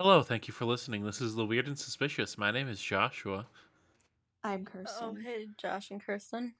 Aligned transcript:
Hello, 0.00 0.22
thank 0.22 0.46
you 0.46 0.54
for 0.54 0.64
listening. 0.64 1.04
This 1.04 1.20
is 1.20 1.34
The 1.34 1.44
Weird 1.44 1.66
and 1.66 1.76
Suspicious. 1.78 2.38
My 2.38 2.50
name 2.52 2.68
is 2.68 2.80
Joshua. 2.80 3.46
I'm 4.44 4.64
Kirsten. 4.64 4.96
Oh, 5.02 5.14
hey, 5.20 5.46
Josh 5.60 5.90
and 5.90 6.00
Kirsten. 6.04 6.54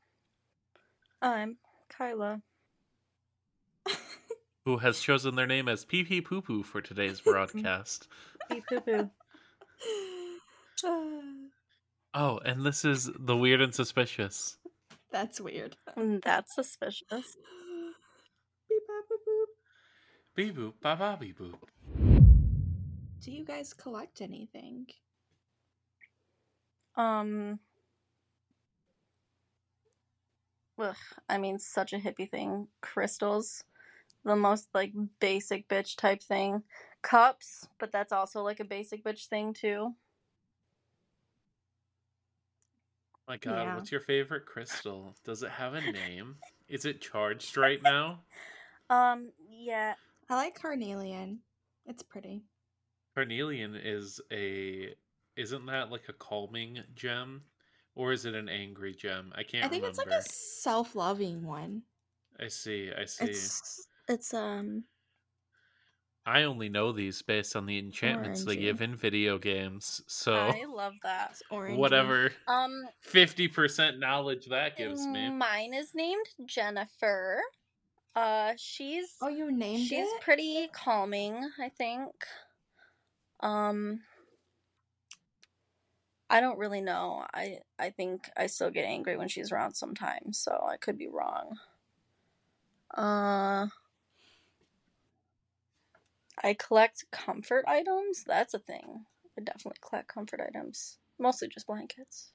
I'm 1.22 1.56
Kyla. 1.88 2.42
Who 4.64 4.78
has 4.78 4.98
chosen 5.00 5.36
their 5.36 5.46
name 5.46 5.68
as 5.68 5.84
Pee 5.84 6.02
Pee 6.02 6.20
Poo 6.20 6.42
Poo 6.42 6.64
for 6.64 6.80
today's 6.80 7.20
broadcast? 7.24 8.08
Beep 8.50 8.64
poo 8.68 8.80
poo. 8.80 9.10
Oh, 12.14 12.38
and 12.38 12.64
this 12.64 12.84
is 12.86 13.10
The 13.18 13.36
Weird 13.36 13.60
and 13.60 13.74
Suspicious. 13.74 14.56
That's 15.12 15.40
weird. 15.40 15.76
Mm, 15.96 16.24
That's 16.24 16.54
suspicious. 16.54 17.04
Beep, 18.68 18.82
bop, 18.88 19.04
boop, 19.10 19.22
boop. 19.28 19.44
Bee 20.34 20.50
boop, 20.50 20.72
ba 20.80 20.96
ba 20.96 21.18
bee 21.20 21.34
boop. 21.38 21.54
Do 23.20 23.32
you 23.32 23.44
guys 23.44 23.72
collect 23.74 24.20
anything? 24.20 24.86
Um. 26.96 27.58
Ugh, 30.78 30.94
I 31.28 31.38
mean, 31.38 31.58
such 31.58 31.92
a 31.92 31.98
hippie 31.98 32.30
thing. 32.30 32.68
Crystals, 32.80 33.64
the 34.24 34.36
most 34.36 34.68
like 34.74 34.92
basic 35.20 35.68
bitch 35.68 35.96
type 35.96 36.22
thing. 36.22 36.62
Cups, 37.02 37.68
but 37.78 37.90
that's 37.92 38.12
also 38.12 38.42
like 38.42 38.60
a 38.60 38.64
basic 38.64 39.04
bitch 39.04 39.26
thing 39.26 39.52
too. 39.52 39.94
My 43.26 43.36
god, 43.36 43.52
Yeah. 43.52 43.74
what's 43.74 43.92
your 43.92 44.00
favorite 44.00 44.46
crystal? 44.46 45.14
Does 45.24 45.42
it 45.42 45.50
have 45.50 45.74
a 45.74 45.80
name? 45.92 46.36
Is 46.68 46.84
it 46.84 47.00
charged 47.00 47.56
right 47.56 47.82
now? 47.82 48.20
Um, 48.90 49.32
yeah, 49.50 49.92
I 50.30 50.34
like 50.36 50.58
carnelian. 50.58 51.40
It's 51.84 52.02
pretty. 52.02 52.42
Carnelian 53.18 53.74
is 53.74 54.20
a. 54.30 54.94
Isn't 55.36 55.66
that 55.66 55.90
like 55.90 56.08
a 56.08 56.12
calming 56.12 56.78
gem? 56.94 57.42
Or 57.96 58.12
is 58.12 58.24
it 58.26 58.34
an 58.36 58.48
angry 58.48 58.94
gem? 58.94 59.32
I 59.34 59.42
can't 59.42 59.64
I 59.64 59.68
think 59.68 59.82
remember. 59.82 59.88
it's 59.88 59.98
like 59.98 60.20
a 60.20 60.22
self-loving 60.22 61.44
one. 61.44 61.82
I 62.38 62.46
see, 62.46 62.92
I 62.96 63.04
see. 63.06 63.24
It's 63.24 63.88
it's 64.08 64.32
um 64.32 64.84
I 66.24 66.44
only 66.44 66.68
know 66.68 66.92
these 66.92 67.20
based 67.22 67.56
on 67.56 67.66
the 67.66 67.76
enchantments 67.78 68.44
they 68.44 68.54
give 68.54 68.82
in 68.82 68.94
video 68.94 69.36
games. 69.38 70.00
So 70.06 70.34
I 70.36 70.64
love 70.68 70.92
that. 71.02 71.30
it's 71.32 71.42
orange. 71.50 71.76
whatever 71.76 72.30
Um, 72.46 72.84
50% 73.04 73.98
knowledge 73.98 74.46
that 74.46 74.76
gives 74.76 75.04
me. 75.04 75.28
mine 75.30 75.74
is 75.74 75.92
named 75.94 76.26
Jennifer. 76.46 77.40
Uh, 78.14 78.52
she's 78.56 79.16
Oh, 79.20 79.28
you 79.28 79.50
named 79.50 79.86
she's 79.88 80.06
it? 80.06 80.20
pretty 80.20 80.68
calming, 80.72 81.50
I 81.58 81.68
think. 81.70 82.12
Um 83.40 84.00
I 86.30 86.40
don't 86.40 86.58
really 86.58 86.80
know. 86.80 87.24
I 87.32 87.60
I 87.78 87.90
think 87.90 88.28
I 88.36 88.46
still 88.46 88.70
get 88.70 88.84
angry 88.84 89.16
when 89.16 89.28
she's 89.28 89.50
around 89.52 89.74
sometimes, 89.74 90.38
so 90.38 90.66
I 90.70 90.76
could 90.76 90.98
be 90.98 91.08
wrong. 91.08 91.58
Uh 92.94 93.68
I 96.42 96.54
collect 96.54 97.04
comfort 97.10 97.64
items. 97.66 98.24
That's 98.24 98.54
a 98.54 98.58
thing. 98.58 99.04
I 99.38 99.42
definitely 99.42 99.80
collect 99.86 100.08
comfort 100.08 100.40
items. 100.40 100.98
Mostly 101.18 101.48
just 101.48 101.66
blankets. 101.66 102.32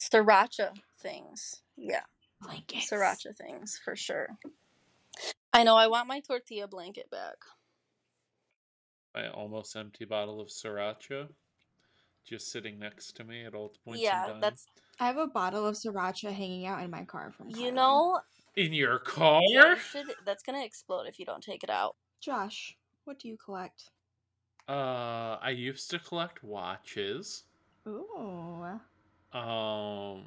Sriracha 0.00 0.72
things. 1.00 1.62
Yeah. 1.76 2.02
Blankets. 2.40 2.90
Sriracha 2.90 3.36
things 3.36 3.80
for 3.84 3.96
sure. 3.96 4.28
I 5.52 5.64
know. 5.64 5.76
I 5.76 5.86
want 5.86 6.08
my 6.08 6.20
tortilla 6.20 6.68
blanket 6.68 7.10
back. 7.10 7.36
My 9.16 9.28
almost 9.30 9.74
empty 9.76 10.04
bottle 10.04 10.40
of 10.40 10.48
sriracha 10.48 11.28
just 12.26 12.50
sitting 12.50 12.78
next 12.78 13.16
to 13.16 13.24
me 13.24 13.46
at 13.46 13.54
all 13.54 13.72
points 13.84 14.00
in 14.00 14.04
yeah, 14.04 14.26
time. 14.26 14.40
that's 14.40 14.66
I 15.00 15.06
have 15.06 15.16
a 15.16 15.26
bottle 15.26 15.66
of 15.66 15.74
sriracha 15.74 16.32
hanging 16.32 16.66
out 16.66 16.82
in 16.82 16.90
my 16.90 17.04
car 17.04 17.32
from 17.32 17.48
you 17.48 17.70
Kyla. 17.70 17.72
know. 17.72 18.20
in 18.56 18.74
your 18.74 18.98
car. 18.98 19.40
Yeah, 19.48 19.70
you 19.70 19.76
should, 19.78 20.06
that's 20.26 20.42
gonna 20.42 20.64
explode 20.64 21.06
if 21.06 21.18
you 21.18 21.24
don't 21.24 21.42
take 21.42 21.64
it 21.64 21.70
out. 21.70 21.96
Josh, 22.20 22.76
what 23.04 23.18
do 23.18 23.28
you 23.28 23.38
collect? 23.42 23.90
Uh, 24.68 25.38
I 25.40 25.50
used 25.50 25.90
to 25.92 25.98
collect 25.98 26.42
watches. 26.42 27.44
Ooh. 27.86 28.66
Um, 29.32 30.24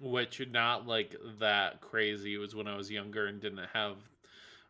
which 0.00 0.46
not 0.50 0.86
like 0.86 1.16
that 1.40 1.80
crazy. 1.80 2.34
It 2.34 2.38
was 2.38 2.54
when 2.54 2.68
I 2.68 2.76
was 2.76 2.90
younger 2.90 3.26
and 3.26 3.40
didn't 3.40 3.66
have 3.72 3.96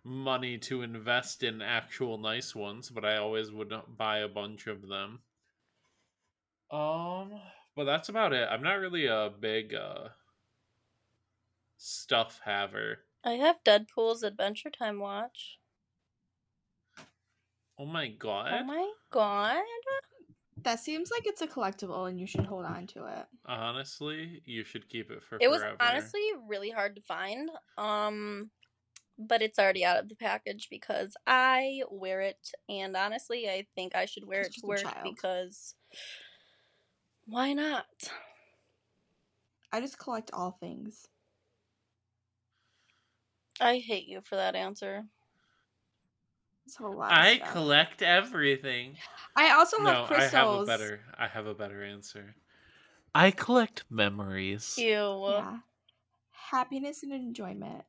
money 0.06 0.56
to 0.56 0.82
invest 0.82 1.42
in 1.42 1.60
actual 1.60 2.16
nice 2.16 2.54
ones, 2.54 2.90
but 2.90 3.04
I 3.04 3.16
always 3.16 3.50
would 3.50 3.72
buy 3.98 4.18
a 4.18 4.28
bunch 4.28 4.68
of 4.68 4.86
them. 4.86 5.18
Um, 6.70 7.40
but 7.74 7.84
that's 7.84 8.08
about 8.08 8.32
it. 8.32 8.48
I'm 8.50 8.62
not 8.62 8.74
really 8.74 9.06
a 9.06 9.30
big 9.38 9.74
uh 9.74 10.08
stuff 11.76 12.40
haver. 12.44 12.98
I 13.24 13.32
have 13.32 13.56
Deadpool's 13.64 14.22
Adventure 14.22 14.70
Time 14.70 15.00
watch. 15.00 15.58
Oh 17.78 17.86
my 17.86 18.08
god. 18.08 18.52
Oh 18.60 18.64
my 18.64 18.90
god! 19.10 19.62
That 20.62 20.80
seems 20.80 21.10
like 21.10 21.26
it's 21.26 21.42
a 21.42 21.46
collectible 21.46 22.08
and 22.08 22.18
you 22.18 22.26
should 22.26 22.46
hold 22.46 22.64
on 22.64 22.86
to 22.88 23.06
it. 23.06 23.26
Honestly, 23.44 24.40
you 24.44 24.64
should 24.64 24.88
keep 24.88 25.10
it 25.10 25.22
for 25.22 25.38
It 25.40 25.50
was 25.50 25.62
honestly 25.80 26.22
really 26.48 26.70
hard 26.70 26.96
to 26.96 27.02
find. 27.02 27.50
Um, 27.76 28.50
but 29.18 29.42
it's 29.42 29.58
already 29.58 29.84
out 29.84 29.98
of 29.98 30.08
the 30.08 30.14
package 30.16 30.68
because 30.70 31.16
I 31.26 31.82
wear 31.90 32.20
it, 32.20 32.50
and 32.68 32.96
honestly, 32.96 33.48
I 33.48 33.66
think 33.74 33.94
I 33.94 34.06
should 34.06 34.26
wear 34.26 34.42
it 34.42 34.54
to 34.54 34.66
work 34.66 34.84
because 35.02 35.74
why 37.26 37.52
not? 37.52 37.86
I 39.72 39.80
just 39.80 39.98
collect 39.98 40.30
all 40.32 40.56
things. 40.60 41.06
I 43.60 43.78
hate 43.78 44.06
you 44.06 44.20
for 44.22 44.36
that 44.36 44.54
answer. 44.54 45.04
It's 46.66 46.78
a 46.78 46.82
whole 46.82 46.96
lot. 46.96 47.12
I 47.12 47.36
stuff. 47.36 47.52
collect 47.52 48.02
everything. 48.02 48.96
I 49.36 49.52
also 49.52 49.78
have 49.78 50.10
No, 50.10 50.16
I 50.16 50.22
have 50.24 50.48
a 50.48 50.64
better 50.64 51.00
I 51.18 51.28
have 51.28 51.46
a 51.46 51.54
better 51.54 51.82
answer. 51.82 52.34
I 53.14 53.30
collect 53.30 53.84
memories. 53.88 54.74
Ew. 54.78 54.86
Yeah. 54.86 55.58
Happiness 56.50 57.02
and 57.02 57.12
enjoyment. 57.12 57.84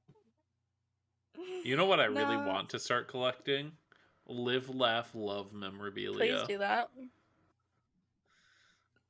You 1.63 1.75
know 1.75 1.85
what 1.85 1.99
I 1.99 2.05
really 2.05 2.37
want 2.37 2.69
to 2.69 2.79
start 2.79 3.07
collecting? 3.07 3.71
Live, 4.27 4.69
laugh, 4.69 5.09
love 5.13 5.53
memorabilia. 5.53 6.37
Please 6.37 6.47
do 6.47 6.57
that. 6.59 6.89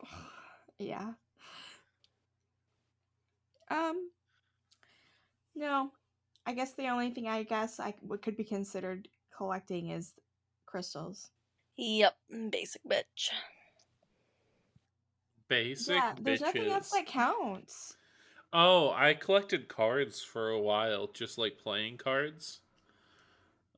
yeah. 0.79 1.13
Um. 3.69 4.09
No, 5.55 5.91
I 6.45 6.53
guess 6.53 6.73
the 6.73 6.87
only 6.87 7.11
thing 7.11 7.27
I 7.27 7.43
guess 7.43 7.79
I 7.79 7.93
what 8.01 8.21
could 8.21 8.37
be 8.37 8.43
considered 8.43 9.07
collecting 9.35 9.89
is 9.89 10.13
crystals. 10.65 11.31
Yep, 11.77 12.15
basic 12.49 12.81
bitch. 12.83 13.29
Basic 15.49 15.95
yeah, 15.95 16.13
there's 16.21 16.41
nothing 16.41 16.71
else 16.71 16.91
that 16.91 17.05
counts. 17.05 17.96
Oh, 18.53 18.91
I 18.91 19.13
collected 19.13 19.67
cards 19.67 20.21
for 20.21 20.49
a 20.49 20.59
while, 20.59 21.07
just 21.13 21.37
like 21.37 21.57
playing 21.57 21.97
cards. 21.97 22.61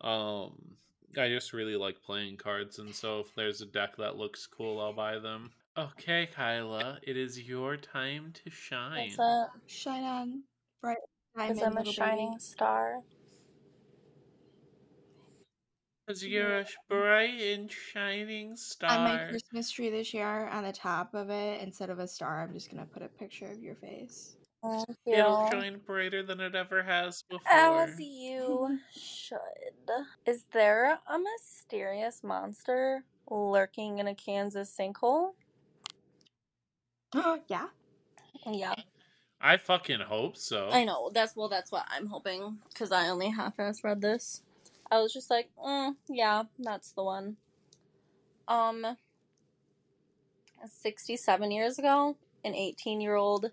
Um, 0.01 0.75
I 1.17 1.27
just 1.27 1.53
really 1.53 1.75
like 1.75 2.01
playing 2.03 2.37
cards, 2.37 2.79
and 2.79 2.93
so 2.93 3.19
if 3.21 3.33
there's 3.35 3.61
a 3.61 3.65
deck 3.65 3.97
that 3.97 4.17
looks 4.17 4.45
cool, 4.45 4.79
I'll 4.79 4.93
buy 4.93 5.17
them. 5.17 5.51
Okay, 5.77 6.27
Kyla, 6.33 6.99
it 7.03 7.17
is 7.17 7.39
your 7.41 7.77
time 7.77 8.31
to 8.43 8.51
shine. 8.51 9.07
What's 9.07 9.17
that? 9.17 9.47
Shine 9.67 10.03
on, 10.03 10.43
bright 10.81 10.97
Because 11.35 11.57
diamond, 11.59 11.77
I'm 11.79 11.87
a 11.87 11.91
shining 11.91 12.29
baby. 12.31 12.39
star. 12.39 12.99
Cause 16.07 16.23
you're 16.23 16.59
a 16.59 16.65
bright 16.89 17.39
and 17.39 17.71
shining 17.71 18.55
star. 18.55 18.89
On 18.91 19.03
my 19.03 19.29
Christmas 19.29 19.69
tree 19.69 19.91
this 19.91 20.11
year, 20.11 20.47
on 20.47 20.63
the 20.63 20.71
top 20.73 21.13
of 21.13 21.29
it, 21.29 21.61
instead 21.61 21.91
of 21.91 21.99
a 21.99 22.07
star, 22.07 22.41
I'm 22.41 22.51
just 22.53 22.71
gonna 22.71 22.87
put 22.87 23.03
a 23.03 23.07
picture 23.07 23.45
of 23.51 23.61
your 23.61 23.75
face. 23.75 24.35
Thank 24.61 24.89
It'll 25.05 25.45
you. 25.45 25.51
shine 25.51 25.79
brighter 25.85 26.21
than 26.23 26.39
it 26.39 26.53
ever 26.55 26.83
has 26.83 27.23
before. 27.29 27.49
As 27.49 27.99
you 27.99 28.79
should. 28.93 29.39
Is 30.25 30.45
there 30.51 30.99
a 31.07 31.17
mysterious 31.17 32.23
monster 32.23 33.03
lurking 33.29 33.99
in 33.99 34.07
a 34.07 34.15
Kansas 34.15 34.75
sinkhole? 34.77 35.31
yeah. 37.47 37.67
Yeah, 38.45 38.75
I 39.41 39.57
fucking 39.57 39.99
hope 39.99 40.37
so. 40.37 40.69
I 40.69 40.85
know. 40.85 41.11
That's 41.13 41.35
well. 41.35 41.49
That's 41.49 41.71
what 41.71 41.85
I'm 41.89 42.07
hoping 42.07 42.57
because 42.69 42.91
I 42.91 43.09
only 43.09 43.29
half-ass 43.29 43.83
read 43.83 44.01
this. 44.01 44.41
I 44.91 44.99
was 44.99 45.13
just 45.13 45.29
like, 45.29 45.49
mm, 45.63 45.95
yeah, 46.07 46.43
that's 46.57 46.93
the 46.93 47.03
one. 47.03 47.37
Um, 48.47 48.97
sixty-seven 50.65 51.51
years 51.51 51.79
ago, 51.79 52.17
an 52.43 52.55
eighteen-year-old 52.55 53.51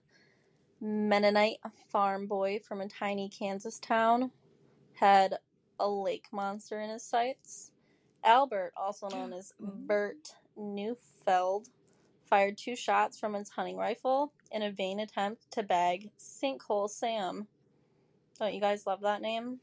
Mennonite 0.80 1.58
farm 1.90 2.26
boy 2.26 2.60
from 2.66 2.80
a 2.80 2.88
tiny 2.88 3.28
Kansas 3.28 3.78
town 3.78 4.30
had 4.94 5.36
a 5.80 5.88
lake 5.88 6.26
monster 6.32 6.80
in 6.80 6.90
his 6.90 7.02
sights. 7.02 7.72
Albert, 8.24 8.72
also 8.76 9.08
known 9.08 9.32
as 9.32 9.52
mm-hmm. 9.62 9.86
Bert 9.86 10.34
Neufeld, 10.56 11.68
fired 12.28 12.58
two 12.58 12.76
shots 12.76 13.18
from 13.18 13.34
his 13.34 13.48
hunting 13.48 13.76
rifle 13.76 14.32
in 14.50 14.62
a 14.62 14.70
vain 14.70 15.00
attempt 15.00 15.50
to 15.52 15.62
bag 15.62 16.10
Sinkhole 16.18 16.90
Sam. 16.90 17.46
Don't 18.38 18.54
you 18.54 18.60
guys 18.60 18.86
love 18.86 19.02
that 19.02 19.22
name? 19.22 19.60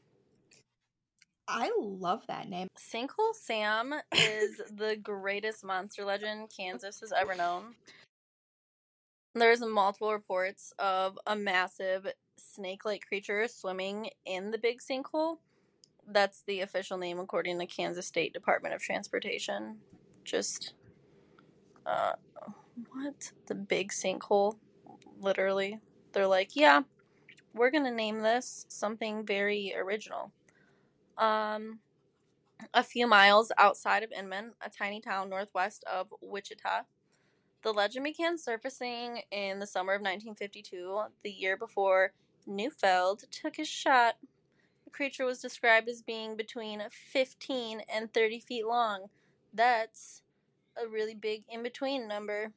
I 1.46 1.70
love 1.78 2.26
that 2.28 2.48
name. 2.48 2.68
Sinkhole 2.78 3.34
Sam 3.34 3.94
is 4.16 4.62
the 4.74 4.96
greatest 4.96 5.62
monster 5.62 6.04
legend 6.04 6.50
Kansas 6.56 7.00
has 7.00 7.12
ever 7.12 7.34
known. 7.34 7.74
There's 9.34 9.60
multiple 9.60 10.12
reports 10.12 10.72
of 10.78 11.18
a 11.26 11.34
massive 11.34 12.06
snake 12.36 12.84
like 12.84 13.06
creature 13.06 13.48
swimming 13.48 14.10
in 14.24 14.52
the 14.52 14.58
big 14.58 14.80
sinkhole. 14.80 15.38
That's 16.06 16.42
the 16.46 16.60
official 16.60 16.98
name 16.98 17.18
according 17.18 17.58
to 17.58 17.66
Kansas 17.66 18.06
State 18.06 18.32
Department 18.32 18.74
of 18.74 18.80
Transportation. 18.80 19.78
Just, 20.22 20.74
uh, 21.84 22.12
what? 22.92 23.32
The 23.46 23.54
big 23.56 23.90
sinkhole? 23.90 24.56
Literally. 25.20 25.80
They're 26.12 26.28
like, 26.28 26.54
yeah, 26.54 26.82
we're 27.54 27.70
gonna 27.70 27.90
name 27.90 28.20
this 28.20 28.66
something 28.68 29.26
very 29.26 29.74
original. 29.76 30.30
Um, 31.18 31.80
a 32.72 32.84
few 32.84 33.06
miles 33.06 33.50
outside 33.58 34.02
of 34.04 34.12
Inman, 34.12 34.52
a 34.60 34.70
tiny 34.70 35.00
town 35.00 35.28
northwest 35.28 35.84
of 35.92 36.12
Wichita. 36.20 36.82
The 37.64 37.72
legend 37.72 38.04
began 38.04 38.36
surfacing 38.36 39.22
in 39.30 39.58
the 39.58 39.66
summer 39.66 39.94
of 39.94 40.02
1952, 40.02 41.00
the 41.22 41.30
year 41.30 41.56
before 41.56 42.12
Neufeld 42.46 43.24
took 43.30 43.56
his 43.56 43.68
shot. 43.68 44.16
The 44.84 44.90
creature 44.90 45.24
was 45.24 45.40
described 45.40 45.88
as 45.88 46.02
being 46.02 46.36
between 46.36 46.82
15 46.90 47.80
and 47.88 48.12
30 48.12 48.40
feet 48.40 48.66
long. 48.66 49.06
That's 49.54 50.20
a 50.76 50.86
really 50.86 51.14
big 51.14 51.44
in 51.48 51.62
between 51.62 52.06
number. 52.06 52.52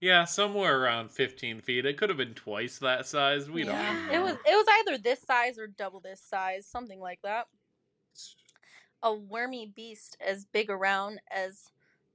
Yeah, 0.00 0.24
somewhere 0.24 0.80
around 0.80 1.10
15 1.10 1.60
feet. 1.60 1.84
It 1.84 1.98
could 1.98 2.08
have 2.08 2.16
been 2.16 2.32
twice 2.32 2.78
that 2.78 3.06
size. 3.06 3.50
We 3.50 3.64
yeah, 3.64 3.72
don't 3.72 4.06
know. 4.06 4.12
it 4.14 4.22
was 4.22 4.32
it 4.46 4.56
was 4.56 4.66
either 4.80 4.96
this 4.96 5.20
size 5.20 5.58
or 5.58 5.66
double 5.66 6.00
this 6.00 6.20
size, 6.20 6.66
something 6.66 6.98
like 6.98 7.20
that. 7.22 7.46
A 9.02 9.12
wormy 9.12 9.66
beast 9.66 10.16
as 10.26 10.46
big 10.46 10.70
around 10.70 11.20
as 11.30 11.71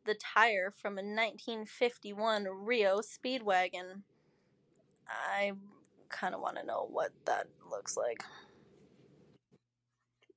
the 0.07 0.15
tire 0.15 0.71
from 0.71 0.93
a 0.93 1.03
1951 1.03 2.47
REO 2.63 3.01
Speedwagon. 3.01 4.01
I 5.07 5.51
kind 6.09 6.33
of 6.33 6.41
want 6.41 6.57
to 6.57 6.65
know 6.65 6.87
what 6.89 7.11
that 7.25 7.47
looks 7.69 7.95
like. 7.95 8.23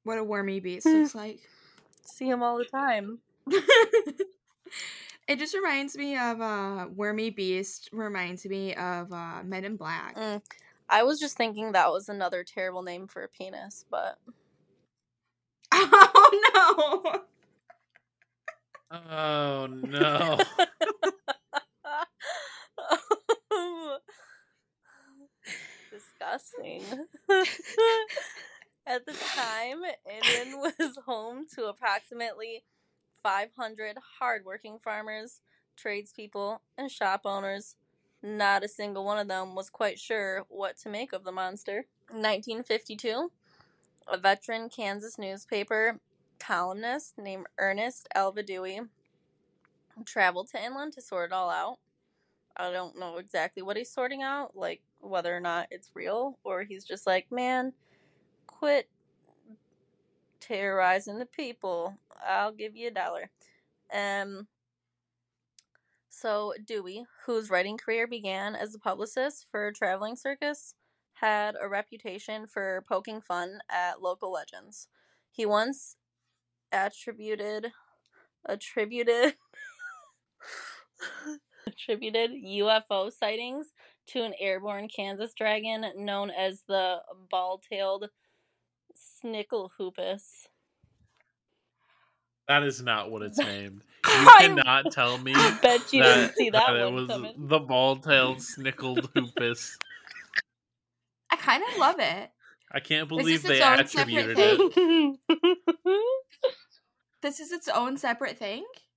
What 0.04 0.18
a 0.18 0.24
wormy 0.24 0.60
beast 0.60 0.86
looks 0.86 1.14
like. 1.14 1.40
See 2.04 2.28
him 2.28 2.42
all 2.42 2.58
the 2.58 2.64
time. 2.64 3.20
it 5.28 5.38
just 5.38 5.54
reminds 5.54 5.96
me 5.96 6.16
of 6.16 6.40
uh 6.40 6.86
wormy 6.94 7.30
beast 7.30 7.88
reminds 7.92 8.44
me 8.44 8.74
of 8.74 9.12
uh 9.12 9.42
men 9.44 9.64
in 9.64 9.76
black 9.76 10.14
Mm, 10.16 10.42
I 10.88 11.02
was 11.04 11.18
just 11.18 11.36
thinking 11.36 11.72
that 11.72 11.90
was 11.90 12.08
another 12.08 12.44
terrible 12.44 12.82
name 12.82 13.06
for 13.06 13.22
a 13.22 13.28
penis, 13.28 13.84
but 13.90 14.18
oh 15.72 16.49
no 16.49 16.49
Oh 19.12 19.66
no. 19.66 20.38
Disgusting. 25.90 26.84
At 28.86 29.04
the 29.06 29.12
time, 29.12 29.82
Inman 30.06 30.60
was 30.60 30.96
home 31.06 31.46
to 31.56 31.64
approximately 31.64 32.62
500 33.24 33.96
hardworking 34.20 34.78
farmers, 34.78 35.40
tradespeople, 35.76 36.62
and 36.78 36.88
shop 36.88 37.22
owners. 37.24 37.74
Not 38.22 38.62
a 38.62 38.68
single 38.68 39.04
one 39.04 39.18
of 39.18 39.26
them 39.26 39.56
was 39.56 39.70
quite 39.70 39.98
sure 39.98 40.44
what 40.48 40.78
to 40.78 40.88
make 40.88 41.12
of 41.12 41.24
the 41.24 41.32
monster. 41.32 41.86
1952, 42.10 43.32
a 44.06 44.18
veteran 44.18 44.68
Kansas 44.68 45.18
newspaper 45.18 45.98
columnist 46.38 47.18
named 47.18 47.46
Ernest 47.58 48.08
Alva 48.14 48.44
Dewey 48.44 48.80
traveled 50.04 50.48
to 50.50 50.64
Inman 50.64 50.90
to 50.92 51.02
sort 51.02 51.30
it 51.30 51.34
all 51.34 51.50
out. 51.50 51.78
I 52.56 52.70
don't 52.72 52.98
know 52.98 53.18
exactly 53.18 53.62
what 53.62 53.76
he's 53.76 53.92
sorting 53.92 54.22
out, 54.22 54.56
like 54.56 54.82
whether 55.00 55.34
or 55.34 55.40
not 55.40 55.68
it's 55.70 55.90
real, 55.94 56.38
or 56.44 56.62
he's 56.62 56.84
just 56.84 57.06
like, 57.06 57.30
man, 57.30 57.72
quit 58.46 58.88
terrorizing 60.40 61.18
the 61.18 61.26
people. 61.26 61.96
I'll 62.26 62.52
give 62.52 62.76
you 62.76 62.88
a 62.88 62.92
dollar. 62.92 63.30
Um, 63.92 64.46
so 66.08 66.52
Dewey, 66.66 67.06
whose 67.24 67.50
writing 67.50 67.78
career 67.78 68.06
began 68.06 68.54
as 68.54 68.74
a 68.74 68.78
publicist 68.78 69.46
for 69.50 69.68
a 69.68 69.72
traveling 69.72 70.16
circus, 70.16 70.74
had 71.14 71.54
a 71.60 71.68
reputation 71.68 72.46
for 72.46 72.84
poking 72.88 73.20
fun 73.20 73.60
at 73.70 74.02
local 74.02 74.32
legends. 74.32 74.88
He 75.30 75.46
once 75.46 75.96
attributed 76.72 77.72
attributed 78.46 79.34
attributed 81.66 82.30
UFO 82.32 83.12
sightings 83.12 83.68
to 84.08 84.22
an 84.22 84.34
airborne 84.40 84.88
Kansas 84.88 85.32
dragon 85.34 85.84
known 85.96 86.30
as 86.30 86.62
the 86.66 86.98
ball-tailed 87.30 88.08
snickelhoopus. 89.24 90.22
That 92.48 92.62
is 92.64 92.82
not 92.82 93.10
what 93.10 93.22
it's 93.22 93.38
named. 93.52 93.82
You 94.06 94.12
I- 94.12 94.46
cannot 94.48 94.90
tell 94.92 95.18
me 95.18 95.32
I 95.34 95.58
Bet 95.62 95.92
you 95.92 96.02
that, 96.02 96.14
didn't 96.16 96.34
see 96.36 96.50
that, 96.50 96.74
it 96.76 96.84
one 96.84 96.94
was 96.94 97.06
coming. 97.08 97.34
the 97.38 97.58
ball-tailed 97.60 98.42
snickled 98.42 99.08
hoopus. 99.14 99.76
i 101.30 101.36
kind 101.36 101.62
of 101.70 101.78
love 101.78 101.96
it 101.98 102.30
I 102.72 102.78
can't 102.80 103.08
believe 103.08 103.42
they 103.42 103.60
attributed 103.60 104.36
it. 104.38 105.18
this 107.22 107.40
is 107.40 107.52
its 107.52 107.68
own 107.68 107.98
separate 107.98 108.38
thing 108.38 108.58
Ew. 108.60 108.89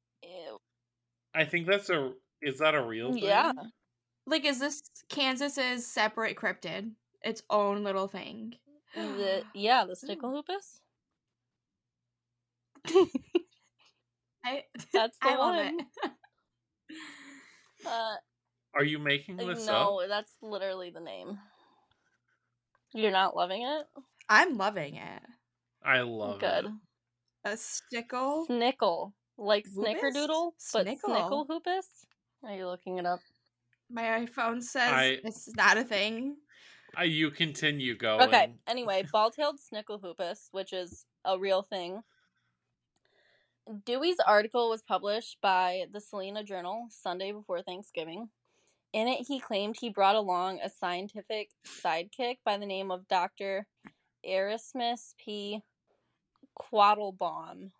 I 1.35 1.45
think 1.45 1.67
that's 1.67 1.89
a. 1.89 2.13
Is 2.41 2.59
that 2.59 2.75
a 2.75 2.81
real 2.81 3.13
thing? 3.13 3.23
Yeah. 3.23 3.53
like 4.25 4.45
is 4.45 4.59
this 4.59 4.81
kansas's 5.09 5.85
separate 5.87 6.35
cryptid 6.37 6.91
its 7.23 7.41
own 7.49 7.83
little 7.83 8.07
thing 8.07 8.53
The, 8.95 9.43
yeah, 9.53 9.85
the 9.85 9.93
snickelhoopus. 9.95 10.79
I, 14.45 14.63
That's 14.93 15.17
the 15.19 15.29
I 15.29 15.35
love 15.35 15.55
one. 15.55 15.79
it. 15.79 16.11
Uh, 17.85 18.15
Are 18.73 18.83
you 18.85 18.97
making 18.97 19.35
this 19.35 19.67
no, 19.67 19.99
up? 19.99 20.07
that's 20.07 20.31
literally 20.41 20.89
the 20.89 21.01
name. 21.01 21.37
You're 22.93 23.11
not 23.11 23.35
loving 23.35 23.63
it? 23.63 23.85
I'm 24.29 24.55
loving 24.55 24.95
it. 24.95 25.21
I 25.83 25.99
love 25.99 26.35
it. 26.35 26.39
Good. 26.39 26.65
it. 26.65 26.71
A 27.43 27.57
stickle. 27.57 28.45
Snickle. 28.49 29.11
Like 29.37 29.65
Hoopus? 29.65 30.01
snickerdoodle, 30.01 30.51
but 30.73 30.87
Snickle. 30.87 31.47
snickelhoopus? 31.47 32.05
Are 32.43 32.55
you 32.55 32.67
looking 32.67 32.97
it 32.97 33.05
up? 33.05 33.19
My 33.89 34.03
iPhone 34.03 34.61
says 34.61 34.91
I- 34.91 35.19
it's 35.23 35.55
not 35.55 35.77
a 35.77 35.83
thing. 35.83 36.37
Uh, 36.97 37.03
you 37.03 37.31
continue 37.31 37.95
going. 37.97 38.21
Okay, 38.21 38.53
anyway, 38.67 39.03
ball-tailed 39.11 39.59
snickelhoopus, 39.59 40.49
which 40.51 40.73
is 40.73 41.05
a 41.25 41.39
real 41.39 41.63
thing. 41.63 42.03
Dewey's 43.85 44.19
article 44.19 44.69
was 44.69 44.83
published 44.83 45.37
by 45.41 45.85
the 45.91 46.01
Salina 46.01 46.43
Journal 46.43 46.87
Sunday 46.89 47.31
before 47.31 47.61
Thanksgiving. 47.61 48.29
In 48.91 49.07
it, 49.07 49.25
he 49.27 49.39
claimed 49.39 49.77
he 49.79 49.89
brought 49.89 50.15
along 50.15 50.59
a 50.59 50.69
scientific 50.69 51.49
sidekick 51.65 52.37
by 52.45 52.57
the 52.57 52.65
name 52.65 52.91
of 52.91 53.07
Dr. 53.07 53.65
Erasmus 54.23 55.15
P. 55.17 55.63
Quattlebaum. 56.59 57.71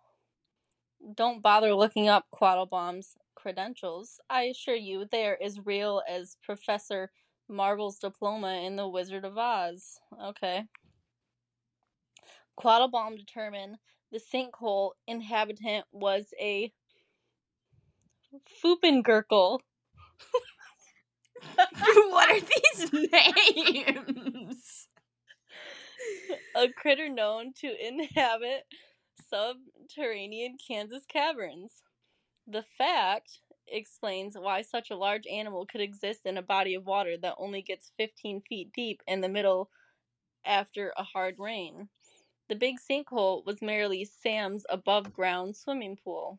Don't 1.12 1.42
bother 1.42 1.74
looking 1.74 2.08
up 2.08 2.26
Quattlebaum's 2.32 3.16
credentials. 3.34 4.20
I 4.30 4.44
assure 4.44 4.74
you, 4.74 5.06
they 5.10 5.26
are 5.26 5.38
as 5.42 5.64
real 5.66 6.02
as 6.08 6.38
Professor 6.42 7.10
Marvel's 7.48 7.98
diploma 7.98 8.62
in 8.64 8.76
The 8.76 8.88
Wizard 8.88 9.24
of 9.24 9.36
Oz. 9.36 9.98
Okay. 10.22 10.64
Quattlebaum 12.58 13.18
determined 13.18 13.76
the 14.12 14.18
sinkhole 14.18 14.92
inhabitant 15.06 15.84
was 15.92 16.32
a 16.40 16.72
Foopengurkle. 18.62 19.60
what 21.74 22.30
are 22.30 22.40
these 22.40 22.92
names? 22.92 24.88
a 26.56 26.68
critter 26.68 27.08
known 27.08 27.52
to 27.54 27.86
inhabit 27.86 28.64
subterranean 29.84 30.56
Kansas 30.56 31.04
caverns. 31.06 31.82
The 32.46 32.64
fact 32.78 33.40
explains 33.66 34.36
why 34.36 34.62
such 34.62 34.90
a 34.90 34.96
large 34.96 35.26
animal 35.26 35.66
could 35.66 35.80
exist 35.80 36.26
in 36.26 36.36
a 36.36 36.42
body 36.42 36.74
of 36.74 36.86
water 36.86 37.16
that 37.22 37.34
only 37.38 37.62
gets 37.62 37.92
15 37.96 38.42
feet 38.48 38.72
deep 38.72 39.02
in 39.06 39.20
the 39.20 39.28
middle 39.28 39.70
after 40.44 40.92
a 40.96 41.02
hard 41.02 41.36
rain. 41.38 41.88
The 42.48 42.56
big 42.56 42.76
sinkhole 42.78 43.44
was 43.46 43.62
merely 43.62 44.04
Sam's 44.04 44.66
above 44.68 45.12
ground 45.14 45.56
swimming 45.56 45.96
pool. 45.96 46.38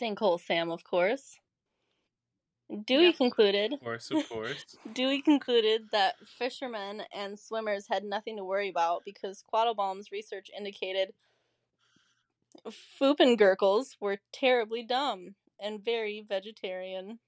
Sinkhole 0.00 0.40
Sam, 0.40 0.70
of 0.70 0.84
course. 0.84 1.38
Dewey 2.86 3.06
Yep. 3.06 3.16
concluded 3.16 3.72
Of 3.74 3.80
course, 3.80 4.10
of 4.10 4.28
course. 4.28 4.76
Dewey 4.92 5.22
concluded 5.22 5.88
that 5.92 6.16
fishermen 6.38 7.02
and 7.12 7.38
swimmers 7.38 7.86
had 7.88 8.04
nothing 8.04 8.36
to 8.36 8.44
worry 8.44 8.68
about 8.68 9.02
because 9.04 9.44
Quattlebaum's 9.52 10.12
research 10.12 10.50
indicated 10.56 11.12
Foopengurkles 13.00 13.96
were 14.00 14.18
terribly 14.32 14.82
dumb 14.82 15.34
and 15.60 15.84
very 15.84 16.24
vegetarian. 16.26 17.18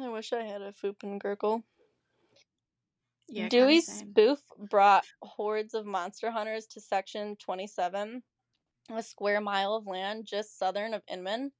I 0.00 0.08
wish 0.08 0.32
I 0.32 0.42
had 0.42 0.62
a 0.62 0.72
Foopengurkle. 0.72 1.62
Yeah, 3.28 3.48
Dewey's 3.48 3.86
spoof 3.86 4.40
brought 4.70 5.04
hordes 5.20 5.74
of 5.74 5.84
monster 5.84 6.30
hunters 6.30 6.66
to 6.68 6.80
Section 6.80 7.36
27, 7.36 8.22
a 8.94 9.02
square 9.02 9.40
mile 9.40 9.74
of 9.74 9.86
land 9.86 10.26
just 10.26 10.58
southern 10.58 10.94
of 10.94 11.02
Inman. 11.08 11.50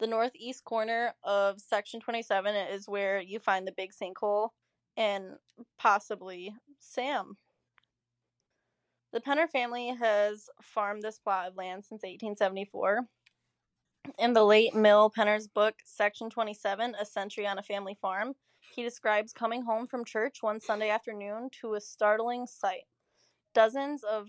The 0.00 0.06
northeast 0.06 0.64
corner 0.64 1.14
of 1.22 1.60
Section 1.60 2.00
27 2.00 2.54
is 2.54 2.88
where 2.88 3.20
you 3.20 3.38
find 3.38 3.66
the 3.66 3.72
big 3.72 3.92
sinkhole 3.92 4.50
and 4.96 5.36
possibly 5.78 6.54
Sam. 6.80 7.36
The 9.12 9.20
Penner 9.20 9.48
family 9.48 9.94
has 9.98 10.50
farmed 10.60 11.02
this 11.02 11.18
plot 11.18 11.48
of 11.48 11.56
land 11.56 11.84
since 11.84 12.02
1874. 12.02 13.06
In 14.18 14.32
the 14.34 14.44
late 14.44 14.74
Mill 14.74 15.10
Penner's 15.10 15.48
book, 15.48 15.76
Section 15.84 16.28
27, 16.28 16.94
A 17.00 17.06
Century 17.06 17.46
on 17.46 17.58
a 17.58 17.62
Family 17.62 17.96
Farm, 18.00 18.34
he 18.74 18.82
describes 18.82 19.32
coming 19.32 19.62
home 19.62 19.86
from 19.86 20.04
church 20.04 20.42
one 20.42 20.60
Sunday 20.60 20.90
afternoon 20.90 21.48
to 21.60 21.74
a 21.74 21.80
startling 21.80 22.46
sight. 22.46 22.84
Dozens 23.54 24.04
of 24.04 24.28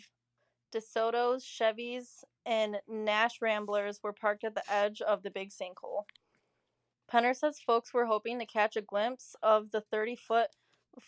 DeSoto's, 0.73 1.43
Chevys, 1.43 2.23
and 2.45 2.77
Nash 2.87 3.41
Ramblers 3.41 3.99
were 4.01 4.13
parked 4.13 4.45
at 4.45 4.55
the 4.55 4.71
edge 4.71 5.01
of 5.01 5.23
the 5.23 5.31
big 5.31 5.49
sinkhole. 5.49 6.05
Penner 7.11 7.35
says 7.35 7.59
folks 7.59 7.93
were 7.93 8.05
hoping 8.05 8.39
to 8.39 8.45
catch 8.45 8.77
a 8.77 8.81
glimpse 8.81 9.35
of 9.43 9.71
the 9.71 9.81
30 9.81 10.15
foot 10.15 10.49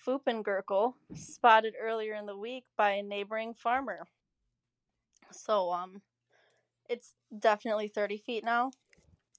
Foopengurkle 0.05 0.93
spotted 1.15 1.73
earlier 1.79 2.15
in 2.15 2.25
the 2.25 2.37
week 2.37 2.65
by 2.77 2.91
a 2.91 3.03
neighboring 3.03 3.53
farmer. 3.53 4.07
So, 5.31 5.71
um, 5.71 6.01
it's 6.89 7.15
definitely 7.39 7.87
30 7.87 8.17
feet 8.17 8.43
now, 8.43 8.71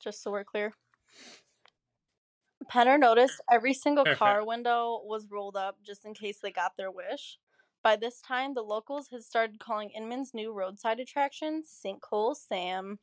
just 0.02 0.22
so 0.22 0.30
we're 0.30 0.44
clear. 0.44 0.72
Penner 2.70 2.98
noticed 2.98 3.40
every 3.50 3.74
single 3.74 4.04
car 4.14 4.44
window 4.44 5.02
was 5.04 5.28
rolled 5.30 5.56
up 5.56 5.76
just 5.84 6.04
in 6.04 6.14
case 6.14 6.38
they 6.42 6.50
got 6.50 6.76
their 6.76 6.90
wish. 6.90 7.38
By 7.82 7.96
this 7.96 8.20
time, 8.20 8.54
the 8.54 8.62
locals 8.62 9.08
had 9.10 9.24
started 9.24 9.58
calling 9.58 9.90
Inman's 9.90 10.32
new 10.32 10.52
roadside 10.52 11.00
attraction 11.00 11.62
Sinkhole 11.64 12.36
Sam. 12.36 13.00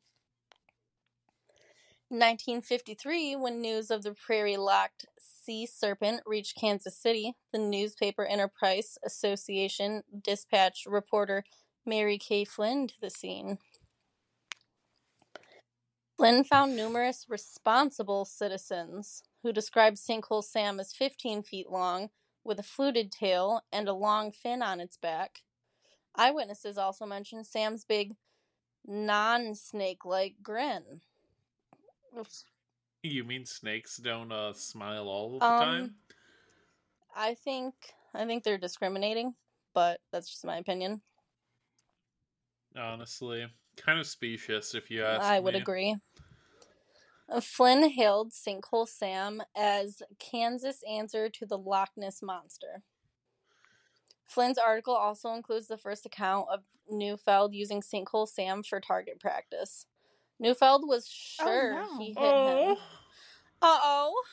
In 2.12 2.18
1953, 2.18 3.36
when 3.36 3.62
news 3.62 3.92
of 3.92 4.02
the 4.02 4.16
prairie 4.16 4.58
locked 4.58 5.06
sea 5.20 5.68
serpent 5.68 6.22
reached 6.26 6.58
Kansas 6.58 6.98
City, 6.98 7.36
the 7.52 7.60
newspaper 7.60 8.26
Enterprise 8.26 8.98
Association 9.06 10.02
dispatched 10.24 10.88
reporter 10.88 11.44
Mary 11.86 12.18
Kay 12.18 12.46
Flynn 12.46 12.88
to 12.88 12.96
the 13.00 13.12
scene. 13.12 13.60
Flynn 16.18 16.44
found 16.44 16.76
numerous 16.76 17.28
responsible 17.30 18.26
citizens 18.26 19.22
who 19.44 19.54
described 19.54 19.98
Sinkhole 19.98 20.44
Sam 20.44 20.80
as 20.80 20.94
15 20.94 21.44
feet 21.44 21.70
long, 21.70 22.10
with 22.44 22.60
a 22.60 22.64
fluted 22.64 23.12
tail 23.12 23.62
and 23.72 23.88
a 23.88 23.94
long 23.94 24.32
fin 24.32 24.64
on 24.64 24.80
its 24.80 24.98
back. 24.98 25.44
Eyewitnesses 26.16 26.76
also 26.76 27.06
mentioned 27.06 27.46
Sam's 27.46 27.86
big, 27.86 28.16
non 28.84 29.54
snake 29.54 30.06
like 30.06 30.38
grin. 30.42 31.02
You 33.04 33.24
mean 33.24 33.46
snakes 33.46 33.98
don't 33.98 34.32
uh, 34.32 34.54
smile 34.54 35.08
all 35.08 35.38
of 35.38 35.42
the 35.42 35.48
Um, 35.48 35.56
time? 35.56 35.96
I 37.16 37.34
think 37.34 37.74
I 38.14 38.26
think 38.26 38.44
they're 38.44 38.58
discriminating, 38.58 39.36
but 39.74 40.02
that's 40.12 40.30
just 40.30 40.46
my 40.46 40.58
opinion. 40.58 41.02
Honestly, 42.76 43.48
kind 43.78 44.00
of 44.00 44.06
specious 44.08 44.76
if 44.76 44.92
you 44.92 45.04
ask 45.04 45.28
I 45.28 45.40
would 45.40 45.56
me. 45.56 45.62
agree. 45.62 45.98
Flynn 47.42 47.90
hailed 47.90 48.32
Sinkhole 48.32 48.88
Sam 48.88 49.42
as 49.56 50.02
Kansas' 50.18 50.84
answer 50.90 51.30
to 51.30 51.46
the 51.46 51.58
Loch 51.58 51.92
Ness 51.96 52.22
Monster. 52.22 52.84
Flynn's 54.26 54.58
article 54.58 54.96
also 54.96 55.34
includes 55.34 55.68
the 55.68 55.78
first 55.78 56.06
account 56.06 56.48
of 56.52 56.64
Neufeld 56.90 57.54
using 57.54 57.82
Sinkhole 57.82 58.28
Sam 58.28 58.64
for 58.64 58.80
target 58.80 59.20
practice. 59.20 59.86
Neufeld 60.40 60.88
was 60.88 61.08
sure 61.10 61.74
no. 61.74 61.98
he 62.00 62.08
hit 62.08 62.18
Oh, 62.18 62.70
him. 62.72 62.78
Uh 63.62 63.80
oh. 63.84 64.24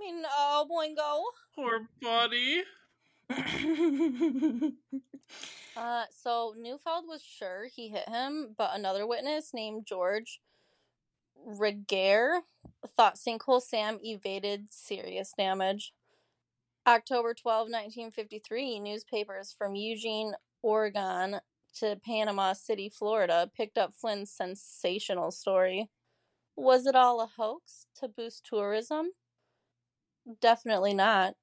I 0.00 0.04
mean, 0.04 0.22
oh, 0.26 0.66
boingo. 0.70 1.22
poor 1.54 1.88
buddy. 2.00 2.62
Uh, 5.76 6.04
so 6.10 6.54
Neufeld 6.58 7.04
was 7.06 7.20
sure 7.22 7.66
he 7.66 7.88
hit 7.88 8.08
him, 8.08 8.54
but 8.56 8.70
another 8.74 9.06
witness 9.06 9.52
named 9.52 9.84
George 9.84 10.40
Regier 11.44 12.40
thought 12.96 13.16
Sinkhole 13.16 13.60
Sam 13.60 13.98
evaded 14.02 14.68
serious 14.70 15.34
damage. 15.36 15.92
October 16.86 17.34
12, 17.34 17.66
1953, 17.66 18.80
newspapers 18.80 19.52
from 19.52 19.74
Eugene, 19.74 20.32
Oregon 20.62 21.40
to 21.76 21.96
Panama 22.04 22.52
City, 22.54 22.88
Florida 22.88 23.50
picked 23.54 23.78
up 23.78 23.94
Flynn's 23.94 24.32
sensational 24.32 25.30
story. 25.30 25.90
Was 26.56 26.86
it 26.86 26.96
all 26.96 27.20
a 27.20 27.26
hoax 27.26 27.86
to 27.96 28.08
boost 28.08 28.44
tourism? 28.44 29.12
Definitely 30.40 30.94
not. 30.94 31.36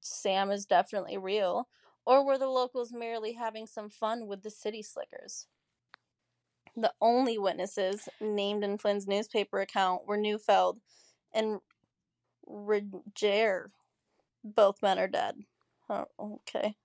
Sam 0.00 0.50
is 0.50 0.66
definitely 0.66 1.18
real. 1.18 1.68
Or 2.06 2.24
were 2.24 2.38
the 2.38 2.48
locals 2.48 2.92
merely 2.92 3.32
having 3.34 3.66
some 3.66 3.90
fun 3.90 4.26
with 4.26 4.42
the 4.42 4.50
city 4.50 4.82
slickers? 4.82 5.48
The 6.76 6.94
only 7.00 7.36
witnesses 7.36 8.08
named 8.20 8.62
in 8.62 8.78
Flynn's 8.78 9.08
newspaper 9.08 9.60
account 9.60 10.06
were 10.06 10.16
Neufeld 10.16 10.80
and 11.32 11.60
Regier. 12.46 13.72
Both 14.44 14.82
men 14.82 14.98
are 14.98 15.08
dead. 15.08 15.46
Oh, 15.88 16.06
okay. 16.18 16.76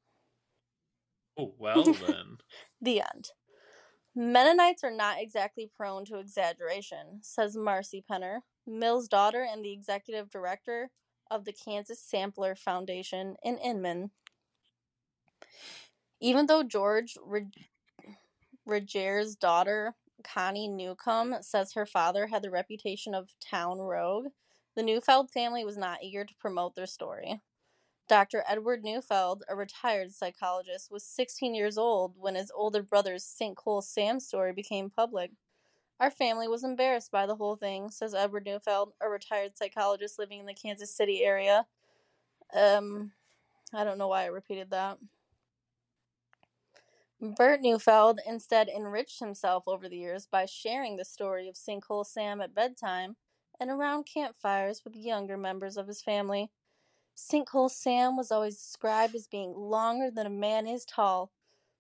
Oh, 1.35 1.55
well 1.57 1.89
then. 1.95 2.38
The 2.82 3.01
end. 3.01 3.32
Mennonites 4.16 4.84
are 4.84 4.92
not 4.92 5.22
exactly 5.22 5.72
prone 5.75 6.06
to 6.06 6.18
exaggeration, 6.18 7.20
says 7.22 7.56
Marcy 7.56 8.04
Penner, 8.10 8.39
Mill's 8.66 9.08
daughter 9.08 9.46
and 9.50 9.63
the 9.63 9.72
executive 9.72 10.30
director 10.30 10.89
of 11.32 11.46
the 11.46 11.54
Kansas 11.54 12.01
Sampler 12.01 12.56
Foundation 12.56 13.36
in 13.44 13.58
Inman. 13.58 14.12
Even 16.20 16.48
though 16.48 16.63
George 16.63 17.18
Reg- 17.24 17.68
Regier's 18.66 19.36
daughter, 19.36 19.96
Connie 20.24 20.68
Newcomb, 20.68 21.36
says 21.42 21.74
her 21.74 21.86
father 21.86 22.28
had 22.28 22.42
the 22.42 22.51
reputation 22.51 23.13
of 23.13 23.34
town 23.39 23.80
rogue, 23.80 24.28
the 24.75 24.84
Neufeld 24.84 25.32
family 25.32 25.63
was 25.63 25.78
not 25.78 26.04
eager 26.04 26.25
to 26.25 26.34
promote 26.39 26.75
their 26.75 26.86
story. 26.86 27.42
Dr. 28.10 28.44
Edward 28.48 28.84
Neufeld, 28.84 29.44
a 29.48 29.56
retired 29.56 30.12
psychologist, 30.12 30.92
was 30.92 31.06
16 31.06 31.54
years 31.54 31.78
old 31.78 32.16
when 32.18 32.36
his 32.36 32.51
older 32.56 32.84
brother's 32.84 33.24
Sinkhole 33.24 33.84
Sam 33.84 34.20
story 34.20 34.51
became 34.51 34.89
public. 34.89 35.32
Our 36.00 36.10
family 36.10 36.48
was 36.48 36.63
embarrassed 36.63 37.12
by 37.12 37.28
the 37.28 37.36
whole 37.36 37.56
thing, 37.56 37.92
says 37.92 38.16
Edward 38.16 38.46
Neufeld, 38.46 38.94
a 39.00 39.08
retired 39.08 39.58
psychologist 39.58 40.18
living 40.18 40.39
in 40.39 40.48
the 40.48 40.56
Kansas 40.56 40.96
City 40.96 41.24
area. 41.24 41.68
Um, 42.54 43.12
I 43.74 43.84
don't 43.84 44.00
know 44.00 44.08
why 44.08 44.24
I 44.24 44.28
repeated 44.28 44.72
that. 44.72 44.98
Bert 47.22 47.62
Neufeld 47.62 48.22
instead 48.25 48.70
enriched 48.70 49.20
himself 49.20 49.66
over 49.68 49.88
the 49.88 49.98
years 49.98 50.25
by 50.25 50.46
sharing 50.46 50.96
the 50.96 51.06
story 51.06 51.48
of 51.48 51.56
Sinkhole 51.56 52.06
Sam 52.06 52.42
at 52.42 52.56
bedtime 52.56 53.18
and 53.60 53.70
around 53.70 54.06
campfires 54.06 54.82
with 54.84 54.96
younger 54.96 55.38
members 55.38 55.78
of 55.78 55.88
his 55.88 56.01
family. 56.01 56.50
Sinkhole 57.19 57.69
Sam 57.69 58.15
was 58.15 58.31
always 58.31 58.55
described 58.55 59.13
as 59.13 59.27
being 59.27 59.53
longer 59.53 60.09
than 60.09 60.25
a 60.25 60.29
man 60.29 60.65
is 60.67 60.85
tall, 60.85 61.31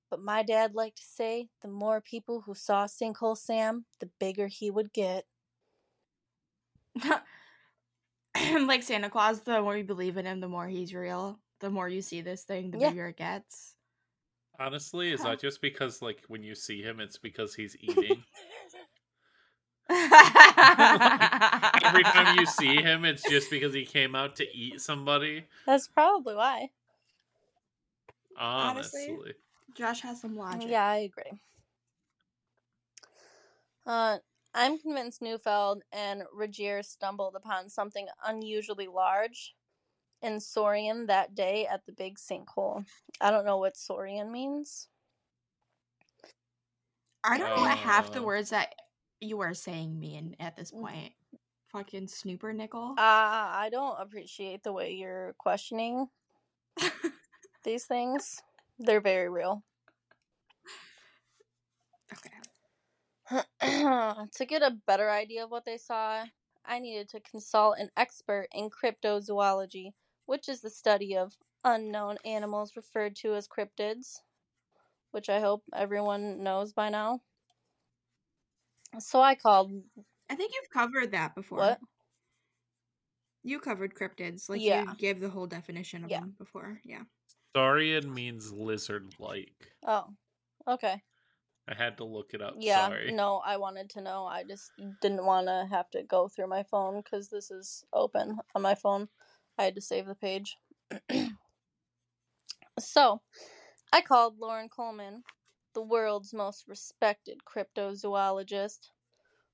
but 0.09 0.21
my 0.21 0.43
dad 0.43 0.75
liked 0.75 0.97
to 0.97 1.05
say 1.05 1.47
the 1.61 1.69
more 1.69 2.01
people 2.01 2.41
who 2.41 2.53
saw 2.53 2.85
Sinkhole 2.85 3.37
Sam, 3.37 3.85
the 3.99 4.09
bigger 4.19 4.47
he 4.47 4.69
would 4.69 4.91
get. 4.91 5.25
like 8.35 8.83
Santa 8.83 9.09
Claus, 9.09 9.41
the 9.41 9.61
more 9.61 9.77
you 9.77 9.85
believe 9.85 10.17
in 10.17 10.25
him, 10.25 10.41
the 10.41 10.49
more 10.49 10.67
he's 10.67 10.93
real. 10.93 11.39
The 11.61 11.69
more 11.69 11.87
you 11.87 12.01
see 12.01 12.21
this 12.21 12.43
thing, 12.43 12.71
the 12.71 12.77
Yeah. 12.77 12.89
bigger 12.89 13.07
it 13.07 13.17
gets. 13.17 13.75
Honestly, 14.59 15.11
is 15.13 15.21
that 15.21 15.39
just 15.39 15.61
because, 15.61 16.01
like, 16.01 16.21
when 16.27 16.43
you 16.43 16.53
see 16.53 16.81
him, 16.81 16.99
it's 16.99 17.17
because 17.17 17.55
he's 17.55 17.77
eating? 17.79 18.23
Every 21.99 22.11
time 22.11 22.39
you 22.39 22.45
see 22.45 22.77
him, 22.77 23.05
it's 23.05 23.23
just 23.23 23.49
because 23.49 23.73
he 23.73 23.85
came 23.85 24.15
out 24.15 24.35
to 24.37 24.57
eat 24.57 24.81
somebody. 24.81 25.45
That's 25.65 25.87
probably 25.87 26.35
why. 26.35 26.69
Honestly. 28.37 29.07
Honestly, 29.09 29.33
Josh 29.75 30.01
has 30.01 30.21
some 30.21 30.37
logic. 30.37 30.69
Yeah, 30.69 30.85
I 30.85 30.97
agree. 30.97 31.39
Uh, 33.85 34.17
I'm 34.53 34.77
convinced 34.79 35.21
Neufeld 35.21 35.83
and 35.91 36.23
Regier 36.33 36.83
stumbled 36.83 37.35
upon 37.35 37.69
something 37.69 38.07
unusually 38.25 38.87
large 38.87 39.55
in 40.21 40.39
Saurian 40.39 41.05
that 41.07 41.35
day 41.35 41.67
at 41.67 41.85
the 41.85 41.91
big 41.91 42.17
sinkhole. 42.17 42.85
I 43.19 43.31
don't 43.31 43.45
know 43.45 43.57
what 43.57 43.75
Saurian 43.77 44.31
means. 44.31 44.87
I 47.23 47.37
don't 47.37 47.49
know 47.49 47.61
what 47.61 47.77
half 47.77 48.11
the 48.11 48.19
Uh. 48.19 48.23
words 48.23 48.51
that 48.51 48.73
you 49.19 49.41
are 49.41 49.53
saying 49.53 49.99
mean 49.99 50.35
at 50.39 50.55
this 50.55 50.71
Mm. 50.71 50.81
point. 50.81 51.13
Fucking 51.71 52.07
snooper 52.07 52.51
nickel. 52.51 52.95
Uh, 52.97 52.97
I 52.97 53.69
don't 53.71 53.99
appreciate 53.99 54.63
the 54.63 54.73
way 54.73 54.93
you're 54.93 55.35
questioning 55.37 56.07
these 57.63 57.85
things. 57.85 58.41
They're 58.79 59.01
very 59.01 59.29
real. 59.29 59.63
okay. 62.11 63.45
to 63.61 64.45
get 64.45 64.63
a 64.63 64.77
better 64.87 65.11
idea 65.11 65.43
of 65.43 65.51
what 65.51 65.65
they 65.65 65.77
saw, 65.77 66.23
I 66.65 66.79
needed 66.79 67.09
to 67.09 67.19
consult 67.19 67.77
an 67.77 67.89
expert 67.95 68.47
in 68.51 68.69
cryptozoology, 68.69 69.91
which 70.25 70.49
is 70.49 70.61
the 70.61 70.69
study 70.71 71.15
of 71.15 71.33
unknown 71.63 72.17
animals 72.25 72.75
referred 72.75 73.15
to 73.17 73.35
as 73.35 73.47
cryptids, 73.47 74.21
which 75.11 75.29
I 75.29 75.39
hope 75.39 75.63
everyone 75.75 76.41
knows 76.41 76.73
by 76.73 76.89
now. 76.89 77.21
So 78.97 79.21
I 79.21 79.35
called 79.35 79.71
I 80.29 80.35
think 80.35 80.53
you've 80.53 80.69
covered 80.69 81.11
that 81.11 81.35
before. 81.35 81.57
what? 81.59 81.79
You 83.43 83.59
covered 83.59 83.95
cryptids. 83.95 84.49
Like 84.49 84.61
Yeah. 84.61 84.83
you 84.83 84.95
gave 84.95 85.19
the 85.19 85.29
whole 85.29 85.47
definition 85.47 86.03
of 86.03 86.11
Yeah. 86.11 86.19
them 86.21 86.35
before. 86.37 86.79
Yeah. 86.83 87.03
Saurian 87.55 88.13
means 88.13 88.51
lizard 88.51 89.15
like. 89.19 89.71
Oh, 89.85 90.15
okay. 90.67 91.01
I 91.67 91.73
had 91.75 91.97
to 91.97 92.03
look 92.03 92.33
it 92.33 92.41
up. 92.41 92.55
Yeah, 92.57 92.87
Sorry. 92.87 93.11
no, 93.11 93.37
I 93.45 93.57
wanted 93.57 93.89
to 93.91 94.01
know. 94.01 94.25
I 94.25 94.43
just 94.43 94.71
didn't 95.01 95.25
want 95.25 95.47
to 95.47 95.67
have 95.69 95.89
to 95.91 96.03
go 96.03 96.27
through 96.27 96.47
my 96.47 96.63
phone 96.63 97.01
because 97.01 97.29
this 97.29 97.51
is 97.51 97.83
open 97.93 98.37
on 98.55 98.61
my 98.61 98.75
phone. 98.75 99.07
I 99.57 99.65
had 99.65 99.75
to 99.75 99.81
save 99.81 100.07
the 100.07 100.15
page. 100.15 100.57
so, 102.79 103.21
I 103.93 104.01
called 104.01 104.39
Loren 104.39 104.69
Coleman, 104.69 105.23
the 105.73 105.81
world's 105.81 106.33
most 106.33 106.67
respected 106.67 107.39
cryptozoologist. 107.45 108.89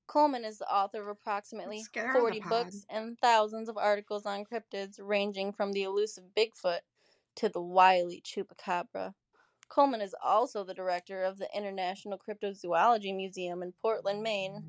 Coleman 0.06 0.44
is 0.44 0.58
the 0.58 0.72
author 0.72 1.02
of 1.02 1.08
approximately 1.08 1.78
Let's 1.78 1.88
get 1.88 2.06
her 2.06 2.18
on 2.18 2.30
the 2.30 2.40
40 2.40 2.40
books 2.48 2.86
and 2.88 3.18
thousands 3.18 3.68
of 3.68 3.76
articles 3.76 4.24
on 4.24 4.44
cryptids, 4.44 4.98
ranging 5.00 5.52
from 5.52 5.72
the 5.72 5.82
elusive 5.82 6.24
Bigfoot 6.36 6.80
to 7.36 7.48
the 7.48 7.60
wily 7.60 8.22
Chupacabra. 8.24 9.14
Coleman 9.68 10.00
is 10.00 10.14
also 10.22 10.62
the 10.62 10.74
director 10.74 11.22
of 11.22 11.38
the 11.38 11.48
International 11.54 12.18
Cryptozoology 12.18 13.14
Museum 13.14 13.62
in 13.62 13.72
Portland, 13.82 14.22
Maine. 14.22 14.62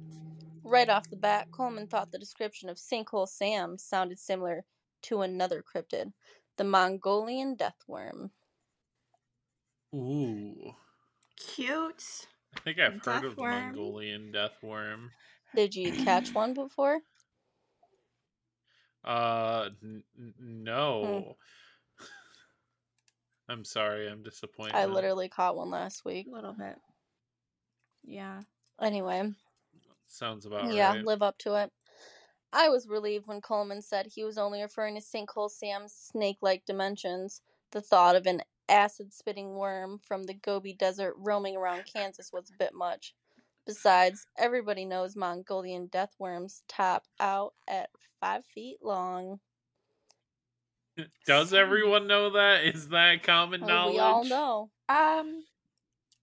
Right 0.64 0.90
off 0.90 1.10
the 1.10 1.16
bat, 1.16 1.48
Coleman 1.52 1.88
thought 1.88 2.12
the 2.12 2.18
description 2.18 2.68
of 2.68 2.78
Sinkhole 2.78 3.28
Sam 3.28 3.78
sounded 3.78 4.20
similar 4.20 4.66
to 5.04 5.22
another 5.22 5.64
cryptid, 5.64 6.12
the 6.58 6.64
Mongolian 6.64 7.56
deathworm. 7.56 8.32
Ooh. 9.96 10.74
Cute. 11.38 12.28
I 12.62 12.64
think 12.64 12.80
I've 12.80 13.04
heard 13.04 13.26
of 13.26 13.36
the 13.36 13.42
Deathworm. 13.42 13.64
Mongolian 13.66 14.34
deathworm. 14.34 15.10
Did 15.56 15.76
you 15.76 15.92
catch 15.92 16.34
one 16.34 16.54
before? 16.54 17.00
Uh, 19.04 19.70
n- 19.84 20.04
n- 20.18 20.34
no. 20.40 21.36
I'm 23.50 23.64
sorry. 23.64 24.10
I'm 24.10 24.24
disappointed. 24.24 24.76
I 24.76 24.86
literally 24.86 25.30
caught 25.30 25.56
one 25.56 25.70
last 25.70 26.04
week. 26.04 26.28
A 26.28 26.36
little 26.36 26.54
bit. 26.54 26.76
Yeah. 28.04 28.42
Anyway, 28.82 29.32
sounds 30.08 30.46
about 30.46 30.64
right. 30.64 30.74
yeah, 30.74 30.94
right. 30.94 31.06
live 31.06 31.22
up 31.22 31.38
to 31.40 31.56
it. 31.56 31.72
I 32.54 32.70
was 32.70 32.88
relieved 32.88 33.28
when 33.28 33.42
Coleman 33.42 33.82
said 33.82 34.08
he 34.08 34.24
was 34.24 34.38
only 34.38 34.62
referring 34.62 34.96
to 34.96 35.02
Sinkhole 35.02 35.50
Sam's 35.50 35.94
snake 35.94 36.38
like 36.42 36.66
dimensions. 36.66 37.42
The 37.72 37.82
thought 37.82 38.16
of 38.16 38.26
an 38.26 38.42
acid 38.70 39.14
spitting 39.14 39.56
worm 39.56 40.00
from 40.00 40.24
the 40.24 40.34
Gobi 40.34 40.74
Desert 40.74 41.16
roaming 41.18 41.56
around 41.56 41.86
Kansas 41.92 42.32
was 42.34 42.50
a 42.50 42.58
bit 42.58 42.74
much. 42.74 43.14
Besides, 43.66 44.26
everybody 44.38 44.86
knows 44.86 45.16
Mongolian 45.16 45.88
death 45.88 46.14
worms 46.20 46.64
top 46.68 47.04
out 47.20 47.54
at 47.68 47.90
five 48.22 48.46
feet 48.46 48.78
long. 48.82 49.40
Does 51.26 51.54
everyone 51.54 52.08
know 52.08 52.32
that? 52.32 52.64
Is 52.64 52.90
that 52.90 53.24
common 53.24 53.62
knowledge? 53.62 53.94
we 53.96 54.00
all 54.00 54.24
know. 54.24 54.72
Um 54.90 55.44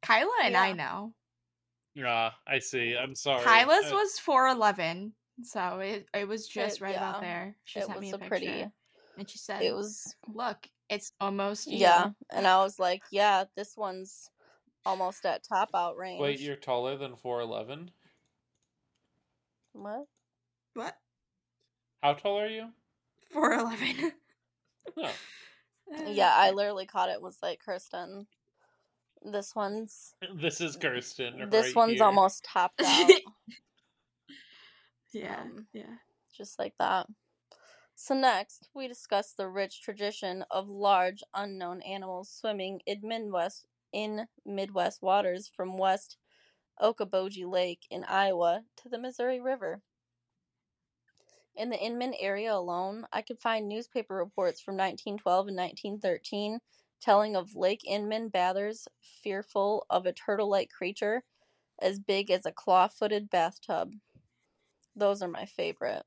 Kyla 0.03 0.33
and 0.43 0.57
I 0.57 0.73
know. 0.73 1.15
Yeah, 1.95 2.33
I 2.47 2.59
see. 2.59 2.97
I'm 2.97 3.15
sorry. 3.15 3.45
Kyla's 3.45 3.93
Uh, 3.93 3.95
was 3.95 4.19
four 4.19 4.49
eleven. 4.49 5.15
So 5.43 5.79
it, 5.81 6.07
it 6.15 6.27
was 6.27 6.49
just 6.49 6.77
It- 6.77 6.83
right 6.83 6.95
yeah, 6.95 7.09
about 7.11 7.21
there. 7.21 7.57
She 7.65 7.79
it 7.81 7.87
sent 7.87 8.01
me 8.01 8.07
was 8.07 8.13
a 8.15 8.17
a 8.17 8.19
picture. 8.19 8.29
pretty. 8.29 8.67
And 9.17 9.31
she 9.31 9.39
said, 9.39 9.63
It 9.63 9.73
was 9.75 10.17
Look, 10.29 10.69
it's 10.89 11.13
almost 11.21 11.67
you." 11.71 11.79
yeah, 11.79 12.11
and 12.31 12.47
I 12.47 12.63
was 12.63 12.79
like, 12.79 13.03
yeah, 13.11 13.45
this 13.57 13.75
one's 13.77 14.31
almost 14.87 15.25
at 15.27 15.43
top 15.49 15.71
out 15.75 15.97
range. 15.97 16.21
Wait, 16.21 16.41
you're 16.41 16.57
taller 16.57 16.97
than 16.97 17.15
4'11? 17.17 17.89
what? 19.73 20.05
What? 20.75 20.97
How 22.03 22.15
tall 22.15 22.39
are 22.41 22.49
you? 22.49 22.69
Four 23.33 23.53
eleven. 23.55 24.13
Oh, 24.97 25.11
Yeah, 26.13 26.33
I 26.35 26.51
literally 26.51 26.87
caught 26.87 27.09
it. 27.11 27.21
Was 27.23 27.39
like 27.43 27.61
Kirsten. 27.65 28.27
This 29.23 29.55
one's 29.55 30.15
this 30.35 30.61
is 30.61 30.77
Kirsten. 30.77 31.49
this 31.51 31.67
right 31.67 31.77
one's 31.77 31.93
here. 31.95 32.05
almost 32.05 32.45
topped 32.45 32.83
out, 32.83 33.11
Yeah. 35.13 35.41
um, 35.41 35.67
yeah. 35.73 35.85
just 36.37 36.59
like 36.59 36.75
that. 36.79 37.07
So 37.97 38.15
next, 38.15 38.69
we 38.75 38.89
discuss 38.89 39.33
the 39.33 39.49
rich 39.49 39.81
tradition 39.81 40.45
of 40.51 40.69
large 40.69 41.23
unknown 41.33 41.81
animals 41.83 42.29
swimming 42.29 42.81
in 42.87 43.01
Midwest 43.03 43.67
in 43.93 44.27
Midwest 44.45 45.01
waters 45.01 45.47
from 45.49 45.79
West 45.79 46.17
Okoboji 46.83 47.49
Lake 47.49 47.87
in 47.91 48.03
Iowa 48.05 48.65
to 48.77 48.89
the 48.89 48.99
Missouri 48.99 49.41
River. 49.41 49.81
In 51.55 51.71
the 51.71 51.79
Inman 51.79 52.15
area 52.15 52.53
alone, 52.53 53.07
I 53.13 53.23
could 53.23 53.39
find 53.39 53.69
newspaper 53.69 54.17
reports 54.17 54.61
from 54.61 54.75
1912 54.75 55.49
and 55.49 55.57
1913 55.57 56.61
telling 57.01 57.37
of 57.37 57.55
Lake 57.55 57.85
Inman 57.85 58.29
bathers 58.29 58.89
fearful 59.01 59.87
of 59.89 60.05
a 60.05 60.13
turtle 60.13 60.49
like 60.49 60.71
creature 60.71 61.23
as 61.81 62.01
big 62.01 62.31
as 62.31 62.45
a 62.45 62.53
claw 62.53 62.89
footed 62.89 63.31
bathtub. 63.31 63.93
Those 64.97 65.23
are 65.23 65.29
my 65.29 65.47
favorite. 65.47 66.05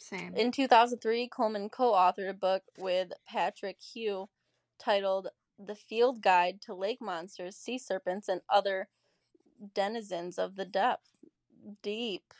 Same. 0.00 0.34
In 0.34 0.50
2003, 0.50 1.28
Coleman 1.28 1.68
co 1.68 1.92
authored 1.92 2.30
a 2.30 2.34
book 2.34 2.62
with 2.78 3.12
Patrick 3.26 3.78
Huyghe 3.80 4.28
titled 4.78 5.28
The 5.58 5.74
Field 5.74 6.22
Guide 6.22 6.60
to 6.62 6.74
Lake 6.74 7.00
Monsters, 7.00 7.56
Sea 7.56 7.78
Serpents, 7.78 8.28
and 8.28 8.40
Other 8.48 8.88
Denizens 9.74 10.38
of 10.38 10.56
the 10.56 10.64
Depth. 10.64 11.10
Deep. 11.82 12.32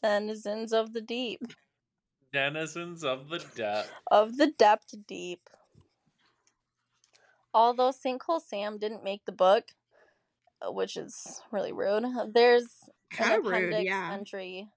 Denizens 0.00 0.72
of 0.72 0.92
the 0.92 1.00
deep. 1.00 1.42
Denizens 2.32 3.02
of 3.02 3.28
the 3.28 3.38
depth. 3.56 3.90
Of 4.10 4.36
the 4.36 4.46
depth 4.46 4.94
deep. 5.06 5.50
Although 7.52 7.90
Sinkhole 7.90 8.40
Sam 8.40 8.78
didn't 8.78 9.02
make 9.02 9.24
the 9.24 9.32
book, 9.32 9.64
uh, 10.62 10.70
which 10.70 10.96
is 10.96 11.42
really 11.50 11.72
rude, 11.72 12.04
there's 12.32 12.68
Kind 13.10 13.32
an 13.32 13.38
of 13.40 13.46
rude, 13.46 13.54
appendix 13.54 13.84
yeah. 13.86 14.12
entry 14.12 14.68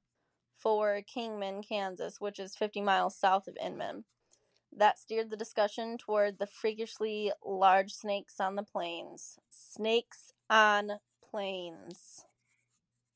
for 0.62 1.02
Kingman, 1.02 1.63
Kansas, 1.63 2.21
which 2.21 2.39
is 2.39 2.56
50 2.56 2.82
miles 2.82 3.15
south 3.17 3.47
of 3.47 3.58
Inman. 3.63 4.06
That 4.76 5.00
steered 5.00 5.30
the 5.30 5.38
discussion 5.38 5.97
toward 5.97 6.39
the 6.39 6.47
freakishly 6.47 7.32
large 7.43 7.91
snakes 7.91 8.39
on 8.39 8.56
the 8.56 8.63
plains. 8.63 9.38
Snakes 9.50 10.32
on 10.50 10.91
plains. 11.30 12.26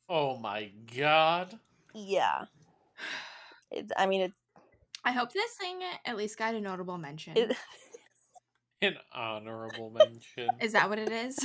Oh 0.09 0.37
my 0.37 0.71
god. 0.97 1.59
Yeah. 1.93 2.45
It, 3.71 3.91
I 3.97 4.05
mean, 4.05 4.21
it, 4.21 4.33
I 5.03 5.11
hope 5.11 5.31
this 5.31 5.51
thing 5.53 5.79
at 6.05 6.17
least 6.17 6.37
got 6.37 6.55
a 6.55 6.61
notable 6.61 6.97
mention. 6.97 7.37
it 7.37 7.55
An 8.81 8.97
honorable 9.13 9.89
mention. 9.89 10.49
Is 10.61 10.73
that 10.73 10.89
what 10.89 10.99
it 10.99 11.11
is? 11.11 11.39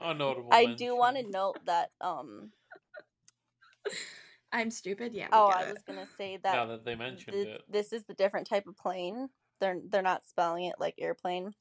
A 0.00 0.14
notable 0.14 0.50
I 0.52 0.66
mention. 0.66 0.76
do 0.76 0.96
want 0.96 1.16
to 1.16 1.28
note 1.28 1.58
that. 1.66 1.90
Um. 2.00 2.52
I'm 4.52 4.70
stupid. 4.70 5.12
Yeah. 5.12 5.24
we 5.24 5.30
Oh, 5.38 5.48
get 5.48 5.56
I 5.58 5.62
it. 5.64 5.74
was 5.74 5.82
gonna 5.82 6.06
say 6.18 6.38
that. 6.42 6.54
Now 6.54 6.66
that 6.66 6.84
they 6.84 6.94
mentioned 6.94 7.34
th- 7.34 7.46
it. 7.46 7.62
This 7.68 7.92
is 7.92 8.04
the 8.04 8.14
different 8.14 8.46
type 8.46 8.66
of 8.66 8.76
plane. 8.76 9.28
They're 9.60 9.78
they're 9.88 10.02
not 10.02 10.26
spelling 10.26 10.64
it 10.64 10.76
like 10.78 10.94
airplane. 10.98 11.52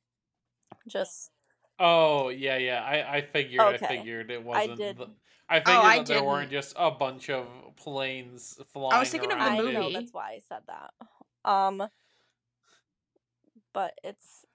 Just 0.88 1.32
Oh, 1.78 2.30
yeah, 2.30 2.56
yeah. 2.58 2.82
I, 2.84 3.18
I 3.18 3.22
figured 3.22 3.60
I 3.62 3.78
figured 3.78 4.32
it 4.32 4.44
wasn't 4.44 4.72
I 4.72 4.76
did- 4.76 4.98
the- 4.98 5.10
I 5.48 5.60
figured 5.60 5.76
I 5.78 5.98
that 6.00 6.06
there 6.08 6.24
weren't 6.24 6.50
just 6.50 6.74
a 6.76 6.90
bunch 6.90 7.30
of 7.30 7.46
planes 7.76 8.58
flying 8.74 8.94
I 8.94 9.00
was 9.00 9.10
thinking 9.10 9.32
of 9.32 9.38
the 9.38 9.44
I 9.44 9.58
around. 9.60 9.74
know 9.74 9.82
movie. 9.84 9.94
that's 9.94 10.12
why 10.14 10.32
I 10.32 10.40
said 10.50 10.62
that. 10.68 10.92
Um, 11.48 11.88
but 13.74 13.94
it's 14.04 14.46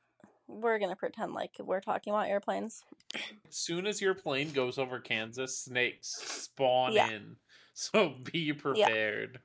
we're 0.49 0.81
gonna 0.81 0.97
pretend 0.97 1.33
like 1.33 1.53
we're 1.61 1.81
talking 1.81 2.13
about 2.13 2.29
airplanes. 2.29 2.83
As 3.15 3.21
soon 3.57 3.87
as 3.87 4.01
your 4.01 4.15
plane 4.15 4.51
goes 4.51 4.79
over 4.79 4.99
Kansas, 4.99 5.57
snakes 5.59 6.09
spawn 6.09 6.93
Yeah. 6.95 7.11
in. 7.11 7.37
So 7.75 8.15
be 8.25 8.53
prepared. 8.53 9.41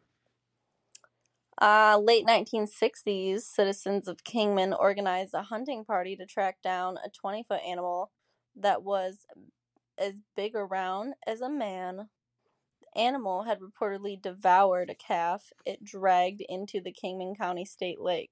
Uh, 1.61 1.97
late 2.03 2.25
1960s, 2.25 3.41
citizens 3.41 4.09
of 4.09 4.25
Kingman 4.25 4.73
organized 4.73 5.33
a 5.33 5.43
hunting 5.43 5.85
party 5.85 6.17
to 6.17 6.25
track 6.25 6.57
down 6.61 6.97
a 6.97 7.09
20 7.09 7.45
foot 7.47 7.61
animal 7.65 8.11
that 8.57 8.83
was 8.83 9.25
as 9.97 10.13
big 10.35 10.55
around 10.55 11.13
as 11.25 11.39
a 11.39 11.49
man. 11.49 12.09
The 12.81 12.99
animal 12.99 13.43
had 13.43 13.59
reportedly 13.59 14.21
devoured 14.21 14.89
a 14.89 14.95
calf 14.95 15.53
it 15.65 15.83
dragged 15.83 16.43
into 16.49 16.81
the 16.81 16.91
Kingman 16.91 17.35
County 17.35 17.63
State 17.63 18.01
Lake. 18.01 18.31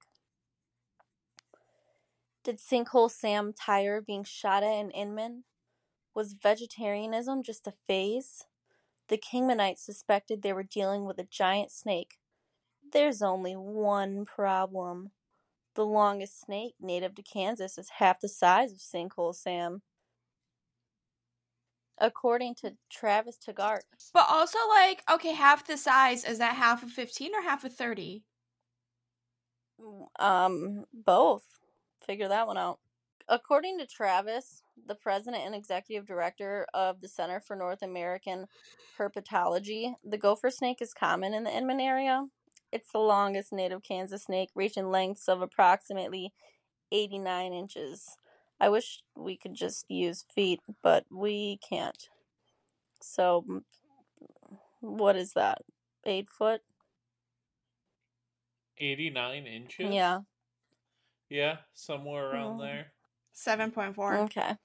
Did 2.43 2.59
Sinkhole 2.59 3.09
Sam 3.09 3.53
tire 3.53 4.01
being 4.01 4.25
shot 4.25 4.63
at 4.63 4.77
in 4.77 4.91
Inman? 4.91 5.45
Was 6.13 6.33
vegetarianism 6.33 7.41
just 7.41 7.67
a 7.67 7.73
phase? 7.87 8.43
The 9.07 9.17
Kingmanites 9.17 9.83
suspected 9.83 10.41
they 10.41 10.53
were 10.53 10.63
dealing 10.63 11.05
with 11.05 11.19
a 11.19 11.23
giant 11.23 11.71
snake 11.71 12.19
there's 12.91 13.21
only 13.21 13.55
one 13.55 14.25
problem. 14.25 15.11
The 15.75 15.85
longest 15.85 16.41
snake 16.41 16.75
native 16.79 17.15
to 17.15 17.23
Kansas 17.23 17.77
is 17.77 17.89
half 17.89 18.19
the 18.19 18.29
size 18.29 18.71
of 18.71 18.79
Sinkhole 18.79 19.35
Sam. 19.35 19.81
According 21.97 22.53
to 22.55 22.77
Travis 22.91 23.37
Taggart, 23.39 23.85
But 24.13 24.27
also, 24.29 24.57
like, 24.69 25.03
okay, 25.11 25.33
half 25.33 25.65
the 25.67 25.75
size 25.77 26.23
is 26.23 26.37
that 26.37 26.55
half 26.55 26.83
of 26.83 26.91
fifteen 26.91 27.35
or 27.35 27.41
half 27.41 27.65
of 27.65 27.75
thirty? 27.75 28.23
um, 30.19 30.85
both. 30.93 31.45
Figure 32.05 32.27
that 32.27 32.47
one 32.47 32.57
out. 32.57 32.79
According 33.27 33.79
to 33.79 33.87
Travis, 33.87 34.63
the 34.85 34.95
president 34.95 35.43
and 35.45 35.55
executive 35.55 36.05
director 36.05 36.67
of 36.73 37.01
the 37.01 37.07
Center 37.07 37.39
for 37.39 37.55
North 37.55 37.81
American 37.81 38.47
Herpetology, 38.97 39.95
the 40.03 40.17
gopher 40.17 40.51
snake 40.51 40.81
is 40.81 40.93
common 40.93 41.33
in 41.33 41.43
the 41.43 41.55
Inman 41.55 41.79
area. 41.79 42.27
It's 42.71 42.91
the 42.91 42.99
longest 42.99 43.53
native 43.53 43.83
Kansas 43.83 44.23
snake, 44.23 44.49
reaching 44.55 44.89
lengths 44.91 45.29
of 45.29 45.41
approximately 45.41 46.33
89 46.91 47.53
inches. 47.53 48.17
I 48.59 48.69
wish 48.69 49.03
we 49.15 49.37
could 49.37 49.53
just 49.55 49.89
use 49.89 50.25
feet, 50.33 50.61
but 50.81 51.05
we 51.11 51.57
can't. 51.57 52.09
So, 53.01 53.63
what 54.81 55.15
is 55.15 55.33
that? 55.33 55.61
Eight 56.05 56.29
foot? 56.29 56.61
89 58.77 59.45
inches? 59.47 59.97
Yeah. 59.97 60.21
Yeah, 61.27 61.63
somewhere 61.73 62.29
around 62.31 62.57
Mm. 62.57 62.59
there. 62.59 62.93
Seven 63.33 63.71
point 63.71 63.95
four. 63.95 64.17
Okay. 64.19 64.55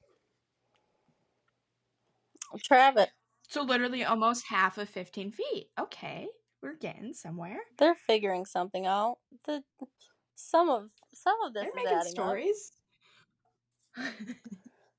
Travis, 2.64 3.08
So 3.48 3.62
literally 3.62 4.04
almost 4.04 4.46
half 4.48 4.78
of 4.78 4.88
fifteen 4.88 5.32
feet. 5.32 5.68
Okay, 5.78 6.28
we're 6.62 6.76
getting 6.76 7.12
somewhere. 7.12 7.58
they're 7.78 7.94
figuring 7.94 8.46
something 8.46 8.86
out. 8.86 9.16
The 9.44 9.62
some 10.34 10.68
of 10.70 10.90
some 11.12 11.36
of 11.44 11.52
this 11.52 11.64
They're 11.64 11.70
is 11.70 11.74
making 11.76 11.98
adding 11.98 12.12
stories. 12.12 12.72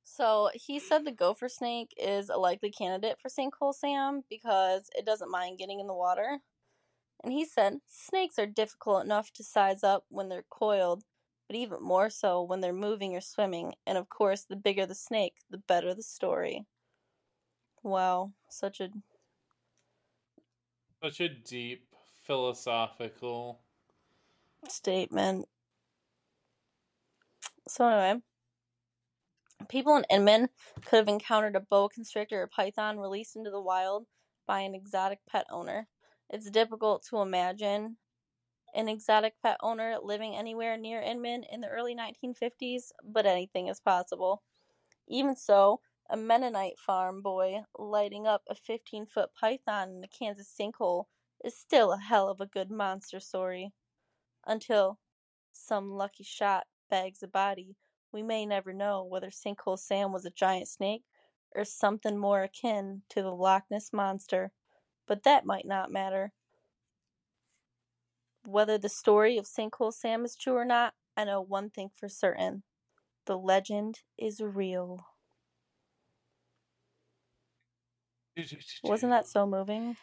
So 0.03 0.49
he 0.53 0.79
said 0.79 1.05
the 1.05 1.13
gopher 1.13 1.47
snake 1.47 1.93
is 1.95 2.27
a 2.29 2.36
likely 2.36 2.71
candidate 2.71 3.15
for 3.21 3.29
Sinkhole 3.29 3.73
Sam 3.73 4.23
because 4.29 4.89
it 4.97 5.05
doesn't 5.05 5.32
mind 5.32 5.60
getting 5.60 5.79
in 5.79 5.88
the 5.88 5.93
water. 5.93 6.39
And 7.23 7.32
he 7.32 7.45
said 7.45 7.77
snakes 7.88 8.38
are 8.38 8.45
difficult 8.45 9.05
enough 9.05 9.32
to 9.34 9.45
size 9.45 9.82
up 9.82 10.03
when 10.10 10.27
they're 10.27 10.43
coiled, 10.49 11.05
but 11.50 11.58
even 11.58 11.84
more 11.84 12.10
so 12.12 12.42
when 12.44 12.62
they're 12.62 12.74
moving 12.74 13.18
or 13.18 13.22
swimming. 13.22 13.76
And 13.86 14.00
of 14.00 14.10
course, 14.10 14.46
the 14.46 14.56
bigger 14.56 14.88
the 14.88 14.96
snake, 14.96 15.40
the 15.50 15.60
better 15.60 15.94
the 15.96 16.04
story. 16.04 16.68
Wow, 17.84 18.36
such 18.48 18.80
a 18.80 18.90
Such 21.04 21.20
a 21.20 21.28
deep 21.28 21.94
philosophical. 22.22 23.66
statement. 24.70 25.48
So 27.68 27.88
anyway, 27.88 28.22
people 29.70 29.96
in 29.96 30.04
Inman 30.10 30.50
could 30.86 30.98
have 30.98 31.08
encountered 31.08 31.56
a 31.56 31.62
boa 31.62 31.88
constrictor 31.90 32.42
or 32.42 32.48
python 32.48 33.00
released 33.00 33.38
into 33.38 33.50
the 33.50 33.62
wild 33.62 34.06
by 34.46 34.60
an 34.62 34.76
exotic 34.76 35.26
pet 35.26 35.46
owner. 35.50 35.88
It's 36.30 36.50
difficult 36.52 37.04
to 37.04 37.20
imagine 37.22 37.98
an 38.73 38.88
exotic 38.88 39.36
pet 39.41 39.58
owner 39.62 39.97
living 40.01 40.36
anywhere 40.36 40.77
near 40.77 41.01
Inman 41.01 41.43
in 41.43 41.62
the 41.62 41.69
early 41.69 41.95
1950s, 41.95 42.91
but 43.03 43.25
anything 43.25 43.67
is 43.67 43.79
possible. 43.79 44.43
Even 45.08 45.36
so, 45.36 45.82
a 46.10 46.17
Mennonite 46.17 46.79
farm 46.79 47.21
boy 47.21 47.63
lighting 47.77 48.25
up 48.25 48.43
a 48.49 48.55
15 48.55 49.05
foot 49.05 49.29
python 49.34 49.89
in 49.89 50.03
a 50.03 50.08
Kansas 50.08 50.47
sinkhole 50.47 51.05
is 51.43 51.58
still 51.58 51.91
a 51.91 51.99
hell 51.99 52.29
of 52.29 52.41
a 52.41 52.45
good 52.45 52.71
monster 52.71 53.19
story. 53.19 53.71
Until 54.45 54.99
some 55.51 55.91
lucky 55.91 56.23
shot 56.23 56.67
bags 56.89 57.21
a 57.23 57.27
body, 57.27 57.75
we 58.12 58.23
may 58.23 58.45
never 58.45 58.73
know 58.73 59.03
whether 59.03 59.29
Sinkhole 59.29 59.77
Sam 59.77 60.12
was 60.12 60.25
a 60.25 60.32
giant 60.32 60.67
snake 60.67 61.03
or 61.55 61.63
something 61.63 62.17
more 62.17 62.43
akin 62.43 63.03
to 63.10 63.21
the 63.21 63.34
Loch 63.34 63.63
Ness 63.69 63.93
Monster. 63.93 64.51
But 65.08 65.23
that 65.23 65.45
might 65.45 65.65
not 65.65 65.91
matter. 65.91 66.34
Whether 68.45 68.78
the 68.78 68.89
story 68.89 69.38
of 69.38 69.45
Sinkhole 69.45 69.93
Sam 69.93 70.25
is 70.25 70.36
true 70.36 70.56
or 70.58 70.65
not, 70.65 70.93
I 71.15 71.23
know 71.23 71.39
one 71.41 71.69
thing 71.69 71.89
for 71.89 72.10
certain 72.10 72.63
the 73.25 73.38
legend 73.38 74.02
is 74.17 74.41
real. 74.41 75.06
Wasn't 78.84 79.10
that 79.12 79.25
so 79.25 79.45
moving? 79.47 79.95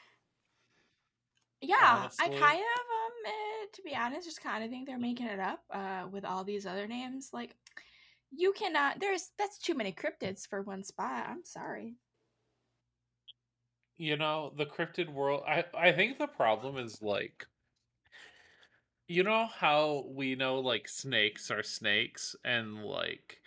Yeah, 1.60 2.08
I 2.18 2.28
kind 2.28 2.60
of 2.62 2.66
um 2.90 3.12
eh, 3.26 3.66
to 3.72 3.82
be 3.82 3.94
honest, 3.94 4.26
just 4.26 4.40
kind 4.42 4.62
of 4.62 4.70
think 4.70 4.86
they're 4.86 4.98
making 4.98 5.26
it 5.26 5.40
up 5.40 5.64
uh 5.70 6.06
with 6.10 6.24
all 6.24 6.44
these 6.44 6.66
other 6.66 6.86
names. 6.86 7.30
Like 7.32 7.56
you 8.30 8.52
cannot 8.52 9.00
there's 9.00 9.32
that's 9.38 9.58
too 9.58 9.74
many 9.74 9.92
cryptids 9.92 10.46
for 10.48 10.62
one 10.62 10.84
spot. 10.84 11.28
I'm 11.28 11.44
sorry. 11.44 11.96
you 13.98 14.16
know 14.16 14.52
the 14.56 14.64
cryptid 14.66 15.08
world 15.12 15.42
i 15.46 15.64
i 15.74 15.92
think 15.92 16.18
the 16.18 16.26
problem 16.26 16.76
is 16.76 17.02
like 17.02 17.46
you 19.08 19.22
know 19.22 19.46
how 19.46 20.04
we 20.08 20.34
know 20.34 20.60
like 20.60 20.88
snakes 20.88 21.50
are 21.50 21.62
snakes 21.62 22.36
and 22.44 22.84
like 22.84 23.40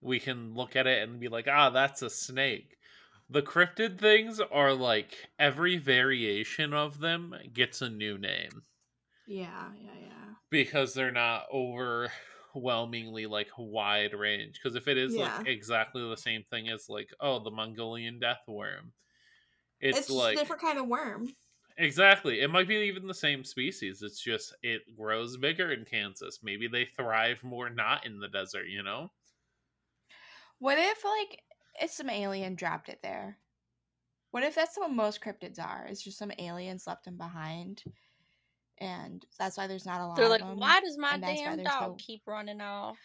we 0.00 0.20
can 0.20 0.54
look 0.54 0.76
at 0.76 0.86
it 0.86 1.08
and 1.08 1.20
be 1.20 1.28
like 1.28 1.48
ah 1.48 1.70
that's 1.70 2.02
a 2.02 2.10
snake 2.10 2.78
the 3.30 3.42
cryptid 3.42 3.98
things 3.98 4.40
are 4.40 4.74
like 4.74 5.28
every 5.38 5.76
variation 5.78 6.72
of 6.74 7.00
them 7.00 7.34
gets 7.52 7.82
a 7.82 7.90
new 7.90 8.18
name 8.18 8.62
Yeah, 9.26 9.70
yeah, 9.80 9.94
yeah. 10.00 10.34
because 10.50 10.94
they're 10.94 11.10
not 11.10 11.46
overwhelmingly 11.52 13.26
like 13.26 13.50
wide 13.58 14.14
range 14.14 14.54
because 14.62 14.76
if 14.76 14.88
it 14.88 14.96
is 14.98 15.16
Yeah. 15.16 15.38
like 15.38 15.46
exactly 15.46 16.06
the 16.08 16.16
same 16.16 16.44
thing 16.50 16.68
as 16.68 16.88
like 16.88 17.10
oh 17.20 17.42
the 17.42 17.50
mongolian 17.50 18.18
death 18.18 18.42
worm 18.46 18.92
it's, 19.80 19.98
It's, 19.98 20.10
like 20.10 20.36
a 20.36 20.40
different 20.40 20.62
kind 20.62 20.78
of 20.78 20.86
worm. 20.88 21.28
Exactly. 21.78 22.40
It 22.40 22.50
might 22.50 22.66
be 22.66 22.74
even 22.74 23.06
the 23.06 23.14
same 23.14 23.44
species. 23.44 24.02
It's 24.02 24.20
just 24.20 24.52
it 24.62 24.82
grows 24.96 25.36
bigger 25.36 25.70
in 25.70 25.84
Kansas. 25.84 26.40
Maybe 26.42 26.66
they 26.66 26.84
thrive 26.84 27.42
more 27.44 27.70
not 27.70 28.04
in 28.04 28.18
the 28.18 28.26
desert, 28.26 28.66
you 28.66 28.82
know? 28.82 29.12
What 30.58 30.76
if 30.76 31.04
like 31.04 31.40
it's 31.80 31.96
some 31.96 32.10
alien 32.10 32.56
dropped 32.56 32.88
it 32.88 32.98
there? 33.00 33.38
What 34.32 34.42
if 34.42 34.56
that's 34.56 34.76
what 34.76 34.90
most 34.90 35.22
cryptids 35.22 35.60
are? 35.60 35.86
It's 35.88 36.02
just 36.02 36.18
some 36.18 36.32
aliens 36.38 36.86
left 36.86 37.04
them 37.04 37.16
behind, 37.16 37.84
and 38.78 39.24
that's 39.38 39.56
why 39.56 39.68
there's 39.68 39.86
not 39.86 40.00
a 40.00 40.06
lot. 40.06 40.16
They're 40.16 40.26
of 40.26 40.32
like, 40.32 40.40
them, 40.40 40.58
why 40.58 40.80
does 40.80 40.98
my 40.98 41.12
and 41.14 41.22
damn 41.22 41.62
dog 41.62 41.90
no- 41.90 41.96
keep 41.98 42.22
running 42.26 42.60
off? 42.60 42.98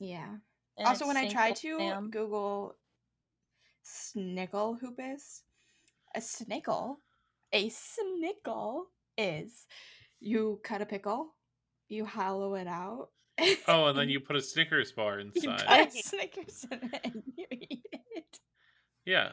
Yeah. 0.00 0.34
And 0.76 0.86
also, 0.86 1.06
when 1.06 1.16
I 1.16 1.28
tried 1.28 1.54
Sinkhole 1.54 1.60
to 1.60 1.78
Sam. 1.78 2.10
Google 2.10 2.76
snickle 3.84 4.80
hoopus, 4.80 5.42
a 6.14 6.20
snickle, 6.20 6.96
a 7.52 7.68
snickle 7.70 8.82
is 9.18 9.66
you 10.20 10.60
cut 10.64 10.82
a 10.82 10.86
pickle, 10.86 11.34
you 11.88 12.04
hollow 12.04 12.54
it 12.54 12.66
out. 12.66 13.08
Oh, 13.68 13.86
and 13.86 13.98
then 13.98 14.10
you 14.10 14.20
put 14.20 14.36
a 14.36 14.40
Snickers 14.42 14.92
bar 14.92 15.18
you 15.18 15.30
inside. 15.34 15.90
put 15.90 15.92
Snickers 16.04 16.66
in 16.70 16.90
it 16.92 17.00
and 17.04 17.22
you 17.36 17.46
eat 17.50 17.84
it. 18.12 18.38
Yeah. 19.06 19.32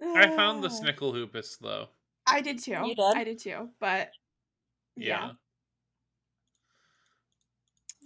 I 0.02 0.34
found 0.34 0.62
the 0.64 0.68
Ah. 0.68 0.70
Snickle 0.70 1.12
Hoopus 1.12 1.58
though. 1.60 1.88
I 2.26 2.40
did 2.40 2.58
too. 2.60 2.70
You 2.84 2.94
did? 2.94 3.16
I 3.16 3.24
did 3.24 3.38
too. 3.38 3.68
But 3.80 4.10
Yeah. 4.96 5.32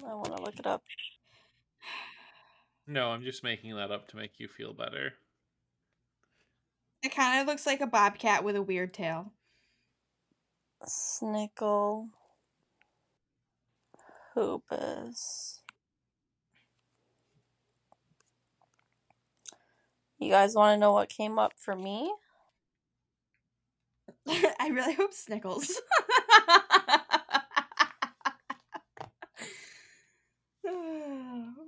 yeah. 0.03 0.09
I 0.11 0.15
want 0.15 0.37
to 0.37 0.43
look 0.43 0.59
it 0.59 0.67
up. 0.67 0.83
No, 2.89 3.11
I'm 3.11 3.23
just 3.23 3.45
making 3.45 3.77
that 3.77 3.91
up 3.93 4.09
to 4.09 4.17
make 4.17 4.33
you 4.41 4.49
feel 4.49 4.73
better. 4.73 5.13
It 7.03 7.11
kind 7.15 7.41
of 7.41 7.47
looks 7.47 7.65
like 7.67 7.81
a 7.81 7.87
bobcat 7.87 8.43
with 8.43 8.57
a 8.57 8.63
weird 8.63 8.93
tail. 8.95 9.33
Snickle. 10.97 12.11
Poopus. 14.35 15.61
You 20.19 20.31
guys 20.31 20.55
want 20.55 20.75
to 20.75 20.81
know 20.81 20.93
what 20.93 21.11
came 21.11 21.39
up 21.39 21.53
for 21.59 21.77
me? 21.77 22.15
I 24.61 24.69
really 24.73 24.95
hope 24.95 25.13
Snickles. 25.13 25.71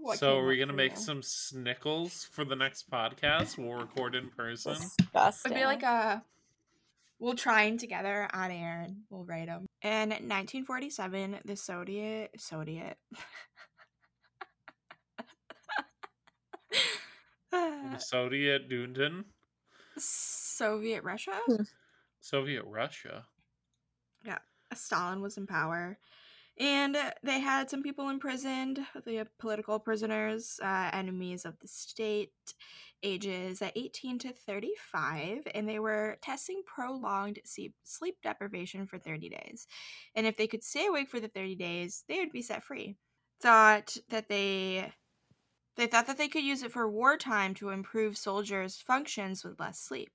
What 0.05 0.19
so 0.19 0.35
came 0.35 0.45
are 0.45 0.47
we 0.49 0.59
gonna 0.59 0.75
make 0.75 0.93
you? 0.93 0.99
some 0.99 1.23
snickles 1.23 2.29
for 2.29 2.45
the 2.45 2.55
next 2.55 2.91
podcast? 2.91 3.57
We'll 3.57 3.79
record 3.79 4.15
in 4.15 4.29
person. 4.29 4.75
Disgusting. 4.75 5.53
It'd 5.53 5.63
be 5.63 5.65
like 5.65 5.83
a. 5.83 6.23
We'll 7.19 7.37
try 7.37 7.67
them 7.67 7.79
together 7.79 8.29
on 8.35 8.51
air 8.51 8.83
and 8.85 8.97
we'll 9.09 9.25
write 9.25 9.47
them. 9.47 9.65
In 9.81 10.11
1947, 10.11 11.39
the 11.47 11.57
Soviet 11.57 12.33
Soviet. 12.37 12.99
The 17.51 17.99
Soviet 17.99 18.71
Union, 18.71 19.25
Soviet 19.97 21.03
Russia. 21.03 21.41
Hmm. 21.47 21.63
Soviet 22.21 22.65
Russia. 22.67 23.25
Yeah, 24.23 24.41
Stalin 24.75 25.23
was 25.23 25.39
in 25.39 25.47
power. 25.47 25.97
And 26.59 26.95
uh, 26.95 27.11
they 27.23 27.41
had 27.41 27.69
some 27.69 27.83
people 27.83 28.09
imprisoned, 28.09 28.81
the 29.05 29.21
uh, 29.21 29.25
political 29.41 29.81
prisoners, 29.81 30.61
uh, 30.63 30.91
enemies 30.93 31.45
of 31.45 31.59
the 31.61 31.67
state, 31.67 32.31
ages 33.03 33.61
at 33.61 33.77
18 33.77 34.19
to 34.21 34.33
35, 34.33 35.49
and 35.55 35.69
they 35.69 35.79
were 35.79 36.17
testing 36.23 36.63
prolonged 36.65 37.39
sleep, 37.45 37.75
sleep 37.83 38.17
deprivation 38.23 38.87
for 38.87 38.99
30 38.99 39.29
days. 39.29 39.67
And 40.15 40.27
if 40.27 40.37
they 40.37 40.47
could 40.47 40.65
stay 40.65 40.87
awake 40.87 41.09
for 41.09 41.21
the 41.21 41.29
30 41.29 41.57
days, 41.57 42.05
they 42.09 42.19
would 42.19 42.33
be 42.33 42.43
set 42.43 42.65
free. 42.65 42.97
Thought 43.43 43.97
that 44.09 44.29
they 44.29 44.93
they 45.77 45.87
thought 45.89 46.07
that 46.07 46.19
they 46.19 46.29
could 46.29 46.45
use 46.45 46.63
it 46.63 46.71
for 46.71 46.89
wartime 46.89 47.53
to 47.55 47.71
improve 47.71 48.17
soldiers' 48.17 48.77
functions 48.77 49.45
with 49.45 49.59
less 49.59 49.81
sleep. 49.81 50.11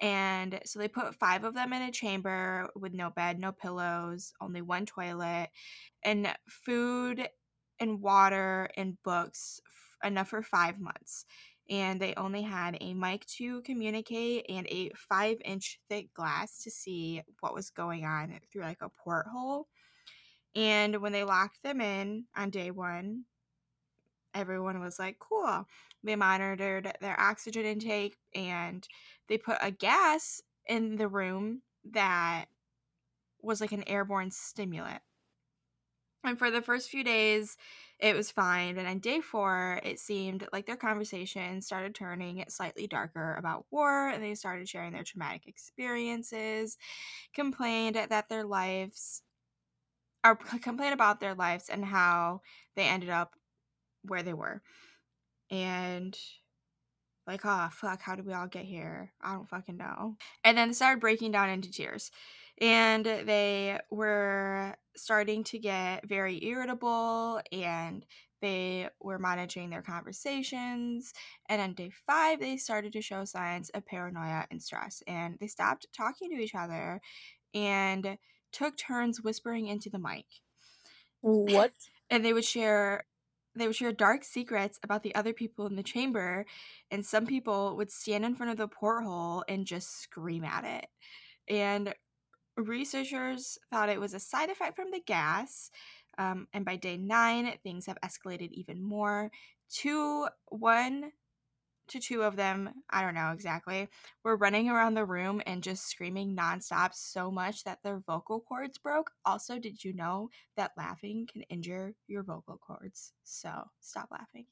And 0.00 0.60
so 0.64 0.78
they 0.78 0.88
put 0.88 1.14
five 1.14 1.44
of 1.44 1.54
them 1.54 1.72
in 1.72 1.82
a 1.82 1.90
chamber 1.90 2.68
with 2.74 2.94
no 2.94 3.10
bed, 3.10 3.38
no 3.38 3.52
pillows, 3.52 4.32
only 4.40 4.62
one 4.62 4.86
toilet, 4.86 5.50
and 6.02 6.34
food 6.48 7.28
and 7.78 8.00
water 8.00 8.68
and 8.76 9.02
books 9.02 9.60
f- 9.66 10.08
enough 10.10 10.28
for 10.28 10.42
five 10.42 10.78
months. 10.80 11.26
And 11.68 12.00
they 12.00 12.14
only 12.16 12.42
had 12.42 12.78
a 12.80 12.94
mic 12.94 13.26
to 13.38 13.62
communicate 13.62 14.46
and 14.48 14.66
a 14.68 14.90
five 14.96 15.38
inch 15.44 15.78
thick 15.88 16.12
glass 16.14 16.62
to 16.64 16.70
see 16.70 17.22
what 17.40 17.54
was 17.54 17.70
going 17.70 18.04
on 18.04 18.38
through 18.50 18.62
like 18.62 18.82
a 18.82 18.88
porthole. 18.88 19.68
And 20.54 20.96
when 21.00 21.12
they 21.12 21.24
locked 21.24 21.62
them 21.62 21.80
in 21.80 22.24
on 22.34 22.50
day 22.50 22.70
one, 22.70 23.24
everyone 24.34 24.80
was 24.80 24.98
like, 24.98 25.18
cool. 25.18 25.66
They 26.02 26.16
monitored 26.16 26.92
their 27.00 27.18
oxygen 27.20 27.64
intake 27.66 28.16
and 28.34 28.86
they 29.30 29.38
put 29.38 29.56
a 29.62 29.70
gas 29.70 30.42
in 30.66 30.96
the 30.96 31.08
room 31.08 31.62
that 31.92 32.46
was 33.40 33.60
like 33.60 33.72
an 33.72 33.88
airborne 33.88 34.30
stimulant. 34.32 35.00
And 36.24 36.36
for 36.36 36.50
the 36.50 36.60
first 36.60 36.90
few 36.90 37.04
days, 37.04 37.56
it 38.00 38.14
was 38.14 38.30
fine. 38.30 38.76
And 38.76 38.88
on 38.88 38.98
day 38.98 39.20
four, 39.20 39.80
it 39.84 40.00
seemed 40.00 40.46
like 40.52 40.66
their 40.66 40.76
conversation 40.76 41.62
started 41.62 41.94
turning 41.94 42.44
slightly 42.48 42.88
darker 42.88 43.36
about 43.36 43.66
war, 43.70 44.08
and 44.08 44.22
they 44.22 44.34
started 44.34 44.68
sharing 44.68 44.92
their 44.92 45.04
traumatic 45.04 45.46
experiences, 45.46 46.76
complained 47.32 47.96
that 47.96 48.28
their 48.28 48.44
lives, 48.44 49.22
or 50.24 50.36
complained 50.60 50.92
about 50.92 51.20
their 51.20 51.34
lives 51.34 51.68
and 51.70 51.84
how 51.84 52.42
they 52.74 52.84
ended 52.84 53.10
up 53.10 53.34
where 54.02 54.24
they 54.24 54.34
were. 54.34 54.60
And 55.50 56.18
like, 57.26 57.42
oh 57.44 57.68
fuck, 57.72 58.00
how 58.02 58.14
did 58.14 58.26
we 58.26 58.32
all 58.32 58.46
get 58.46 58.64
here? 58.64 59.12
I 59.22 59.34
don't 59.34 59.48
fucking 59.48 59.76
know. 59.76 60.16
And 60.44 60.56
then 60.56 60.68
they 60.68 60.74
started 60.74 61.00
breaking 61.00 61.32
down 61.32 61.50
into 61.50 61.70
tears. 61.70 62.10
And 62.60 63.04
they 63.04 63.78
were 63.90 64.76
starting 64.96 65.44
to 65.44 65.58
get 65.58 66.06
very 66.06 66.44
irritable 66.44 67.40
and 67.52 68.04
they 68.42 68.88
were 69.00 69.18
monitoring 69.18 69.70
their 69.70 69.82
conversations. 69.82 71.12
And 71.48 71.60
on 71.60 71.74
day 71.74 71.90
five, 72.06 72.40
they 72.40 72.56
started 72.56 72.92
to 72.94 73.02
show 73.02 73.24
signs 73.24 73.70
of 73.70 73.86
paranoia 73.86 74.46
and 74.50 74.62
stress. 74.62 75.02
And 75.06 75.36
they 75.40 75.46
stopped 75.46 75.86
talking 75.94 76.30
to 76.30 76.42
each 76.42 76.54
other 76.54 77.00
and 77.54 78.18
took 78.52 78.76
turns 78.76 79.22
whispering 79.22 79.66
into 79.66 79.90
the 79.90 79.98
mic 79.98 80.26
what? 81.20 81.72
and 82.10 82.24
they 82.24 82.32
would 82.32 82.44
share 82.44 83.04
they 83.54 83.66
would 83.66 83.76
share 83.76 83.92
dark 83.92 84.24
secrets 84.24 84.78
about 84.82 85.02
the 85.02 85.14
other 85.14 85.32
people 85.32 85.66
in 85.66 85.76
the 85.76 85.82
chamber 85.82 86.46
and 86.90 87.04
some 87.04 87.26
people 87.26 87.76
would 87.76 87.90
stand 87.90 88.24
in 88.24 88.34
front 88.34 88.52
of 88.52 88.58
the 88.58 88.68
porthole 88.68 89.44
and 89.48 89.66
just 89.66 90.00
scream 90.00 90.44
at 90.44 90.64
it. 90.64 90.86
And 91.48 91.94
researchers 92.56 93.58
thought 93.70 93.88
it 93.88 94.00
was 94.00 94.14
a 94.14 94.20
side 94.20 94.50
effect 94.50 94.76
from 94.76 94.90
the 94.90 95.00
gas 95.04 95.70
um, 96.18 96.46
and 96.52 96.64
by 96.64 96.76
day 96.76 96.96
nine 96.96 97.52
things 97.62 97.86
have 97.86 97.98
escalated 98.04 98.52
even 98.52 98.82
more. 98.82 99.30
Two 99.70 100.26
one 100.48 101.12
to 101.90 102.00
two 102.00 102.22
of 102.22 102.36
them 102.36 102.70
i 102.90 103.02
don't 103.02 103.14
know 103.14 103.30
exactly 103.32 103.88
were 104.24 104.36
running 104.36 104.68
around 104.70 104.94
the 104.94 105.04
room 105.04 105.42
and 105.46 105.62
just 105.62 105.88
screaming 105.88 106.34
nonstop 106.36 106.94
so 106.94 107.30
much 107.30 107.64
that 107.64 107.78
their 107.82 107.98
vocal 108.06 108.40
cords 108.40 108.78
broke 108.78 109.10
also 109.24 109.58
did 109.58 109.84
you 109.84 109.92
know 109.94 110.30
that 110.56 110.72
laughing 110.76 111.26
can 111.32 111.42
injure 111.42 111.92
your 112.08 112.22
vocal 112.22 112.58
cords 112.58 113.12
so 113.24 113.50
stop 113.80 114.08
laughing 114.10 114.46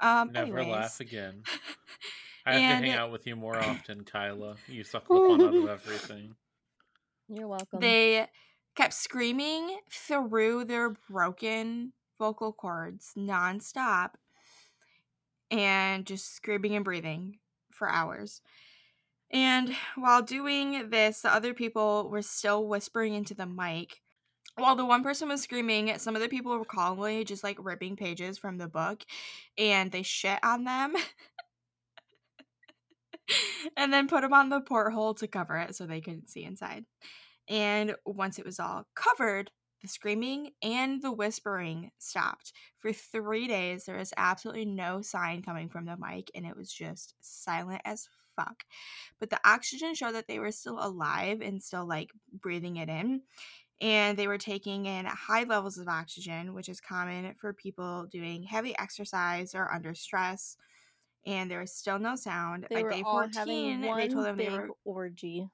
um 0.00 0.32
Never 0.32 0.58
anyways. 0.58 0.72
laugh 0.72 1.00
again. 1.00 1.42
I 2.46 2.52
have 2.54 2.62
And- 2.74 2.84
to 2.84 2.90
hang 2.90 2.98
out 2.98 3.10
with 3.12 3.26
you 3.26 3.36
more 3.36 3.56
often, 3.56 4.04
Kyla. 4.04 4.56
You 4.68 4.84
suck 4.84 5.08
the 5.08 5.14
fun 5.14 5.40
out 5.42 5.54
of 5.54 5.68
everything. 5.68 6.34
You're 7.28 7.48
welcome. 7.48 7.80
they 7.80 8.26
kept 8.76 8.92
screaming 8.92 9.78
through 9.90 10.64
their 10.64 10.90
broken 11.10 11.92
vocal 12.18 12.52
cords 12.52 13.12
nonstop 13.16 14.10
and 15.54 16.04
just 16.04 16.34
screaming 16.34 16.74
and 16.74 16.84
breathing 16.84 17.38
for 17.70 17.88
hours. 17.88 18.42
And 19.30 19.74
while 19.96 20.22
doing 20.22 20.90
this, 20.90 21.20
the 21.20 21.32
other 21.32 21.54
people 21.54 22.08
were 22.08 22.22
still 22.22 22.66
whispering 22.66 23.14
into 23.14 23.34
the 23.34 23.46
mic. 23.46 24.00
While 24.56 24.76
the 24.76 24.84
one 24.84 25.02
person 25.02 25.28
was 25.28 25.42
screaming, 25.42 25.96
some 25.98 26.14
of 26.14 26.22
the 26.22 26.28
people 26.28 26.56
were 26.56 26.64
calmly 26.64 27.24
just 27.24 27.42
like 27.42 27.56
ripping 27.60 27.96
pages 27.96 28.38
from 28.38 28.58
the 28.58 28.68
book 28.68 29.02
and 29.58 29.90
they 29.90 30.02
shit 30.02 30.38
on 30.44 30.64
them. 30.64 30.94
and 33.76 33.92
then 33.92 34.06
put 34.06 34.20
them 34.20 34.32
on 34.32 34.50
the 34.50 34.60
porthole 34.60 35.14
to 35.14 35.26
cover 35.26 35.56
it 35.56 35.74
so 35.74 35.86
they 35.86 36.00
couldn't 36.00 36.30
see 36.30 36.44
inside. 36.44 36.84
And 37.48 37.96
once 38.06 38.38
it 38.38 38.46
was 38.46 38.60
all 38.60 38.86
covered, 38.94 39.50
the 39.84 39.88
screaming 39.88 40.52
and 40.62 41.02
the 41.02 41.12
whispering 41.12 41.92
stopped. 41.98 42.52
For 42.78 42.92
three 42.92 43.46
days, 43.48 43.84
there 43.84 43.98
was 43.98 44.14
absolutely 44.16 44.66
no 44.66 45.02
sign 45.02 45.42
coming 45.42 45.68
from 45.68 45.86
the 45.86 45.96
mic, 45.98 46.30
and 46.34 46.46
it 46.46 46.56
was 46.56 46.72
just 46.72 47.14
silent 47.20 47.82
as 47.84 48.08
fuck. 48.36 48.64
But 49.20 49.30
the 49.30 49.40
oxygen 49.48 49.94
showed 49.94 50.14
that 50.14 50.28
they 50.28 50.40
were 50.40 50.52
still 50.52 50.78
alive 50.84 51.42
and 51.42 51.62
still 51.62 51.86
like 51.86 52.10
breathing 52.32 52.76
it 52.76 52.88
in. 52.88 53.22
And 53.80 54.18
they 54.18 54.28
were 54.28 54.38
taking 54.38 54.86
in 54.86 55.06
high 55.06 55.44
levels 55.44 55.78
of 55.78 55.88
oxygen, 55.88 56.54
which 56.54 56.68
is 56.68 56.80
common 56.80 57.34
for 57.34 57.52
people 57.52 58.06
doing 58.06 58.44
heavy 58.44 58.76
exercise 58.78 59.54
or 59.54 59.72
under 59.72 59.94
stress. 59.94 60.56
And 61.26 61.50
there 61.50 61.60
was 61.60 61.72
still 61.74 61.98
no 61.98 62.16
sound. 62.16 62.68
they 62.68 62.76
By 62.76 62.82
were 62.82 62.90
day 62.90 63.04
all 63.04 63.28
14, 63.28 63.34
having 63.34 63.96
they 63.96 64.08
told 64.08 64.26
them 64.26 64.36
they 64.38 64.50
were 64.50 64.70
orgy. 64.84 65.48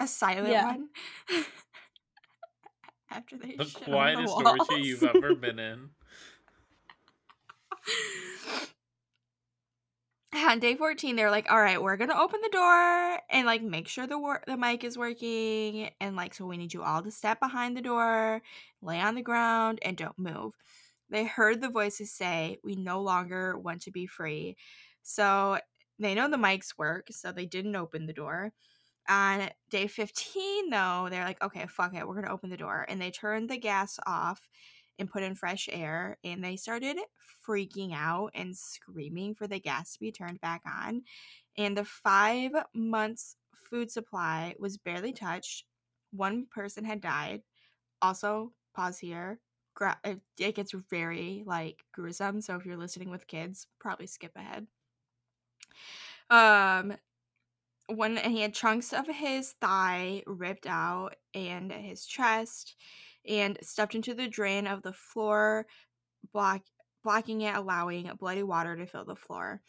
a 0.00 0.06
silent 0.06 0.58
Yeah. 0.58 0.62
one. 0.62 0.88
After 3.14 3.36
they 3.36 3.56
The 3.56 3.64
quietest 3.84 4.34
walls. 4.34 4.68
orgy 4.70 4.82
you've 4.82 5.02
ever 5.02 5.34
been 5.34 5.58
in. 5.58 5.90
on 10.34 10.58
day 10.58 10.74
14 10.74 11.14
they're 11.14 11.30
like 11.30 11.50
all 11.50 11.60
right 11.60 11.80
we're 11.82 11.96
gonna 11.96 12.18
open 12.18 12.40
the 12.42 12.48
door 12.48 13.18
and 13.30 13.46
like 13.46 13.62
make 13.62 13.86
sure 13.86 14.06
the 14.06 14.18
wor- 14.18 14.42
the 14.46 14.56
mic 14.56 14.82
is 14.82 14.96
working 14.96 15.90
and 16.00 16.16
like 16.16 16.34
so 16.34 16.46
we 16.46 16.56
need 16.56 16.72
you 16.72 16.82
all 16.82 17.02
to 17.02 17.10
step 17.10 17.38
behind 17.38 17.76
the 17.76 17.82
door 17.82 18.40
lay 18.80 18.98
on 18.98 19.14
the 19.14 19.22
ground 19.22 19.78
and 19.82 19.96
don't 19.96 20.18
move 20.18 20.54
they 21.10 21.24
heard 21.24 21.60
the 21.60 21.68
voices 21.68 22.10
say 22.10 22.58
we 22.64 22.74
no 22.76 23.02
longer 23.02 23.58
want 23.58 23.82
to 23.82 23.90
be 23.90 24.06
free 24.06 24.56
so 25.02 25.58
they 25.98 26.14
know 26.14 26.28
the 26.30 26.36
mics 26.38 26.78
work 26.78 27.08
so 27.10 27.30
they 27.30 27.46
didn't 27.46 27.76
open 27.76 28.06
the 28.06 28.12
door 28.14 28.52
on 29.08 29.50
day 29.70 29.86
15 29.86 30.70
though 30.70 31.08
they're 31.10 31.24
like 31.24 31.42
okay 31.42 31.66
fuck 31.66 31.94
it 31.94 32.06
we're 32.06 32.14
gonna 32.14 32.32
open 32.32 32.50
the 32.50 32.56
door 32.56 32.84
and 32.88 33.00
they 33.00 33.10
turned 33.10 33.50
the 33.50 33.56
gas 33.58 33.98
off 34.06 34.48
and 34.98 35.10
put 35.10 35.22
in 35.22 35.34
fresh 35.34 35.68
air 35.72 36.18
and 36.22 36.44
they 36.44 36.56
started 36.56 36.96
freaking 37.46 37.92
out 37.94 38.30
and 38.34 38.56
screaming 38.56 39.34
for 39.34 39.46
the 39.46 39.58
gas 39.58 39.94
to 39.94 40.00
be 40.00 40.12
turned 40.12 40.40
back 40.40 40.62
on 40.66 41.02
and 41.56 41.76
the 41.76 41.84
five 41.84 42.52
months 42.74 43.36
food 43.54 43.90
supply 43.90 44.54
was 44.58 44.78
barely 44.78 45.12
touched 45.12 45.64
one 46.10 46.46
person 46.46 46.84
had 46.84 47.00
died 47.00 47.42
also 48.02 48.52
pause 48.74 48.98
here. 48.98 49.40
It 50.04 50.54
gets 50.54 50.72
very 50.72 51.42
like 51.46 51.84
gruesome, 51.92 52.40
so 52.40 52.56
if 52.56 52.66
you're 52.66 52.76
listening 52.76 53.10
with 53.10 53.26
kids, 53.26 53.66
probably 53.80 54.06
skip 54.06 54.32
ahead. 54.36 54.66
Um, 56.30 56.96
one 57.86 58.18
and 58.18 58.32
he 58.32 58.40
had 58.40 58.54
chunks 58.54 58.92
of 58.92 59.06
his 59.06 59.54
thigh 59.60 60.22
ripped 60.26 60.66
out 60.66 61.14
and 61.34 61.72
his 61.72 62.06
chest 62.06 62.76
and 63.28 63.58
stuffed 63.62 63.94
into 63.94 64.14
the 64.14 64.28
drain 64.28 64.66
of 64.66 64.82
the 64.82 64.92
floor 64.92 65.66
block 66.32 66.62
blocking 67.02 67.42
it 67.42 67.56
allowing 67.56 68.10
bloody 68.18 68.42
water 68.42 68.76
to 68.76 68.86
fill 68.86 69.04
the 69.04 69.16
floor 69.16 69.60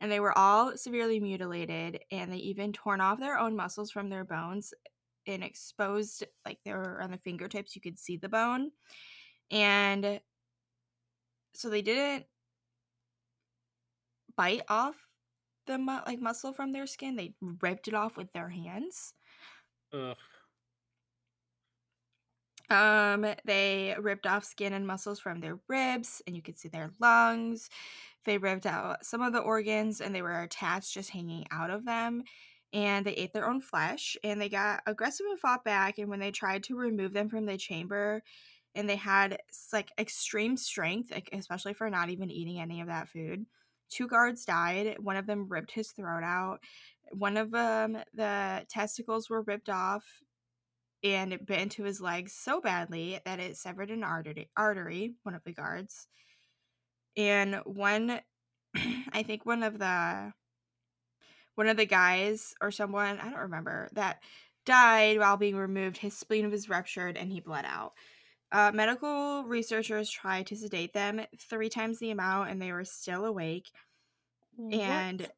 and 0.00 0.10
they 0.10 0.20
were 0.20 0.36
all 0.36 0.76
severely 0.76 1.20
mutilated 1.20 2.00
and 2.10 2.32
they 2.32 2.36
even 2.38 2.72
torn 2.72 3.00
off 3.00 3.18
their 3.20 3.38
own 3.38 3.54
muscles 3.54 3.90
from 3.90 4.08
their 4.08 4.24
bones 4.24 4.72
and 5.26 5.44
exposed 5.44 6.24
like 6.46 6.58
they 6.64 6.72
were 6.72 7.02
on 7.02 7.10
the 7.10 7.18
fingertips 7.18 7.74
you 7.76 7.82
could 7.82 7.98
see 7.98 8.16
the 8.16 8.28
bone 8.28 8.70
and 9.50 10.20
so 11.54 11.68
they 11.68 11.82
didn't 11.82 12.24
bite 14.36 14.62
off 14.68 15.07
the 15.68 15.78
mu- 15.78 16.00
like 16.06 16.20
muscle 16.20 16.52
from 16.52 16.72
their 16.72 16.86
skin 16.88 17.16
they 17.16 17.34
ripped 17.40 17.88
it 17.88 17.94
off 17.94 18.16
with 18.18 18.32
their 18.32 18.50
hands 18.50 19.14
Ugh. 19.92 20.18
Um, 22.70 23.24
they 23.44 23.96
ripped 23.98 24.26
off 24.26 24.44
skin 24.44 24.72
and 24.74 24.86
muscles 24.86 25.18
from 25.18 25.40
their 25.40 25.58
ribs, 25.68 26.20
and 26.26 26.36
you 26.36 26.42
could 26.42 26.58
see 26.58 26.68
their 26.68 26.92
lungs. 27.00 27.70
They 28.24 28.38
ripped 28.38 28.66
out 28.66 29.06
some 29.06 29.22
of 29.22 29.32
the 29.32 29.40
organs, 29.40 30.00
and 30.00 30.14
they 30.14 30.22
were 30.22 30.42
attached, 30.42 30.92
just 30.94 31.10
hanging 31.10 31.46
out 31.50 31.70
of 31.70 31.84
them. 31.86 32.24
And 32.72 33.06
they 33.06 33.14
ate 33.14 33.32
their 33.34 33.48
own 33.48 33.60
flesh, 33.60 34.16
and 34.24 34.40
they 34.40 34.48
got 34.50 34.82
aggressive 34.86 35.26
and 35.30 35.40
fought 35.40 35.64
back. 35.64 35.98
And 35.98 36.08
when 36.10 36.20
they 36.20 36.32
tried 36.32 36.64
to 36.64 36.76
remove 36.76 37.12
them 37.14 37.28
from 37.30 37.46
the 37.46 37.58
chamber, 37.58 38.22
and 38.74 38.88
they 38.88 38.96
had 38.96 39.40
like 39.72 39.92
extreme 39.98 40.56
strength, 40.56 41.10
like, 41.12 41.30
especially 41.32 41.74
for 41.74 41.90
not 41.90 42.10
even 42.10 42.30
eating 42.30 42.60
any 42.60 42.80
of 42.82 42.88
that 42.88 43.08
food. 43.10 43.46
Two 43.90 44.06
guards 44.06 44.44
died. 44.44 44.96
One 44.98 45.16
of 45.16 45.26
them 45.26 45.48
ripped 45.48 45.72
his 45.72 45.90
throat 45.90 46.22
out. 46.22 46.60
One 47.12 47.36
of 47.36 47.50
them, 47.50 47.98
the 48.14 48.66
testicles 48.68 49.30
were 49.30 49.42
ripped 49.42 49.68
off 49.68 50.04
and 51.02 51.32
it 51.32 51.46
bit 51.46 51.60
into 51.60 51.84
his 51.84 52.00
leg 52.00 52.28
so 52.28 52.60
badly 52.60 53.20
that 53.24 53.40
it 53.40 53.56
severed 53.56 53.90
an 53.90 54.02
artery, 54.02 54.50
artery 54.56 55.14
one 55.22 55.34
of 55.34 55.44
the 55.44 55.52
guards. 55.52 56.08
And 57.16 57.56
one, 57.64 58.20
I 59.12 59.22
think 59.22 59.46
one 59.46 59.62
of 59.62 59.78
the 59.78 60.32
one 61.54 61.68
of 61.68 61.76
the 61.76 61.86
guys 61.86 62.54
or 62.60 62.70
someone 62.70 63.18
I 63.18 63.30
don't 63.30 63.40
remember 63.40 63.88
that 63.94 64.22
died 64.64 65.18
while 65.18 65.36
being 65.36 65.56
removed. 65.56 65.96
His 65.96 66.16
spleen 66.16 66.50
was 66.50 66.68
ruptured 66.68 67.16
and 67.16 67.32
he 67.32 67.40
bled 67.40 67.64
out. 67.66 67.94
Uh, 68.50 68.72
medical 68.72 69.44
researchers 69.44 70.10
tried 70.10 70.46
to 70.46 70.56
sedate 70.56 70.92
them 70.92 71.20
three 71.38 71.68
times 71.68 71.98
the 71.98 72.10
amount, 72.10 72.50
and 72.50 72.60
they 72.60 72.72
were 72.72 72.84
still 72.84 73.24
awake. 73.26 73.70
And 74.70 75.28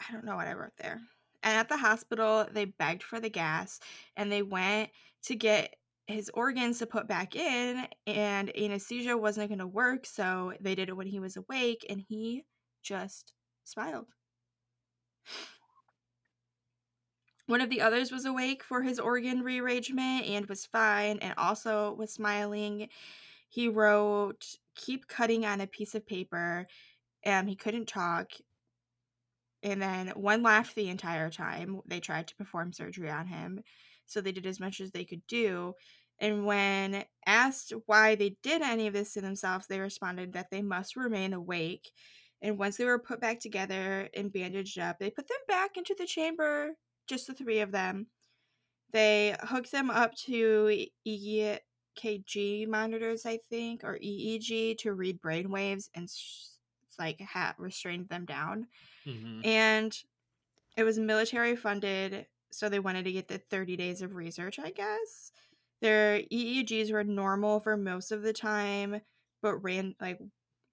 I 0.00 0.12
don't 0.12 0.24
know 0.24 0.36
what 0.36 0.46
I 0.48 0.54
wrote 0.54 0.76
there. 0.78 1.00
And 1.42 1.56
at 1.58 1.68
the 1.68 1.76
hospital, 1.76 2.46
they 2.50 2.64
begged 2.66 3.02
for 3.02 3.20
the 3.20 3.30
gas 3.30 3.78
and 4.16 4.30
they 4.32 4.42
went 4.42 4.90
to 5.24 5.34
get 5.36 5.76
his 6.06 6.30
organs 6.34 6.78
to 6.78 6.86
put 6.86 7.08
back 7.08 7.34
in, 7.36 7.86
and 8.06 8.56
anesthesia 8.56 9.16
wasn't 9.16 9.48
going 9.48 9.58
to 9.58 9.66
work. 9.66 10.06
So 10.06 10.52
they 10.60 10.74
did 10.74 10.88
it 10.88 10.96
when 10.96 11.06
he 11.08 11.20
was 11.20 11.36
awake, 11.36 11.84
and 11.88 12.00
he 12.08 12.44
just 12.82 13.34
smiled. 13.64 14.06
One 17.46 17.60
of 17.60 17.70
the 17.70 17.80
others 17.80 18.10
was 18.10 18.24
awake 18.24 18.64
for 18.64 18.82
his 18.82 18.98
organ 18.98 19.42
rearrangement 19.42 20.26
and 20.26 20.46
was 20.46 20.66
fine 20.66 21.18
and 21.20 21.34
also 21.36 21.94
was 21.94 22.12
smiling. 22.12 22.88
He 23.48 23.68
wrote, 23.68 24.44
Keep 24.74 25.06
cutting 25.08 25.46
on 25.46 25.60
a 25.60 25.66
piece 25.66 25.94
of 25.94 26.06
paper. 26.06 26.66
Um, 27.24 27.46
he 27.46 27.56
couldn't 27.56 27.86
talk 27.86 28.30
and 29.62 29.82
then 29.82 30.08
one 30.08 30.42
laughed 30.42 30.74
the 30.74 30.88
entire 30.88 31.30
time 31.30 31.80
they 31.86 32.00
tried 32.00 32.28
to 32.28 32.36
perform 32.36 32.72
surgery 32.72 33.10
on 33.10 33.26
him 33.26 33.60
so 34.06 34.20
they 34.20 34.32
did 34.32 34.46
as 34.46 34.60
much 34.60 34.80
as 34.80 34.90
they 34.92 35.04
could 35.04 35.26
do 35.26 35.74
and 36.20 36.46
when 36.46 37.04
asked 37.26 37.72
why 37.86 38.14
they 38.14 38.36
did 38.42 38.62
any 38.62 38.86
of 38.86 38.92
this 38.92 39.12
to 39.12 39.20
themselves 39.20 39.66
they 39.66 39.80
responded 39.80 40.32
that 40.32 40.50
they 40.50 40.62
must 40.62 40.96
remain 40.96 41.32
awake 41.32 41.90
and 42.42 42.58
once 42.58 42.76
they 42.76 42.84
were 42.84 42.98
put 42.98 43.20
back 43.20 43.40
together 43.40 44.08
and 44.14 44.32
bandaged 44.32 44.78
up 44.78 44.98
they 44.98 45.10
put 45.10 45.26
them 45.28 45.38
back 45.48 45.76
into 45.76 45.94
the 45.98 46.06
chamber 46.06 46.70
just 47.06 47.26
the 47.26 47.34
three 47.34 47.60
of 47.60 47.72
them. 47.72 48.06
They 48.92 49.36
hooked 49.42 49.72
them 49.72 49.90
up 49.90 50.14
to 50.26 50.86
ekg 51.06 52.68
monitors 52.68 53.26
i 53.26 53.38
think 53.50 53.84
or 53.84 53.98
eeg 53.98 54.78
to 54.78 54.92
read 54.94 55.20
brain 55.20 55.50
waves 55.50 55.90
and 55.94 56.08
like 56.98 57.20
ha- 57.20 57.54
restrained 57.58 58.08
them 58.08 58.24
down. 58.24 58.66
Mhm. 59.06 59.44
and 59.46 60.04
it 60.76 60.84
was 60.84 60.98
military 60.98 61.56
funded 61.56 62.26
so 62.50 62.68
they 62.68 62.78
wanted 62.80 63.04
to 63.04 63.12
get 63.12 63.28
the 63.28 63.38
30 63.38 63.76
days 63.76 64.02
of 64.02 64.14
research 64.14 64.58
i 64.58 64.70
guess. 64.70 65.32
Their 65.82 66.20
eegs 66.32 66.92
were 66.92 67.04
normal 67.04 67.60
for 67.60 67.76
most 67.76 68.12
of 68.12 68.22
the 68.22 68.32
time 68.32 69.00
but 69.42 69.58
ran 69.58 69.94
like 70.00 70.20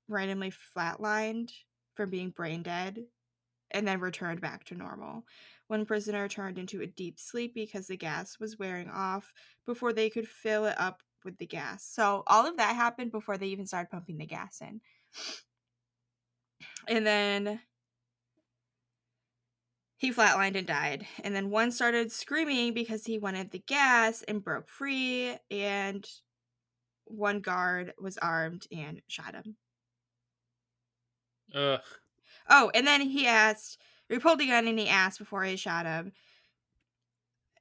randomly 0.07 0.51
flatlined 0.51 1.51
from 1.95 2.09
being 2.09 2.29
brain 2.31 2.63
dead 2.63 3.05
and 3.71 3.87
then 3.87 3.99
returned 3.99 4.41
back 4.41 4.63
to 4.65 4.75
normal 4.75 5.25
one 5.67 5.85
prisoner 5.85 6.27
turned 6.27 6.57
into 6.57 6.81
a 6.81 6.87
deep 6.87 7.19
sleep 7.19 7.53
because 7.53 7.87
the 7.87 7.97
gas 7.97 8.39
was 8.39 8.59
wearing 8.59 8.89
off 8.89 9.33
before 9.65 9.93
they 9.93 10.09
could 10.09 10.27
fill 10.27 10.65
it 10.65 10.79
up 10.79 11.01
with 11.25 11.37
the 11.37 11.45
gas 11.47 11.85
so 11.85 12.23
all 12.27 12.45
of 12.45 12.57
that 12.57 12.75
happened 12.75 13.11
before 13.11 13.37
they 13.37 13.47
even 13.47 13.65
started 13.65 13.89
pumping 13.89 14.17
the 14.17 14.25
gas 14.25 14.61
in 14.61 14.81
and 16.87 17.05
then 17.05 17.59
he 20.03 20.11
flatlined 20.11 20.57
and 20.57 20.67
died. 20.67 21.07
And 21.23 21.33
then 21.33 21.49
one 21.49 21.71
started 21.71 22.11
screaming 22.11 22.73
because 22.73 23.05
he 23.05 23.19
wanted 23.19 23.51
the 23.51 23.63
gas 23.65 24.21
and 24.23 24.43
broke 24.43 24.67
free. 24.67 25.37
And 25.49 26.05
one 27.05 27.39
guard 27.39 27.93
was 27.97 28.17
armed 28.17 28.67
and 28.69 29.01
shot 29.07 29.33
him. 29.33 29.55
Ugh. 31.55 31.79
Oh, 32.49 32.69
and 32.73 32.85
then 32.85 32.99
he 32.99 33.27
asked, 33.27 33.79
he 34.13 34.19
pulled 34.19 34.39
the 34.39 34.47
gun 34.47 34.67
and 34.67 34.79
he 34.79 34.87
asked 34.87 35.19
before 35.19 35.43
he 35.43 35.55
shot 35.55 35.85
him. 35.85 36.11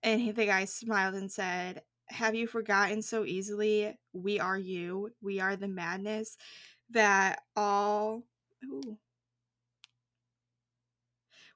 And 0.02 0.20
he, 0.20 0.32
the 0.32 0.46
guy 0.46 0.64
smiled 0.66 1.14
and 1.14 1.30
said, 1.30 1.82
Have 2.08 2.34
you 2.34 2.46
forgotten 2.46 3.02
so 3.02 3.24
easily? 3.24 3.96
We 4.12 4.40
are 4.40 4.58
you. 4.58 5.10
We 5.22 5.40
are 5.40 5.56
the 5.56 5.68
madness 5.68 6.36
that 6.90 7.40
all. 7.56 8.22
Ooh. 8.64 8.98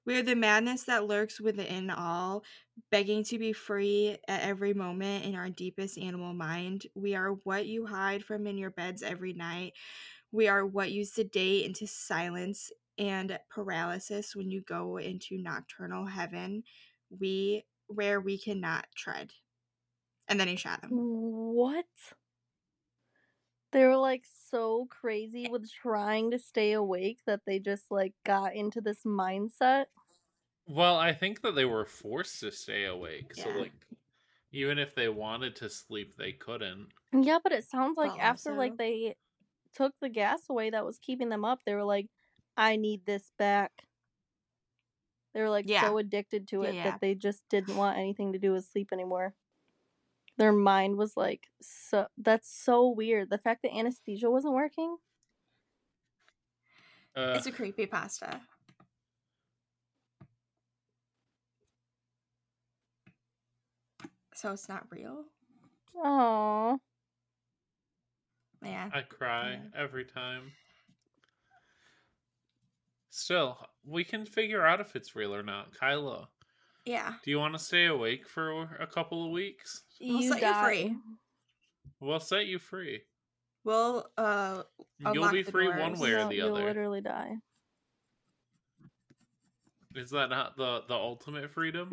We 0.06 0.16
are 0.16 0.22
the 0.22 0.36
madness 0.36 0.84
that 0.84 1.06
lurks 1.06 1.40
within 1.40 1.90
all, 1.90 2.44
begging 2.92 3.24
to 3.24 3.38
be 3.38 3.52
free 3.52 4.16
at 4.28 4.42
every 4.42 4.72
moment 4.72 5.24
in 5.24 5.34
our 5.34 5.50
deepest 5.50 5.98
animal 5.98 6.32
mind. 6.32 6.86
We 6.94 7.16
are 7.16 7.32
what 7.42 7.66
you 7.66 7.86
hide 7.86 8.22
from 8.22 8.46
in 8.46 8.56
your 8.56 8.70
beds 8.70 9.02
every 9.02 9.32
night. 9.32 9.72
We 10.30 10.46
are 10.46 10.64
what 10.64 10.92
you 10.92 11.04
sedate 11.04 11.66
into 11.66 11.88
silence 11.88 12.70
and 12.98 13.38
paralysis 13.50 14.34
when 14.36 14.50
you 14.50 14.62
go 14.62 14.96
into 14.98 15.38
nocturnal 15.38 16.06
heaven. 16.06 16.64
We 17.10 17.66
where 17.88 18.20
we 18.20 18.38
cannot 18.38 18.86
tread. 18.96 19.30
And 20.28 20.40
then 20.40 20.48
he 20.48 20.56
shot 20.56 20.82
him. 20.82 20.90
What? 20.92 21.86
They 23.72 23.84
were 23.84 23.96
like 23.96 24.24
so 24.48 24.86
crazy 24.90 25.46
eh 25.46 25.48
with 25.50 25.70
trying 25.70 26.30
to 26.30 26.38
stay 26.38 26.72
awake 26.72 27.20
that 27.26 27.40
they 27.46 27.58
just 27.58 27.90
like 27.90 28.14
got 28.24 28.54
into 28.54 28.80
this 28.80 29.04
mindset. 29.04 29.86
Well, 30.68 30.96
I 30.96 31.12
think 31.12 31.42
that 31.42 31.54
they 31.54 31.64
were 31.64 31.84
forced 31.86 32.40
to 32.40 32.50
stay 32.50 32.86
awake. 32.86 33.34
So 33.34 33.48
like 33.50 33.72
even 34.52 34.78
if 34.78 34.94
they 34.94 35.08
wanted 35.08 35.56
to 35.56 35.68
sleep, 35.68 36.16
they 36.16 36.32
couldn't. 36.32 36.88
Yeah, 37.12 37.38
but 37.42 37.52
it 37.52 37.64
sounds 37.64 37.96
like 37.96 38.12
Well, 38.12 38.20
after 38.20 38.50
also- 38.50 38.58
like 38.58 38.76
they 38.76 39.16
took 39.74 39.94
the 40.00 40.08
gas 40.08 40.48
away 40.48 40.70
that 40.70 40.84
was 40.86 40.98
keeping 40.98 41.28
them 41.28 41.44
up, 41.44 41.60
they 41.66 41.74
were 41.74 41.84
like, 41.84 42.08
I 42.56 42.76
need 42.76 43.04
this 43.06 43.30
back. 43.38 43.86
They 45.34 45.40
were 45.42 45.50
like 45.50 45.66
Yeah. 45.68 45.82
so 45.82 45.98
addicted 45.98 46.48
to 46.48 46.62
Yeah, 46.62 46.68
it 46.70 46.74
yeah. 46.76 46.84
that 46.84 47.00
they 47.00 47.14
just 47.14 47.42
didn't 47.50 47.76
want 47.76 47.98
anything 47.98 48.32
to 48.32 48.38
do 48.38 48.52
with 48.52 48.64
sleep 48.64 48.90
anymore. 48.92 49.34
Their 50.38 50.52
mind 50.52 50.96
was 50.96 51.16
like 51.16 51.48
so 51.60 52.06
that's 52.18 52.48
so 52.50 52.88
weird. 52.88 53.30
The 53.30 53.38
fact 53.38 53.62
that 53.62 53.74
anesthesia 53.74 54.30
wasn't 54.30 54.54
working. 54.54 54.96
Uh, 57.14 57.32
It's 57.34 57.46
a 57.46 57.52
creepy 57.52 57.86
pasta. 57.86 58.40
So 64.34 64.52
it's 64.52 64.68
not 64.68 64.86
real? 64.90 65.24
Oh, 65.96 66.78
Yeah. 68.62 68.90
I 68.92 69.02
cry 69.02 69.52
Yeah. 69.52 69.70
every 69.74 70.04
time. 70.04 70.52
Still, 73.16 73.56
we 73.82 74.04
can 74.04 74.26
figure 74.26 74.66
out 74.66 74.78
if 74.78 74.94
it's 74.94 75.16
real 75.16 75.34
or 75.34 75.42
not. 75.42 75.74
Kyla, 75.74 76.28
Yeah. 76.84 77.14
do 77.24 77.30
you 77.30 77.38
want 77.38 77.54
to 77.54 77.58
stay 77.58 77.86
awake 77.86 78.28
for 78.28 78.76
a 78.78 78.86
couple 78.86 79.24
of 79.24 79.30
weeks? 79.32 79.84
We'll 79.98 80.20
you 80.20 80.28
set 80.34 80.42
you 80.42 80.54
free. 80.62 80.96
We'll 81.98 82.20
set 82.20 82.44
you 82.44 82.58
free. 82.58 83.00
We'll 83.64 84.06
uh 84.18 84.64
You'll 84.98 85.30
be 85.32 85.42
the 85.42 85.50
free 85.50 85.68
one 85.68 85.98
way 85.98 86.10
or 86.12 86.18
No, 86.18 86.28
the 86.28 86.34
you'll 86.34 86.54
other. 86.56 86.66
literally 86.66 87.00
die. 87.00 87.36
Is 89.94 90.10
that 90.10 90.28
not 90.28 90.58
the 90.58 90.82
the 90.86 90.94
ultimate 90.94 91.50
freedom? 91.50 91.88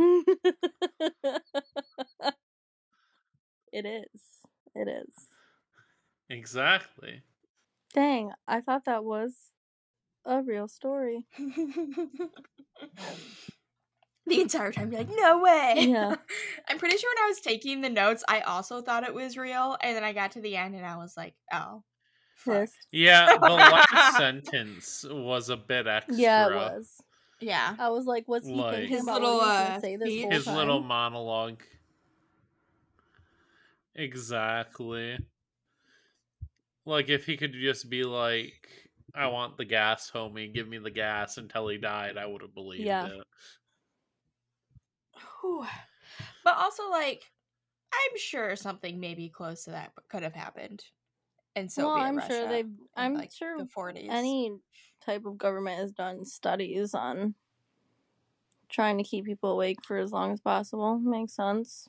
it 3.72 3.86
is. 3.86 4.22
It 4.76 4.90
is. 4.90 5.14
exactly. 6.30 7.22
Dang, 7.94 8.34
I 8.46 8.60
thought 8.60 8.84
that 8.86 9.06
was 9.06 9.34
a 10.26 10.42
real 10.42 10.68
story. 10.68 11.26
the 14.26 14.42
entire 14.42 14.72
time 14.72 14.92
you're 14.92 15.02
like, 15.02 15.10
no 15.16 15.40
way. 15.40 15.76
Yeah. 15.90 16.16
I'm 16.70 16.80
pretty 16.80 16.98
sure 16.98 17.12
when 17.16 17.26
I 17.26 17.28
was 17.28 17.42
taking 17.42 17.82
the 17.82 17.90
notes, 17.90 18.24
I 18.28 18.42
also 18.42 18.82
thought 18.82 19.04
it 19.04 19.14
was 19.14 19.38
real, 19.38 19.78
and 19.82 19.96
then 19.96 20.04
I 20.04 20.14
got 20.14 20.32
to 20.32 20.42
the 20.42 20.56
end 20.56 20.76
and 20.76 20.86
I 20.86 20.96
was 20.98 21.16
like, 21.18 21.34
oh. 21.52 21.84
fuck. 22.36 22.70
Yeah, 22.92 23.38
the 23.38 23.50
last 23.50 24.18
sentence 24.18 25.06
was 25.10 25.50
a 25.50 25.58
bit 25.58 25.88
extra. 25.88 26.16
Yeah, 26.16 26.48
it 26.48 26.56
was. 26.56 27.02
Yeah. 27.42 27.76
I 27.78 27.90
was 27.90 28.06
like, 28.06 28.24
what's 28.28 28.48
he 28.48 28.54
Like- 28.54 28.76
thinking 28.76 28.96
His 28.96 29.04
about 29.04 29.22
little, 29.22 29.38
what 29.38 29.50
he 29.50 29.64
gonna 29.64 29.76
uh, 29.76 29.80
say 29.82 29.96
this 29.98 30.08
speech. 30.08 30.22
whole 30.22 30.32
His 30.32 30.48
little 30.48 30.82
monologue. 30.82 31.62
Exactly. 33.96 35.18
Like 36.86 37.10
if 37.10 37.26
he 37.26 37.38
could 37.38 37.54
just 37.54 37.90
be 37.90 38.04
like, 38.04 38.68
"I 39.16 39.28
want 39.28 39.58
the 39.58 39.66
gas, 39.66 40.12
homie. 40.12 40.54
Give 40.54 40.68
me 40.68 40.78
the 40.78 40.92
gas," 40.92 41.38
until 41.38 41.68
he 41.68 41.78
died, 41.80 42.18
I 42.18 42.26
would 42.28 42.42
have 42.44 42.54
believed 42.54 43.02
Yeah. 43.02 43.04
it. 43.04 43.26
Whew. 45.42 45.66
But 46.44 46.58
also, 46.58 46.90
like, 46.90 47.32
I'm 47.94 48.18
sure 48.18 48.56
something 48.58 49.00
maybe 49.00 49.30
close 49.30 49.66
to 49.66 49.72
that 49.72 49.94
could 50.10 50.24
have 50.24 50.36
happened 50.36 50.86
And 51.56 51.72
so, 51.72 51.90
well, 51.90 51.96
I'm 51.96 52.20
Russia. 52.20 52.22
sure 52.22 52.48
they've. 52.48 52.72
in, 52.98 53.12
I'm 53.12 53.14
like, 53.14 53.32
sure 53.32 53.58
the 53.58 53.68
40s. 53.68 54.10
any 54.10 54.60
type 55.02 55.26
of 55.26 55.38
government 55.38 55.80
has 55.80 55.92
done 55.94 56.26
studies 56.26 56.94
on 56.94 57.36
trying 58.70 58.98
to 58.98 59.04
keep 59.04 59.26
people 59.26 59.52
awake 59.52 59.84
for 59.86 59.98
as 59.98 60.12
long 60.12 60.32
as 60.32 60.42
possible. 60.42 60.98
Makes 61.00 61.34
sense. 61.36 61.88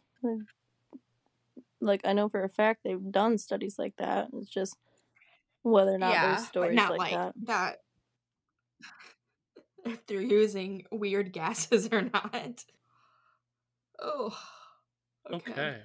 Like 1.80 2.00
I 2.04 2.12
know 2.12 2.28
for 2.28 2.42
a 2.42 2.48
fact 2.48 2.82
they've 2.84 3.10
done 3.12 3.38
studies 3.38 3.78
like 3.78 3.96
that. 3.96 4.30
It's 4.32 4.48
just 4.48 4.76
whether 5.64 5.94
or 5.94 5.98
not 5.98 6.12
yeah, 6.12 6.26
there's 6.26 6.46
stories 6.46 6.76
not 6.76 6.90
like, 6.90 6.98
like 6.98 7.12
that. 7.12 7.34
that. 7.46 7.76
If 9.86 10.06
they're 10.06 10.22
using 10.22 10.84
weird 10.90 11.30
gases 11.30 11.90
or 11.92 12.00
not. 12.00 12.64
Oh. 14.00 14.34
Okay. 15.30 15.76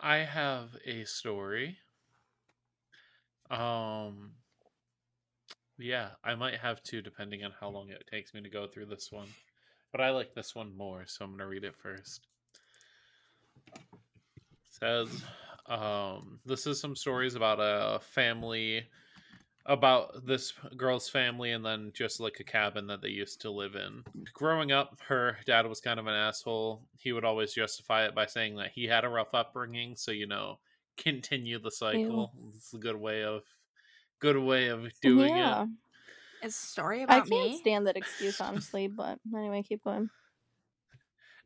I 0.00 0.16
have 0.16 0.70
a 0.84 1.04
story. 1.04 1.78
Um 3.48 4.32
yeah, 5.78 6.08
I 6.24 6.34
might 6.34 6.56
have 6.56 6.82
two 6.82 7.00
depending 7.00 7.44
on 7.44 7.52
how 7.60 7.68
long 7.68 7.90
it 7.90 8.02
takes 8.10 8.34
me 8.34 8.40
to 8.42 8.48
go 8.48 8.66
through 8.66 8.86
this 8.86 9.12
one. 9.12 9.28
But 9.92 10.00
I 10.00 10.10
like 10.10 10.34
this 10.34 10.54
one 10.54 10.76
more, 10.76 11.04
so 11.06 11.24
I'm 11.24 11.30
going 11.30 11.38
to 11.40 11.46
read 11.46 11.64
it 11.64 11.76
first. 11.76 12.26
says 14.68 15.08
um 15.68 16.38
this 16.44 16.66
is 16.66 16.80
some 16.80 16.96
stories 16.96 17.34
about 17.34 17.58
a 17.60 18.00
family 18.00 18.86
about 19.66 20.24
this 20.24 20.52
girl's 20.76 21.08
family 21.08 21.52
and 21.52 21.64
then 21.64 21.90
just 21.92 22.20
like 22.20 22.38
a 22.40 22.44
cabin 22.44 22.86
that 22.86 23.02
they 23.02 23.08
used 23.08 23.40
to 23.40 23.50
live 23.50 23.74
in. 23.74 24.04
Growing 24.32 24.72
up, 24.72 24.96
her 25.06 25.36
dad 25.44 25.66
was 25.66 25.80
kind 25.80 25.98
of 25.98 26.06
an 26.06 26.14
asshole. 26.14 26.82
He 26.96 27.12
would 27.12 27.24
always 27.24 27.52
justify 27.52 28.06
it 28.06 28.14
by 28.14 28.26
saying 28.26 28.56
that 28.56 28.70
he 28.72 28.84
had 28.84 29.04
a 29.04 29.08
rough 29.08 29.34
upbringing, 29.34 29.96
so 29.96 30.12
you 30.12 30.26
know, 30.26 30.58
continue 30.96 31.58
the 31.58 31.70
cycle. 31.70 32.32
It's 32.54 32.74
a 32.74 32.78
good 32.78 32.96
way 32.96 33.24
of 33.24 33.42
good 34.20 34.38
way 34.38 34.68
of 34.68 34.88
doing 35.02 35.36
yeah, 35.36 35.64
it. 35.64 35.68
It's 36.42 36.62
a 36.62 36.66
story 36.66 37.02
about 37.02 37.14
I 37.14 37.18
about 37.18 37.30
can't 37.30 37.50
me. 37.50 37.58
stand 37.58 37.86
that 37.88 37.96
excuse 37.96 38.40
honestly. 38.40 38.86
But 38.86 39.18
anyway, 39.36 39.62
keep 39.62 39.82
going. 39.82 40.10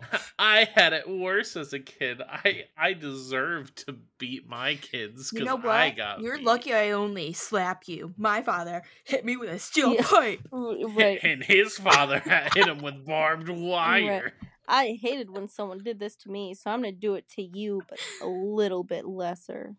I 0.38 0.68
had 0.74 0.92
it 0.92 1.08
worse 1.08 1.56
as 1.56 1.72
a 1.72 1.78
kid. 1.80 2.20
I 2.26 2.64
I 2.76 2.92
deserve 2.94 3.74
to 3.86 3.96
beat 4.18 4.48
my 4.48 4.76
kids 4.76 5.32
You 5.32 5.40
because 5.40 5.46
know 5.46 5.56
what? 5.56 5.66
I 5.66 5.90
got 5.90 6.20
You're 6.20 6.38
beat. 6.38 6.44
lucky 6.44 6.72
I 6.74 6.90
only 6.90 7.32
slap 7.32 7.88
you. 7.88 8.14
My 8.16 8.42
father 8.42 8.82
hit 9.04 9.24
me 9.24 9.36
with 9.36 9.50
a 9.50 9.58
steel 9.58 9.94
Yeah. 9.94 10.02
pipe. 10.02 10.40
Right. 10.52 11.20
And 11.22 11.42
his 11.42 11.76
father 11.78 12.20
had 12.20 12.52
hit 12.54 12.68
him 12.68 12.78
with 12.82 13.04
barbed 13.06 13.48
wire. 13.48 14.32
I 14.68 14.98
hated 15.00 15.30
when 15.30 15.48
someone 15.48 15.82
did 15.82 15.98
this 15.98 16.16
to 16.16 16.30
me, 16.30 16.54
so 16.54 16.70
I'm 16.70 16.80
gonna 16.80 16.92
do 16.92 17.14
it 17.14 17.28
to 17.30 17.42
you, 17.42 17.84
but 17.88 18.00
a 18.20 18.26
little 18.28 18.84
bit 18.84 19.06
lesser. 19.06 19.76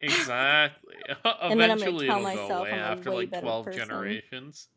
Exactly. 0.00 0.94
And 1.48 1.60
then 1.60 1.70
I'm 1.70 1.78
gonna 1.80 1.92
Eventually 1.92 2.06
tell 2.06 2.20
it'll 2.20 2.26
go 2.28 2.46
myself 2.46 2.52
away 2.52 2.72
I'm 2.72 2.84
a 2.84 2.84
after 2.92 3.10
way 3.10 3.26
like 3.26 3.30
better 3.30 3.40
12 3.40 3.64
person. 3.64 3.80
generations. 3.88 4.68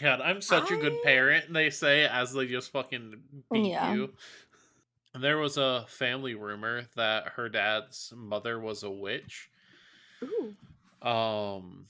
God, 0.00 0.20
I'm 0.20 0.40
such 0.40 0.70
a 0.70 0.76
good 0.76 1.02
parent, 1.02 1.52
they 1.52 1.70
say, 1.70 2.06
as 2.06 2.32
they 2.32 2.46
just 2.46 2.70
fucking 2.70 3.14
beat 3.52 3.70
Yeah. 3.70 3.92
you. 3.94 4.12
There 5.18 5.38
was 5.38 5.56
a 5.56 5.84
family 5.88 6.34
rumor 6.34 6.82
that 6.94 7.28
her 7.28 7.48
dad's 7.48 8.12
mother 8.14 8.60
was 8.60 8.82
a 8.82 8.90
witch. 8.90 9.50
Ooh. 10.22 10.54
Um 11.06 11.86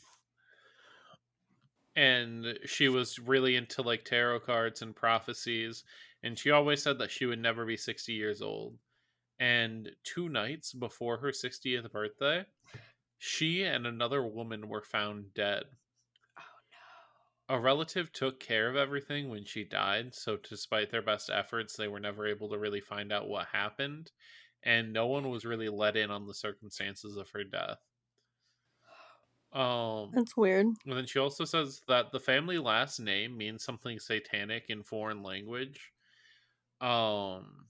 and 1.97 2.59
she 2.65 2.89
was 2.89 3.19
really 3.19 3.57
into 3.57 3.83
like 3.83 4.05
tarot 4.05 4.41
cards 4.41 4.83
and 4.83 4.95
prophecies 4.95 5.83
and 6.23 6.39
she 6.39 6.51
always 6.51 6.83
said 6.83 6.99
that 6.99 7.11
she 7.11 7.27
would 7.27 7.41
never 7.41 7.65
be 7.65 7.77
60 7.77 8.13
years 8.13 8.43
old. 8.43 8.77
And 9.41 9.91
two 10.05 10.29
nights 10.29 10.73
before 10.73 11.17
her 11.19 11.31
60th 11.31 11.91
birthday, 11.93 12.45
she 13.19 13.63
and 13.65 13.87
another 13.87 14.23
woman 14.25 14.69
were 14.69 14.83
found 14.83 15.33
dead. 15.35 15.65
A 17.49 17.59
relative 17.59 18.13
took 18.13 18.41
care 18.41 18.69
of 18.69 18.77
everything 18.77 19.29
when 19.29 19.45
she 19.45 19.65
died, 19.65 20.15
so 20.15 20.37
despite 20.37 20.91
their 20.91 21.03
best 21.03 21.31
efforts, 21.31 21.77
they 21.77 21.89
were 21.89 22.01
never 22.01 22.27
able 22.27 22.49
to 22.51 22.59
really 22.59 22.81
find 22.81 23.13
out 23.13 23.29
what 23.29 23.49
happened, 23.49 24.13
and 24.63 24.93
no 24.93 25.07
one 25.07 25.29
was 25.31 25.45
really 25.45 25.69
let 25.69 25.97
in 25.97 26.11
on 26.11 26.27
the 26.27 26.35
circumstances 26.35 27.17
of 27.17 27.31
her 27.31 27.45
death. 27.45 27.79
Um, 29.53 30.11
That's 30.13 30.37
weird. 30.37 30.67
and 30.85 30.97
then 30.97 31.07
she 31.07 31.19
also 31.19 31.45
says 31.45 31.83
that 31.89 32.13
the 32.13 32.21
family 32.21 32.59
last 32.59 33.01
name 33.01 33.37
means 33.37 33.65
something 33.65 33.99
satanic 33.99 34.67
in 34.69 34.83
foreign 34.83 35.23
language. 35.23 35.93
Um, 36.81 37.69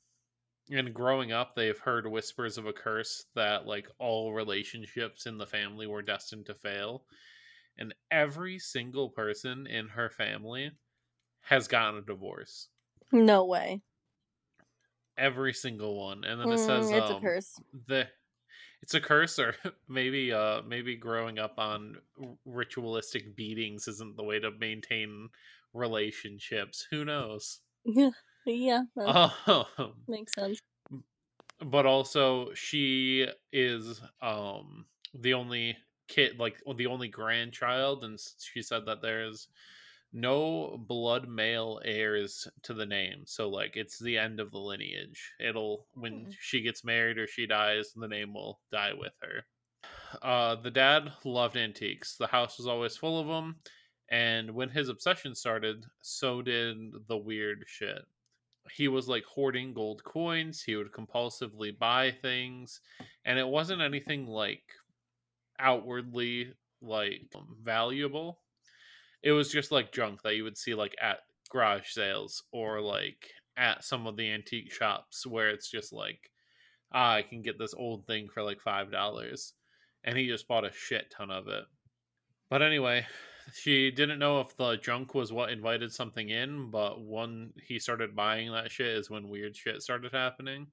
and 0.70 0.92
growing 0.92 1.32
up, 1.32 1.54
they've 1.54 1.78
heard 1.78 2.06
whispers 2.06 2.58
of 2.58 2.66
a 2.66 2.72
curse 2.72 3.26
that 3.34 3.66
like 3.66 3.88
all 3.98 4.34
relationships 4.34 5.26
in 5.26 5.38
the 5.38 5.46
family 5.46 5.86
were 5.86 6.02
destined 6.02 6.46
to 6.46 6.54
fail. 6.54 7.04
And 7.78 7.94
every 8.10 8.58
single 8.58 9.10
person 9.10 9.66
in 9.66 9.88
her 9.90 10.10
family 10.10 10.72
has 11.42 11.68
gotten 11.68 11.98
a 12.00 12.02
divorce. 12.02 12.70
No 13.12 13.44
way. 13.44 13.82
Every 15.18 15.52
single 15.52 15.96
one. 15.98 16.24
And 16.24 16.40
then 16.40 16.52
it 16.52 16.58
Mm, 16.58 16.60
says 16.60 16.92
it's 16.92 17.10
um, 17.10 17.10
a 17.10 17.14
curse. 17.16 17.60
the 17.86 18.08
it's 18.82 18.94
a 18.94 19.00
curse 19.02 19.38
or 19.38 19.54
maybe 19.88 20.32
uh 20.32 20.62
maybe 20.62 20.96
growing 20.96 21.38
up 21.38 21.58
on 21.58 22.02
ritualistic 22.46 23.36
beatings 23.36 23.88
isn't 23.88 24.16
the 24.16 24.24
way 24.24 24.40
to 24.40 24.50
maintain 24.52 25.30
relationships 25.74 26.86
who 26.90 27.04
knows 27.04 27.62
Yeah, 27.84 28.10
yeah, 28.44 28.84
um, 29.04 30.08
makes 30.08 30.34
sense. 30.34 30.60
but 31.64 31.86
also 31.86 32.52
she 32.54 33.26
is 33.52 34.00
um 34.20 34.86
the 35.14 35.34
only 35.34 35.76
kid 36.08 36.38
like 36.38 36.60
the 36.76 36.86
only 36.86 37.08
grandchild 37.08 38.04
and 38.04 38.18
she 38.38 38.62
said 38.62 38.86
that 38.86 39.02
there's 39.02 39.48
no 40.12 40.78
blood 40.78 41.28
male 41.28 41.80
heirs 41.84 42.48
to 42.62 42.72
the 42.74 42.86
name 42.86 43.24
so 43.26 43.48
like 43.50 43.76
it's 43.76 43.98
the 43.98 44.16
end 44.18 44.40
of 44.40 44.50
the 44.50 44.58
lineage. 44.58 45.32
It'll 45.40 45.86
when 45.94 46.26
Hmm. 46.26 46.30
she 46.40 46.62
gets 46.62 46.84
married 46.84 47.18
or 47.18 47.26
she 47.26 47.46
dies 47.46 47.92
the 47.94 48.08
name 48.08 48.32
will 48.34 48.60
die 48.72 48.94
with 48.94 49.12
her. 49.22 49.46
Uh 50.22 50.54
the 50.56 50.70
dad 50.70 51.12
loved 51.24 51.56
antiques. 51.56 52.16
The 52.16 52.26
house 52.26 52.58
was 52.58 52.66
always 52.66 52.96
full 52.96 53.20
of 53.20 53.26
them 53.26 53.60
and 54.10 54.52
when 54.52 54.70
his 54.70 54.88
obsession 54.88 55.34
started 55.34 55.84
so 56.00 56.42
did 56.42 56.76
the 57.08 57.16
weird 57.18 57.64
shit. 57.66 58.02
He 58.72 58.88
was 58.88 59.08
like 59.08 59.24
hoarding 59.24 59.74
gold 59.74 60.04
coins. 60.04 60.62
He 60.62 60.76
would 60.76 60.92
compulsively 60.92 61.76
buy 61.78 62.12
things 62.12 62.80
and 63.24 63.38
it 63.38 63.48
wasn't 63.48 63.82
anything 63.82 64.26
like 64.26 64.74
outwardly 65.58 66.52
like 66.80 67.32
valuable. 67.62 68.40
It 69.22 69.32
was 69.32 69.50
just 69.50 69.72
like 69.72 69.92
junk 69.92 70.22
that 70.22 70.36
you 70.36 70.44
would 70.44 70.58
see 70.58 70.74
like 70.74 70.94
at 71.00 71.18
garage 71.50 71.90
sales 71.90 72.44
or 72.52 72.80
like 72.80 73.30
at 73.56 73.84
some 73.84 74.06
of 74.06 74.16
the 74.16 74.30
antique 74.30 74.72
shops 74.72 75.26
where 75.26 75.50
it's 75.50 75.70
just 75.70 75.92
like 75.92 76.30
ah, 76.92 77.14
i 77.14 77.22
can 77.22 77.42
get 77.42 77.58
this 77.58 77.74
old 77.74 78.06
thing 78.06 78.28
for 78.32 78.42
like 78.42 78.60
five 78.60 78.92
dollars 78.92 79.54
and 80.04 80.16
he 80.16 80.28
just 80.28 80.46
bought 80.46 80.64
a 80.64 80.72
shit 80.72 81.10
ton 81.10 81.30
of 81.30 81.48
it. 81.48 81.64
But 82.50 82.62
anyway 82.62 83.06
she 83.54 83.90
didn't 83.90 84.18
know 84.18 84.40
if 84.40 84.56
the 84.56 84.76
junk 84.76 85.14
was 85.14 85.32
what 85.32 85.50
invited 85.50 85.92
something 85.92 86.28
in 86.28 86.70
but 86.70 87.02
when 87.02 87.52
he 87.66 87.78
started 87.78 88.14
buying 88.14 88.52
that 88.52 88.70
shit 88.70 88.88
is 88.88 89.10
when 89.10 89.28
weird 89.28 89.56
shit 89.56 89.82
started 89.82 90.12
happening. 90.12 90.66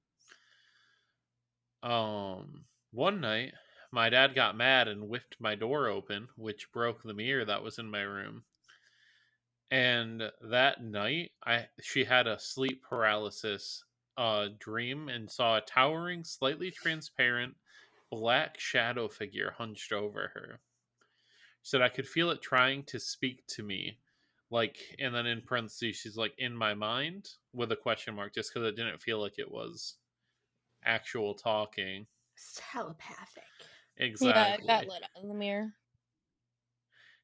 Um, 1.82 2.64
one 2.92 3.20
night, 3.20 3.52
my 3.92 4.08
dad 4.08 4.34
got 4.34 4.56
mad 4.56 4.88
and 4.88 5.08
whipped 5.08 5.36
my 5.40 5.54
door 5.54 5.88
open, 5.88 6.28
which 6.36 6.72
broke 6.72 7.02
the 7.02 7.14
mirror 7.14 7.44
that 7.44 7.62
was 7.62 7.78
in 7.78 7.90
my 7.90 8.02
room. 8.02 8.44
And 9.70 10.30
that 10.42 10.82
night, 10.82 11.32
I 11.44 11.66
she 11.82 12.04
had 12.04 12.26
a 12.26 12.38
sleep 12.38 12.82
paralysis 12.88 13.84
uh, 14.16 14.48
dream 14.58 15.08
and 15.08 15.30
saw 15.30 15.56
a 15.56 15.60
towering, 15.60 16.24
slightly 16.24 16.70
transparent 16.70 17.56
black 18.10 18.58
shadow 18.58 19.08
figure 19.08 19.52
hunched 19.56 19.92
over 19.92 20.30
her. 20.34 20.60
She 21.62 21.70
said 21.70 21.82
I 21.82 21.88
could 21.88 22.06
feel 22.06 22.30
it 22.30 22.40
trying 22.40 22.84
to 22.84 23.00
speak 23.00 23.46
to 23.48 23.62
me, 23.62 23.98
like, 24.50 24.78
and 25.00 25.14
then 25.14 25.26
in 25.26 25.42
parentheses, 25.42 25.96
she's 25.96 26.16
like, 26.16 26.32
in 26.38 26.54
my 26.54 26.74
mind 26.74 27.28
with 27.52 27.72
a 27.72 27.76
question 27.76 28.14
mark, 28.14 28.34
just 28.34 28.54
because 28.54 28.68
it 28.68 28.76
didn't 28.76 29.02
feel 29.02 29.20
like 29.20 29.38
it 29.38 29.50
was 29.50 29.96
actual 30.84 31.34
talking. 31.34 32.06
It's 32.36 32.60
telepathic. 32.70 33.44
Exactly. 33.98 34.26
Yeah, 34.28 34.54
it 34.54 34.66
got 34.66 34.86
lit 34.86 35.02
out 35.02 35.10
in 35.22 35.28
the 35.28 35.34
mirror. 35.34 35.74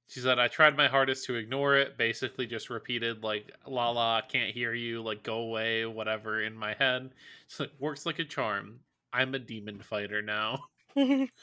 She 0.06 0.20
said, 0.20 0.38
I 0.38 0.46
tried 0.48 0.76
my 0.76 0.86
hardest 0.88 1.24
to 1.26 1.34
ignore 1.34 1.74
it, 1.76 1.96
basically 1.96 2.46
just 2.46 2.70
repeated, 2.70 3.24
like, 3.24 3.50
la 3.66 3.90
la, 3.90 4.20
can't 4.22 4.54
hear 4.54 4.72
you, 4.74 5.02
like, 5.02 5.22
go 5.24 5.38
away, 5.38 5.84
whatever, 5.86 6.40
in 6.40 6.54
my 6.56 6.74
head. 6.74 7.14
So 7.48 7.64
it 7.64 7.80
works 7.80 8.06
like 8.06 8.18
a 8.20 8.24
charm. 8.24 8.84
I'm 9.12 9.34
a 9.34 9.38
demon 9.40 9.82
fighter 9.82 10.22
now. 10.22 10.66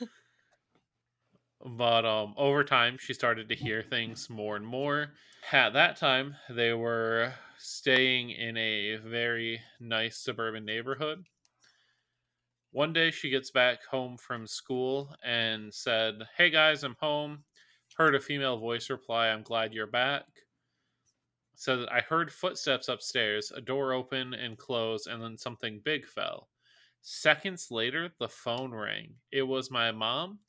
But 1.65 2.05
um, 2.05 2.33
over 2.37 2.63
time, 2.65 2.97
she 2.97 3.13
started 3.13 3.47
to 3.49 3.55
hear 3.55 3.81
things 3.81 4.29
more 4.29 4.55
and 4.57 4.65
more. 4.67 5.13
At 5.53 5.71
that 5.73 5.95
time, 5.97 6.35
they 6.49 6.73
were 6.73 7.33
staying 7.57 8.31
in 8.31 8.57
a 8.57 8.97
very 8.97 9.61
nice 9.79 10.17
suburban 10.17 10.65
neighborhood. 10.65 11.27
One 12.71 12.93
day, 12.93 13.09
she 13.09 13.31
gets 13.31 13.49
back 13.49 13.83
home 13.85 14.15
from 14.17 14.45
school 14.45 15.15
and 15.23 15.73
said, 15.73 16.19
Hey 16.37 16.51
guys, 16.51 16.83
I'm 16.83 16.95
home. 16.99 17.43
Heard 17.95 18.13
a 18.15 18.19
female 18.19 18.57
voice 18.57 18.89
reply, 18.89 19.29
I'm 19.29 19.41
glad 19.41 19.73
you're 19.73 19.87
back. 19.87 20.25
Said, 21.55 21.87
I 21.91 22.01
heard 22.01 22.31
footsteps 22.31 22.87
upstairs, 22.87 23.51
a 23.51 23.59
door 23.59 23.91
open 23.91 24.33
and 24.33 24.57
close, 24.57 25.07
and 25.07 25.21
then 25.21 25.37
something 25.37 25.81
big 25.83 26.05
fell. 26.05 26.47
Seconds 27.01 27.71
later, 27.71 28.11
the 28.19 28.29
phone 28.29 28.73
rang. 28.73 29.15
It 29.31 29.43
was 29.43 29.71
my 29.71 29.91
mom, 29.91 30.39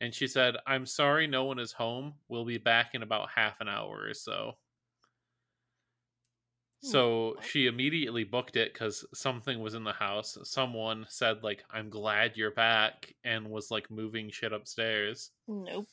and 0.00 0.14
she 0.14 0.26
said, 0.26 0.56
I'm 0.66 0.86
sorry 0.86 1.26
no 1.26 1.44
one 1.44 1.58
is 1.58 1.72
home. 1.72 2.14
We'll 2.28 2.44
be 2.44 2.58
back 2.58 2.94
in 2.94 3.02
about 3.02 3.28
half 3.34 3.60
an 3.60 3.68
hour 3.68 4.06
or 4.08 4.14
so. 4.14 4.54
So 6.82 7.36
she 7.42 7.66
immediately 7.66 8.24
booked 8.24 8.56
it 8.56 8.72
because 8.72 9.04
something 9.12 9.60
was 9.60 9.74
in 9.74 9.84
the 9.84 9.92
house. 9.92 10.38
Someone 10.44 11.06
said, 11.08 11.42
like, 11.42 11.64
I'm 11.70 11.88
glad 11.90 12.36
you're 12.36 12.50
back, 12.52 13.14
and 13.24 13.50
was 13.50 13.70
like 13.70 13.90
moving 13.90 14.30
shit 14.30 14.52
upstairs. 14.52 15.30
nope. 15.48 15.86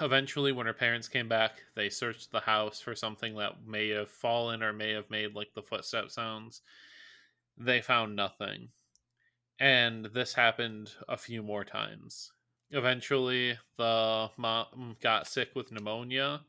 Eventually, 0.00 0.52
when 0.52 0.66
her 0.66 0.72
parents 0.72 1.08
came 1.08 1.28
back, 1.28 1.64
they 1.74 1.88
searched 1.88 2.30
the 2.30 2.40
house 2.40 2.80
for 2.80 2.94
something 2.94 3.34
that 3.36 3.66
may 3.66 3.88
have 3.88 4.08
fallen 4.08 4.62
or 4.62 4.72
may 4.72 4.92
have 4.92 5.10
made 5.10 5.34
like 5.34 5.52
the 5.54 5.62
footstep 5.62 6.10
sounds. 6.10 6.62
They 7.56 7.80
found 7.80 8.14
nothing. 8.14 8.68
And 9.58 10.04
this 10.06 10.32
happened 10.32 10.92
a 11.08 11.16
few 11.16 11.42
more 11.42 11.64
times. 11.64 12.30
Eventually, 12.70 13.58
the 13.76 14.30
mom 14.36 14.96
got 15.02 15.26
sick 15.26 15.50
with 15.56 15.72
pneumonia. 15.72 16.42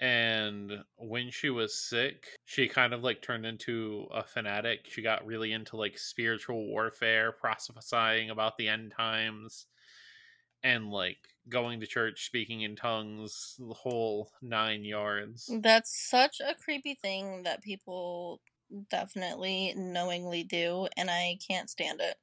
And 0.00 0.84
when 0.96 1.30
she 1.30 1.50
was 1.50 1.74
sick, 1.74 2.26
she 2.44 2.68
kind 2.68 2.94
of 2.94 3.02
like 3.02 3.20
turned 3.20 3.44
into 3.44 4.06
a 4.12 4.22
fanatic. 4.22 4.86
She 4.88 5.02
got 5.02 5.26
really 5.26 5.52
into 5.52 5.76
like 5.76 5.98
spiritual 5.98 6.66
warfare, 6.68 7.32
prophesying 7.32 8.30
about 8.30 8.56
the 8.56 8.68
end 8.68 8.92
times, 8.96 9.66
and 10.62 10.90
like 10.90 11.18
going 11.48 11.80
to 11.80 11.86
church, 11.86 12.26
speaking 12.26 12.62
in 12.62 12.76
tongues, 12.76 13.56
the 13.58 13.74
whole 13.74 14.30
nine 14.40 14.84
yards. 14.84 15.50
That's 15.62 16.08
such 16.08 16.40
a 16.40 16.54
creepy 16.54 16.94
thing 16.94 17.42
that 17.42 17.62
people 17.62 18.40
definitely 18.90 19.74
knowingly 19.76 20.44
do, 20.44 20.88
and 20.96 21.10
I 21.10 21.38
can't 21.46 21.70
stand 21.70 22.00
it. 22.00 22.16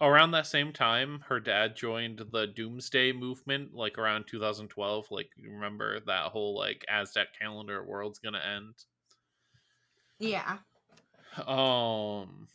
Around 0.00 0.30
that 0.32 0.46
same 0.46 0.72
time 0.72 1.20
her 1.28 1.40
dad 1.40 1.74
joined 1.76 2.18
the 2.30 2.46
doomsday 2.46 3.12
movement 3.12 3.74
like 3.74 3.98
around 3.98 4.24
2012 4.26 5.10
like 5.10 5.30
you 5.36 5.50
remember 5.50 5.98
that 6.00 6.30
whole 6.30 6.56
like 6.56 6.84
aztec 6.88 7.28
calendar 7.38 7.82
world's 7.84 8.18
gonna 8.20 8.38
end 8.38 8.74
Yeah. 10.18 10.58
um 11.46 12.48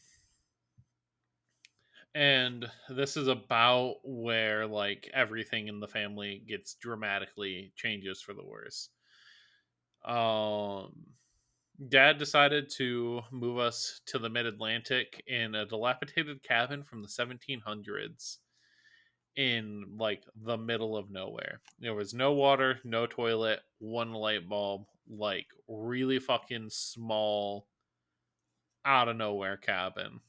and 2.14 2.70
this 2.90 3.18
is 3.18 3.28
about 3.28 3.98
where 4.04 4.68
like 4.68 5.10
everything 5.14 5.68
in 5.68 5.80
the 5.80 5.88
family 5.88 6.40
gets 6.48 6.76
dramatically 6.76 7.72
changes 7.76 8.22
for 8.22 8.34
the 8.34 8.44
worse 8.46 8.90
um 10.04 11.06
dad 11.88 12.18
decided 12.18 12.70
to 12.70 13.22
move 13.32 13.58
us 13.58 14.02
to 14.06 14.20
the 14.20 14.30
mid-atlantic 14.30 15.24
in 15.28 15.56
a 15.56 15.66
dilapidated 15.66 16.44
cabin 16.44 16.84
from 16.84 17.02
the 17.02 17.08
1700s 17.08 18.38
in 19.36 19.86
like 19.98 20.24
the 20.44 20.58
middle 20.58 20.98
of 20.98 21.10
nowhere 21.10 21.62
there 21.80 21.94
was 21.94 22.14
no 22.14 22.34
water 22.34 22.80
no 22.84 23.06
toilet 23.06 23.60
one 23.78 24.12
light 24.12 24.50
bulb 24.50 24.86
like 25.08 25.46
really 25.68 26.20
fucking 26.20 26.68
small 26.70 27.68
out 28.84 29.08
of 29.08 29.16
nowhere 29.16 29.56
cabin 29.56 30.20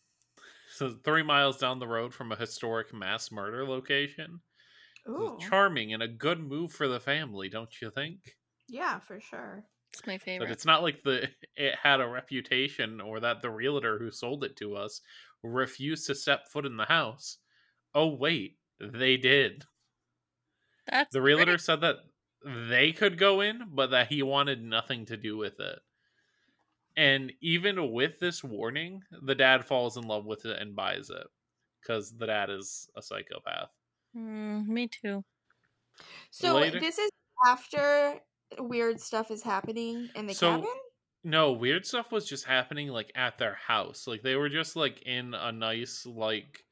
so 0.72 0.90
three 1.04 1.22
miles 1.22 1.56
down 1.56 1.78
the 1.78 1.88
road 1.88 2.14
from 2.14 2.30
a 2.30 2.36
historic 2.36 2.94
mass 2.94 3.32
murder 3.32 3.66
location 3.66 4.40
Ooh. 5.08 5.38
charming 5.40 5.92
and 5.92 6.02
a 6.02 6.08
good 6.08 6.38
move 6.38 6.70
for 6.70 6.86
the 6.86 7.00
family 7.00 7.48
don't 7.48 7.80
you 7.80 7.90
think 7.90 8.36
yeah, 8.70 9.00
for 9.00 9.18
sure. 9.18 9.64
It's 9.92 10.06
my 10.06 10.18
favorite. 10.18 10.46
but 10.46 10.52
it's 10.52 10.64
not 10.64 10.82
like 10.82 11.02
the 11.02 11.28
it 11.56 11.74
had 11.82 12.00
a 12.00 12.06
reputation 12.08 13.00
or 13.00 13.20
that 13.20 13.42
the 13.42 13.50
realtor 13.50 13.98
who 13.98 14.10
sold 14.10 14.44
it 14.44 14.56
to 14.56 14.76
us 14.76 15.00
refused 15.42 16.06
to 16.06 16.14
step 16.14 16.48
foot 16.48 16.66
in 16.66 16.76
the 16.76 16.84
house. 16.84 17.38
Oh 17.94 18.14
wait 18.14 18.56
they 18.80 19.16
did. 19.16 19.64
That's 20.86 21.12
the 21.12 21.20
realtor 21.22 21.58
said 21.58 21.80
that 21.82 21.96
they 22.68 22.92
could 22.92 23.18
go 23.18 23.40
in 23.40 23.62
but 23.72 23.90
that 23.90 24.08
he 24.08 24.22
wanted 24.22 24.62
nothing 24.62 25.06
to 25.06 25.16
do 25.16 25.36
with 25.36 25.58
it. 25.60 25.78
And 26.96 27.32
even 27.40 27.92
with 27.92 28.18
this 28.20 28.44
warning 28.44 29.02
the 29.22 29.34
dad 29.34 29.64
falls 29.64 29.96
in 29.96 30.04
love 30.04 30.24
with 30.24 30.44
it 30.46 30.60
and 30.60 30.76
buys 30.76 31.10
it 31.10 31.26
because 31.80 32.16
the 32.16 32.26
dad 32.26 32.50
is 32.50 32.88
a 32.96 33.02
psychopath. 33.02 33.70
Mm, 34.16 34.66
me 34.66 34.88
too. 34.88 35.24
So 36.30 36.54
Later- 36.56 36.80
this 36.80 36.98
is 36.98 37.10
after 37.46 38.20
weird 38.58 39.00
stuff 39.00 39.30
is 39.30 39.42
happening 39.42 40.08
in 40.14 40.26
the 40.26 40.34
So- 40.34 40.56
cabin? 40.56 40.72
No, 41.22 41.52
weird 41.52 41.84
stuff 41.84 42.10
was 42.10 42.26
just 42.26 42.46
happening 42.46 42.88
like 42.88 43.12
at 43.14 43.36
their 43.36 43.54
house. 43.54 44.06
Like 44.06 44.22
they 44.22 44.36
were 44.36 44.48
just 44.48 44.74
like 44.74 45.02
in 45.02 45.34
a 45.34 45.52
nice 45.52 46.06
like 46.06 46.64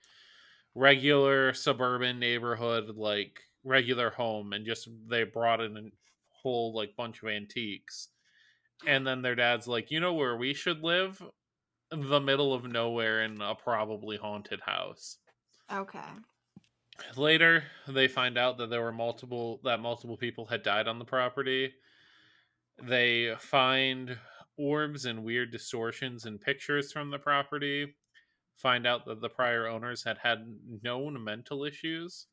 regular 0.74 1.52
suburban 1.52 2.18
neighborhood 2.18 2.96
like 2.96 3.40
regular 3.64 4.10
home 4.10 4.52
and 4.52 4.64
just 4.64 4.88
they 5.08 5.24
brought 5.24 5.60
in 5.60 5.76
a 5.76 5.82
whole 6.42 6.74
like 6.74 6.96
bunch 6.96 7.22
of 7.22 7.28
antiques. 7.28 8.08
And 8.86 9.06
then 9.06 9.22
their 9.22 9.34
dad's 9.34 9.66
like, 9.66 9.90
"You 9.90 10.00
know 10.00 10.14
where 10.14 10.36
we 10.36 10.54
should 10.54 10.82
live? 10.82 11.20
The 11.90 12.20
middle 12.20 12.54
of 12.54 12.64
nowhere 12.64 13.22
in 13.24 13.40
a 13.42 13.54
probably 13.54 14.16
haunted 14.16 14.60
house." 14.60 15.18
Okay. 15.70 16.08
Later, 17.16 17.64
they 17.86 18.08
find 18.08 18.36
out 18.38 18.58
that 18.58 18.70
there 18.70 18.82
were 18.82 18.92
multiple 18.92 19.60
that 19.64 19.80
multiple 19.80 20.16
people 20.16 20.46
had 20.46 20.62
died 20.62 20.88
on 20.88 20.98
the 20.98 21.04
property. 21.04 21.74
They 22.82 23.34
find 23.38 24.18
orbs 24.56 25.04
and 25.04 25.24
weird 25.24 25.52
distortions 25.52 26.26
in 26.26 26.38
pictures 26.38 26.92
from 26.92 27.10
the 27.10 27.18
property. 27.18 27.94
Find 28.56 28.86
out 28.86 29.04
that 29.06 29.20
the 29.20 29.28
prior 29.28 29.68
owners 29.68 30.02
had 30.02 30.18
had 30.18 30.58
known 30.82 31.22
mental 31.22 31.64
issues. 31.64 32.26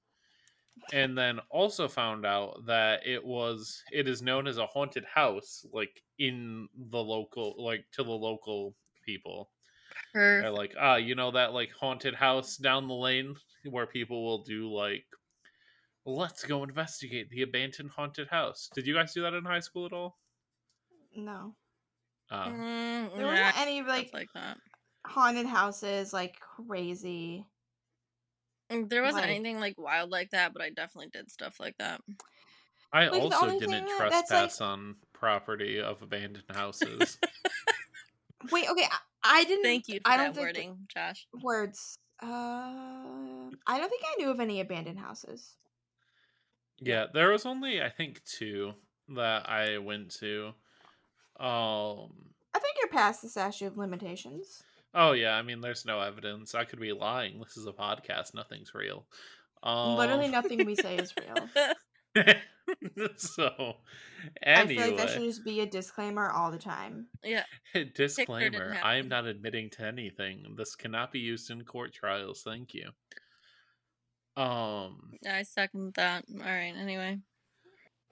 And 0.93 1.18
then 1.18 1.39
also 1.49 1.88
found 1.88 2.26
out 2.26 2.66
that 2.66 3.05
it 3.07 3.24
was 3.24 3.84
it 3.91 4.07
is 4.07 4.22
known 4.22 4.47
as 4.47 4.57
a 4.57 4.68
haunted 4.68 5.05
house 5.05 5.66
like 5.72 6.03
in 6.20 6.68
the 6.76 7.03
local 7.03 7.55
like 7.57 7.86
to 7.93 8.03
the 8.03 8.11
local 8.11 8.76
people. 9.05 9.51
They're 10.16 10.49
like, 10.51 10.74
ah, 10.80 10.95
you 10.95 11.13
know 11.16 11.32
that 11.32 11.53
like 11.53 11.72
haunted 11.80 12.16
house 12.16 12.57
down 12.57 12.88
the 12.88 12.93
lane 12.93 13.36
where 13.70 13.86
people 13.86 14.24
will 14.24 14.43
do 14.43 14.72
like, 14.74 15.03
let's 16.05 16.43
go 16.45 16.63
investigate 16.63 17.30
the 17.30 17.41
abandoned 17.41 17.91
haunted 17.95 18.28
house. 18.30 18.70
Did 18.74 18.88
you 18.88 18.93
guys 18.93 19.13
do 19.13 19.22
that 19.24 19.34
in 19.34 19.43
high 19.43 19.59
school 19.59 19.86
at 19.86 19.93
all? 19.93 20.18
No. 21.16 21.55
Uh, 22.32 22.47
Mm, 22.47 23.16
There 23.16 23.26
nah, 23.26 23.32
wasn't 23.32 23.59
any 23.59 23.82
like, 23.84 24.11
like 24.13 24.30
that. 24.34 24.57
haunted 25.05 25.45
houses 25.45 26.11
like 26.13 26.39
crazy. 26.39 27.45
Mm, 28.72 28.89
There 28.89 29.03
wasn't 29.03 29.24
like- 29.26 29.32
anything 29.36 29.59
like 29.59 29.78
wild 29.78 30.09
like 30.11 30.30
that, 30.32 30.53
but 30.53 30.61
I 30.61 30.70
definitely 30.70 31.09
did 31.11 31.30
stuff 31.30 31.59
like 31.59 31.76
that. 31.80 32.01
I 32.93 33.07
Like, 33.09 33.22
also 33.22 33.45
didn't 33.47 33.59
thing 33.59 33.70
that- 33.72 34.09
that's, 34.09 34.30
trespass 34.30 34.61
on 34.61 34.95
property 35.13 35.80
of 35.82 36.01
abandoned 36.01 36.45
houses. 36.53 37.20
Wait, 38.51 38.70
okay, 38.70 38.88
I, 39.26 39.39
I 39.39 39.43
didn't. 39.43 39.63
Thank 39.63 39.88
you 39.88 39.99
for 40.05 40.11
I 40.11 40.17
don't 40.17 40.34
that 40.34 40.36
think 40.36 40.53
the 40.55 40.61
wording, 40.61 40.78
Josh. 40.93 41.28
words. 41.41 41.97
Uh, 42.23 42.28
I 43.67 43.78
don't 43.78 43.89
think 43.89 44.03
I 44.05 44.15
knew 44.19 44.30
of 44.32 44.39
any 44.39 44.61
abandoned 44.61 44.99
houses. 44.99 45.55
Yeah, 46.80 47.05
there 47.13 47.30
was 47.32 47.45
only 47.45 47.82
I 47.82 47.89
think 47.89 48.21
two 48.23 48.73
that 49.09 49.49
I 49.49 49.78
went 49.80 50.11
to. 50.19 50.47
Um 51.39 52.11
I 52.53 52.59
think 52.59 52.78
you're 52.80 52.89
past 52.91 53.21
the 53.21 53.30
statute 53.30 53.65
of 53.67 53.78
limitations. 53.78 54.63
oh 54.93 55.11
yeah, 55.11 55.34
I 55.36 55.41
mean 55.41 55.59
there's 55.61 55.86
no 55.86 55.99
evidence. 56.01 56.55
I 56.55 56.63
could 56.63 56.80
be 56.80 56.93
lying. 56.93 57.39
This 57.39 57.57
is 57.57 57.65
a 57.65 57.73
podcast, 57.73 58.34
nothing's 58.34 58.73
real. 58.73 59.05
Um 59.63 59.95
Literally 59.95 60.30
nothing 60.30 60.65
we 60.65 60.76
say 60.76 60.95
is 60.97 61.13
real. 61.21 61.49
so 63.18 63.76
anyway, 64.41 64.63
I 64.63 64.66
feel 64.68 64.88
like 64.88 64.97
that 64.97 65.09
should 65.09 65.22
just 65.22 65.45
be 65.45 65.61
a 65.61 65.66
disclaimer 65.66 66.32
all 66.32 66.51
the 66.51 66.57
time. 66.57 67.07
yeah. 67.24 67.43
disclaimer, 67.95 68.78
I 68.84 68.95
am 68.95 69.07
not 69.07 69.26
admitting 69.26 69.70
to 69.72 69.86
anything. 69.86 70.55
This 70.57 70.76
cannot 70.76 71.11
be 71.11 71.20
used 71.20 71.51
in 71.51 71.63
court 71.63 71.93
trials. 71.93 72.41
Thank 72.43 72.74
you. 72.74 72.89
Um 74.38 75.11
I 75.30 75.43
second 75.43 75.93
that. 75.95 76.26
All 76.34 76.45
right. 76.45 76.74
Anyway. 76.78 77.20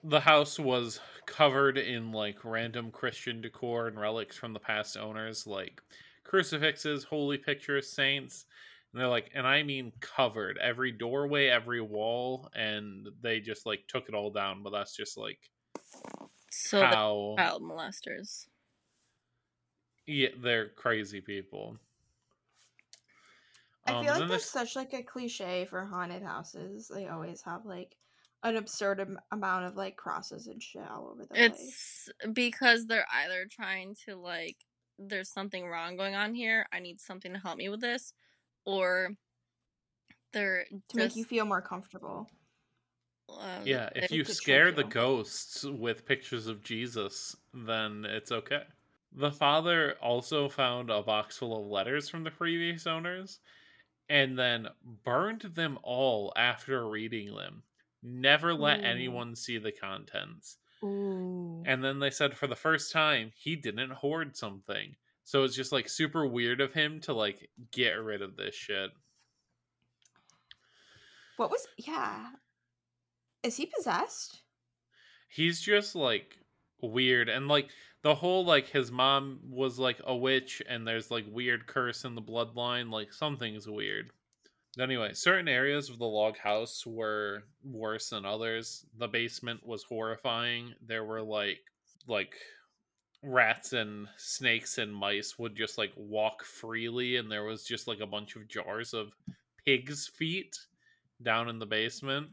the 0.02 0.20
house 0.20 0.58
was 0.58 1.00
covered 1.26 1.78
in 1.78 2.12
like 2.12 2.44
random 2.44 2.90
Christian 2.90 3.40
decor 3.40 3.88
and 3.88 3.98
relics 3.98 4.36
from 4.36 4.52
the 4.52 4.60
past 4.60 4.96
owners, 4.96 5.46
like 5.46 5.80
crucifixes, 6.24 7.04
holy 7.04 7.38
pictures, 7.38 7.90
saints. 7.90 8.46
And 8.94 9.00
they're 9.00 9.08
like, 9.08 9.32
and 9.34 9.46
I 9.46 9.64
mean 9.64 9.92
covered 10.00 10.56
every 10.56 10.92
doorway, 10.92 11.48
every 11.48 11.80
wall, 11.82 12.48
and 12.54 13.08
they 13.20 13.40
just 13.40 13.66
like 13.66 13.88
took 13.88 14.08
it 14.08 14.14
all 14.14 14.30
down. 14.30 14.62
But 14.62 14.70
that's 14.70 14.96
just 14.96 15.16
like 15.18 15.50
So 16.50 16.86
how 16.86 17.36
child 17.36 17.62
molesters. 17.62 18.48
yeah, 20.06 20.28
they're 20.36 20.68
crazy 20.70 21.20
people. 21.20 21.78
I 23.86 23.92
Um, 23.92 24.04
feel 24.04 24.12
and 24.12 24.20
like 24.20 24.20
then 24.20 24.28
there's 24.28 24.44
such 24.50 24.76
like 24.76 24.92
a 24.92 25.02
cliche 25.02 25.64
for 25.64 25.84
haunted 25.86 26.22
houses. 26.22 26.88
They 26.88 27.06
always 27.08 27.42
have 27.42 27.64
like 27.66 27.96
an 28.42 28.56
absurd 28.56 29.00
am- 29.00 29.20
amount 29.30 29.66
of 29.66 29.76
like 29.76 29.96
crosses 29.96 30.46
and 30.46 30.62
shit 30.62 30.86
all 30.88 31.08
over 31.08 31.22
the 31.26 31.34
place. 31.34 31.84
It's 32.16 32.32
because 32.32 32.86
they're 32.86 33.06
either 33.12 33.46
trying 33.50 33.94
to 34.06 34.16
like, 34.16 34.64
there's 34.98 35.30
something 35.30 35.66
wrong 35.66 35.96
going 35.96 36.14
on 36.14 36.34
here. 36.34 36.66
I 36.72 36.80
need 36.80 37.00
something 37.00 37.32
to 37.32 37.38
help 37.38 37.58
me 37.58 37.68
with 37.68 37.80
this, 37.80 38.12
or 38.64 39.10
they're 40.32 40.66
To 40.88 40.96
make 40.96 41.16
you 41.16 41.24
feel 41.24 41.44
more 41.44 41.62
comfortable. 41.62 42.28
uh, 43.28 43.60
yeah, 43.64 43.90
if 43.94 44.10
you 44.10 44.24
to 44.24 44.34
trick 44.34 44.36
scare 44.36 44.72
the 44.72 44.84
ghosts 44.84 45.64
with 45.64 46.06
pictures 46.06 46.46
of 46.46 46.62
Jesus, 46.62 47.36
then 47.52 48.04
it's 48.04 48.32
okay. 48.32 48.64
The 49.12 49.30
father 49.32 49.94
also 50.02 50.48
found 50.48 50.90
a 50.90 51.02
box 51.02 51.38
full 51.38 51.56
of 51.58 51.66
letters 51.66 52.08
from 52.08 52.24
the 52.24 52.30
previous 52.30 52.86
owners 52.86 53.40
and 54.08 54.38
then 54.38 54.68
burned 55.04 55.42
them 55.42 55.78
all 55.82 56.32
after 56.36 56.88
reading 56.88 57.34
them. 57.34 57.62
Never 58.02 58.54
let 58.54 58.80
Ooh. 58.80 58.82
anyone 58.82 59.34
see 59.36 59.58
the 59.58 59.72
contents. 59.72 60.58
Ooh. 60.84 61.62
And 61.66 61.82
then 61.82 61.98
they 61.98 62.10
said 62.10 62.36
for 62.36 62.46
the 62.46 62.56
first 62.56 62.92
time 62.92 63.32
he 63.34 63.56
didn't 63.56 63.92
hoard 63.92 64.36
something. 64.36 64.96
So 65.24 65.42
it's 65.44 65.56
just 65.56 65.72
like 65.72 65.88
super 65.88 66.26
weird 66.26 66.60
of 66.60 66.72
him 66.72 67.00
to 67.00 67.14
like 67.14 67.48
get 67.72 67.92
rid 67.92 68.22
of 68.22 68.36
this 68.36 68.54
shit. 68.54 68.90
What 71.36 71.50
was 71.50 71.66
yeah? 71.78 72.26
Is 73.42 73.56
he 73.56 73.66
possessed? 73.66 74.42
He's 75.28 75.60
just 75.60 75.96
like 75.96 76.38
weird 76.80 77.28
and 77.28 77.48
like 77.48 77.70
the 78.02 78.14
whole 78.14 78.44
like 78.44 78.68
his 78.68 78.92
mom 78.92 79.40
was 79.48 79.78
like 79.78 80.00
a 80.04 80.14
witch 80.14 80.62
and 80.68 80.86
there's 80.86 81.10
like 81.10 81.24
weird 81.30 81.66
curse 81.66 82.04
in 82.04 82.14
the 82.14 82.22
bloodline 82.22 82.90
like 82.90 83.12
something's 83.12 83.66
weird 83.66 84.10
anyway 84.78 85.12
certain 85.12 85.48
areas 85.48 85.88
of 85.88 85.98
the 85.98 86.04
log 86.04 86.36
house 86.36 86.84
were 86.86 87.42
worse 87.62 88.10
than 88.10 88.26
others 88.26 88.84
the 88.98 89.08
basement 89.08 89.64
was 89.66 89.84
horrifying 89.84 90.74
there 90.86 91.04
were 91.04 91.22
like 91.22 91.60
like 92.06 92.34
rats 93.24 93.72
and 93.72 94.08
snakes 94.16 94.78
and 94.78 94.94
mice 94.94 95.38
would 95.38 95.56
just 95.56 95.78
like 95.78 95.92
walk 95.96 96.44
freely 96.44 97.16
and 97.16 97.30
there 97.30 97.44
was 97.44 97.64
just 97.64 97.88
like 97.88 98.00
a 98.00 98.06
bunch 98.06 98.36
of 98.36 98.48
jars 98.48 98.94
of 98.94 99.12
pigs 99.64 100.08
feet 100.08 100.56
down 101.22 101.48
in 101.48 101.58
the 101.58 101.66
basement. 101.66 102.28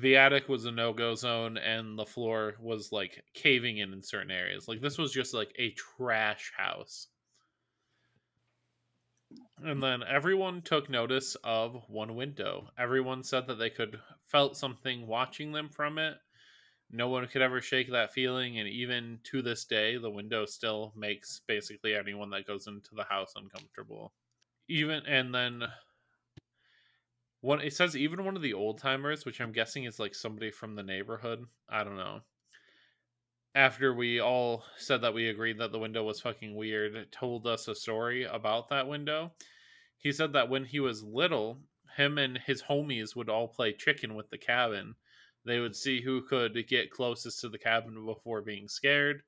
The 0.00 0.16
attic 0.16 0.48
was 0.48 0.64
a 0.64 0.72
no-go 0.72 1.14
zone 1.14 1.58
and 1.58 1.98
the 1.98 2.06
floor 2.06 2.54
was 2.60 2.90
like 2.90 3.22
caving 3.34 3.78
in 3.78 3.92
in 3.92 4.02
certain 4.02 4.30
areas. 4.32 4.66
Like 4.66 4.80
this 4.80 4.98
was 4.98 5.12
just 5.12 5.34
like 5.34 5.52
a 5.58 5.70
trash 5.72 6.52
house. 6.56 7.08
And 9.62 9.82
then 9.82 10.02
everyone 10.02 10.62
took 10.62 10.90
notice 10.90 11.36
of 11.42 11.82
one 11.88 12.14
window. 12.14 12.68
Everyone 12.78 13.22
said 13.22 13.46
that 13.46 13.58
they 13.58 13.70
could 13.70 13.98
felt 14.26 14.56
something 14.56 15.06
watching 15.06 15.52
them 15.52 15.68
from 15.68 15.98
it 15.98 16.16
no 16.90 17.08
one 17.08 17.26
could 17.26 17.42
ever 17.42 17.60
shake 17.60 17.90
that 17.90 18.12
feeling 18.12 18.58
and 18.58 18.68
even 18.68 19.18
to 19.24 19.42
this 19.42 19.64
day 19.64 19.96
the 19.98 20.10
window 20.10 20.44
still 20.46 20.92
makes 20.96 21.40
basically 21.46 21.94
anyone 21.94 22.30
that 22.30 22.46
goes 22.46 22.66
into 22.66 22.94
the 22.94 23.04
house 23.04 23.32
uncomfortable. 23.36 24.12
Even 24.68 25.02
and 25.06 25.34
then 25.34 25.62
one 27.40 27.60
it 27.60 27.72
says 27.72 27.96
even 27.96 28.24
one 28.24 28.36
of 28.36 28.42
the 28.42 28.54
old 28.54 28.78
timers 28.78 29.24
which 29.24 29.40
i'm 29.40 29.52
guessing 29.52 29.84
is 29.84 30.00
like 30.00 30.14
somebody 30.14 30.50
from 30.50 30.74
the 30.74 30.82
neighborhood 30.82 31.44
i 31.68 31.84
don't 31.84 31.96
know 31.96 32.20
after 33.56 33.94
we 33.94 34.20
all 34.20 34.64
said 34.76 35.00
that 35.00 35.14
we 35.14 35.30
agreed 35.30 35.58
that 35.58 35.72
the 35.72 35.78
window 35.78 36.04
was 36.04 36.20
fucking 36.20 36.54
weird 36.54 37.10
told 37.10 37.46
us 37.46 37.66
a 37.66 37.74
story 37.74 38.24
about 38.24 38.68
that 38.68 38.86
window. 38.86 39.32
He 39.96 40.12
said 40.12 40.34
that 40.34 40.50
when 40.50 40.66
he 40.66 40.78
was 40.78 41.02
little 41.02 41.62
him 41.96 42.18
and 42.18 42.36
his 42.36 42.62
homies 42.62 43.16
would 43.16 43.30
all 43.30 43.48
play 43.48 43.72
chicken 43.72 44.14
with 44.14 44.28
the 44.28 44.36
cabin 44.36 44.94
they 45.46 45.60
would 45.60 45.76
see 45.76 46.02
who 46.02 46.22
could 46.22 46.66
get 46.68 46.90
closest 46.92 47.40
to 47.40 47.48
the 47.50 47.58
cabin 47.58 48.04
before 48.06 48.42
being 48.42 48.68
scared 48.68 49.22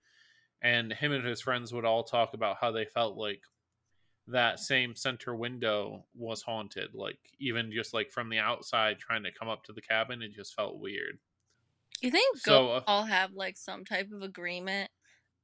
and 0.62 0.92
him 0.92 1.12
and 1.12 1.24
his 1.26 1.40
friends 1.40 1.72
would 1.72 1.84
all 1.86 2.04
talk 2.04 2.34
about 2.34 2.58
how 2.60 2.70
they 2.72 2.84
felt 2.86 3.16
like 3.16 3.42
that 4.28 4.60
same 4.60 4.94
center 4.94 5.34
window 5.34 6.04
was 6.14 6.42
haunted 6.42 6.94
like 6.94 7.18
even 7.38 7.72
just 7.72 7.94
like 7.94 8.12
from 8.12 8.28
the 8.28 8.38
outside 8.38 8.98
trying 8.98 9.24
to 9.24 9.32
come 9.32 9.48
up 9.48 9.64
to 9.64 9.72
the 9.72 9.82
cabin 9.82 10.22
it 10.22 10.34
just 10.34 10.54
felt 10.54 10.78
weird 10.78 11.18
You 12.00 12.10
think 12.10 12.38
So, 12.38 12.70
uh, 12.72 12.84
all 12.86 13.04
have 13.04 13.32
like 13.32 13.56
some 13.56 13.84
type 13.84 14.10
of 14.12 14.22
agreement, 14.22 14.90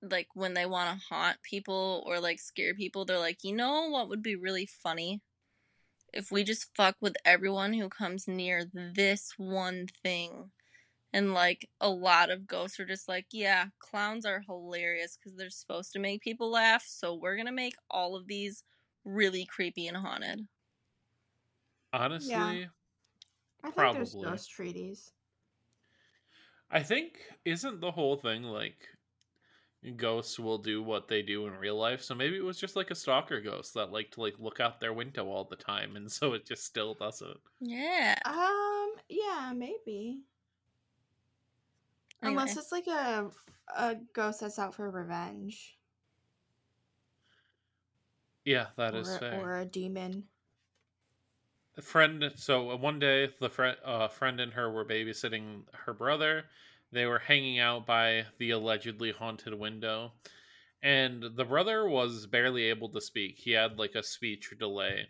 like 0.03 0.29
when 0.35 0.55
they 0.55 0.67
want 0.67 0.99
to 0.99 1.07
haunt 1.07 1.43
people 1.43 2.03
or 2.07 2.21
like 2.21 2.41
scare 2.41 2.75
people? 2.75 3.05
They're 3.05 3.19
like, 3.19 3.45
you 3.45 3.55
know 3.55 3.89
what 3.91 4.09
would 4.09 4.23
be 4.23 4.37
really 4.37 4.67
funny 4.67 5.23
if 6.13 6.31
we 6.33 6.45
just 6.45 6.75
fuck 6.77 6.97
with 7.01 7.17
everyone 7.25 7.75
who 7.75 7.89
comes 7.89 8.29
near 8.29 8.65
this 8.73 9.35
one 9.39 9.89
thing. 10.03 10.53
And 11.15 11.33
like 11.35 11.71
a 11.81 11.89
lot 11.91 12.31
of 12.31 12.47
ghosts 12.47 12.79
are 12.81 12.87
just 12.87 13.09
like, 13.09 13.29
yeah, 13.33 13.69
clowns 13.79 14.27
are 14.27 14.43
hilarious 14.47 15.17
because 15.17 15.39
they're 15.39 15.51
supposed 15.51 15.93
to 15.95 15.99
make 16.01 16.23
people 16.23 16.51
laugh. 16.51 16.85
So 16.87 17.15
we're 17.15 17.37
gonna 17.39 17.53
make 17.53 17.77
all 17.91 18.17
of 18.17 18.27
these 18.29 18.65
really 19.05 19.47
creepy 19.47 19.87
and 19.89 19.97
haunted. 19.97 20.49
honestly 21.95 22.69
I 23.65 23.73
think 23.73 23.91
there's 23.93 24.15
Probably. 24.15 24.23
ghost 24.23 24.49
treaties. 24.51 25.13
i 26.71 26.83
think 26.83 27.33
isn't 27.47 27.81
the 27.81 27.93
whole 27.93 28.17
thing 28.19 28.43
like 28.43 28.89
ghosts 29.97 30.39
will 30.39 30.59
do 30.59 30.83
what 30.83 31.09
they 31.09 31.23
do 31.23 31.47
in 31.47 31.55
real 31.55 31.77
life 31.77 32.03
so 32.03 32.15
maybe 32.15 32.37
it 32.37 32.45
was 32.45 32.59
just 32.59 32.75
like 32.77 32.91
a 32.91 32.95
stalker 32.95 33.41
ghost 33.41 33.75
that 33.75 33.93
liked 33.93 34.15
to 34.15 34.21
like 34.21 34.39
look 34.39 34.59
out 34.61 34.81
their 34.81 34.93
window 34.93 35.29
all 35.29 35.45
the 35.45 35.57
time 35.57 35.97
and 35.97 36.11
so 36.11 36.33
it 36.33 36.45
just 36.47 36.65
still 36.65 36.95
doesn't 36.95 37.41
Yeah. 37.61 38.17
Um, 38.25 38.93
yeah, 39.09 39.53
maybe. 39.55 40.25
Unless 42.25 42.57
it's 42.57 42.73
like 42.73 42.87
a 42.87 43.31
a 43.77 43.97
ghost 44.13 44.41
that's 44.41 44.59
out 44.59 44.75
for 44.75 44.91
revenge, 44.91 45.79
yeah 48.45 48.67
that 48.77 48.95
is 48.95 49.09
or, 49.09 49.19
fair 49.19 49.41
or 49.41 49.59
a 49.61 49.65
demon. 49.67 50.25
a 51.77 51.83
friend 51.83 52.33
so 52.37 52.71
uh, 52.71 52.77
one 52.77 52.99
day 52.99 53.29
the 53.41 53.49
friend 53.49 53.77
uh, 53.85 54.09
friend 54.09 54.41
and 54.41 54.53
her 54.53 54.71
were 54.71 54.85
babysitting 54.85 55.63
her 55.73 55.93
brother. 55.93 56.45
They 56.93 57.07
were 57.07 57.19
hanging 57.19 57.59
out 57.59 57.87
by 57.87 58.27
the 58.39 58.51
allegedly 58.53 59.11
haunted 59.13 59.55
window. 59.55 60.13
And 60.83 61.25
the 61.35 61.45
brother 61.45 61.89
was 61.89 62.27
barely 62.27 62.65
able 62.65 62.89
to 62.91 63.01
speak. 63.01 63.39
He 63.39 63.53
had 63.53 63.79
like 63.79 63.95
a 63.97 64.03
speech 64.03 64.53
delay. 64.59 65.09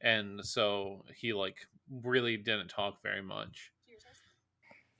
And 0.00 0.44
so 0.44 1.04
he 1.14 1.32
like 1.32 1.56
really 1.90 2.36
didn't 2.38 2.68
talk 2.68 3.02
very 3.02 3.22
much 3.22 3.72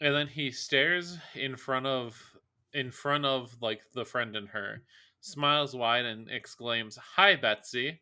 and 0.02 0.12
then 0.12 0.26
he 0.26 0.50
stares 0.50 1.16
in 1.36 1.56
front 1.56 1.86
of 1.86 2.20
in 2.74 2.90
front 2.90 3.24
of 3.24 3.56
like 3.62 3.82
the 3.94 4.04
friend 4.04 4.36
and 4.36 4.48
her 4.48 4.82
smiles 5.20 5.76
wide 5.76 6.04
and 6.04 6.28
exclaims 6.28 6.96
hi 6.96 7.36
betsy. 7.36 8.00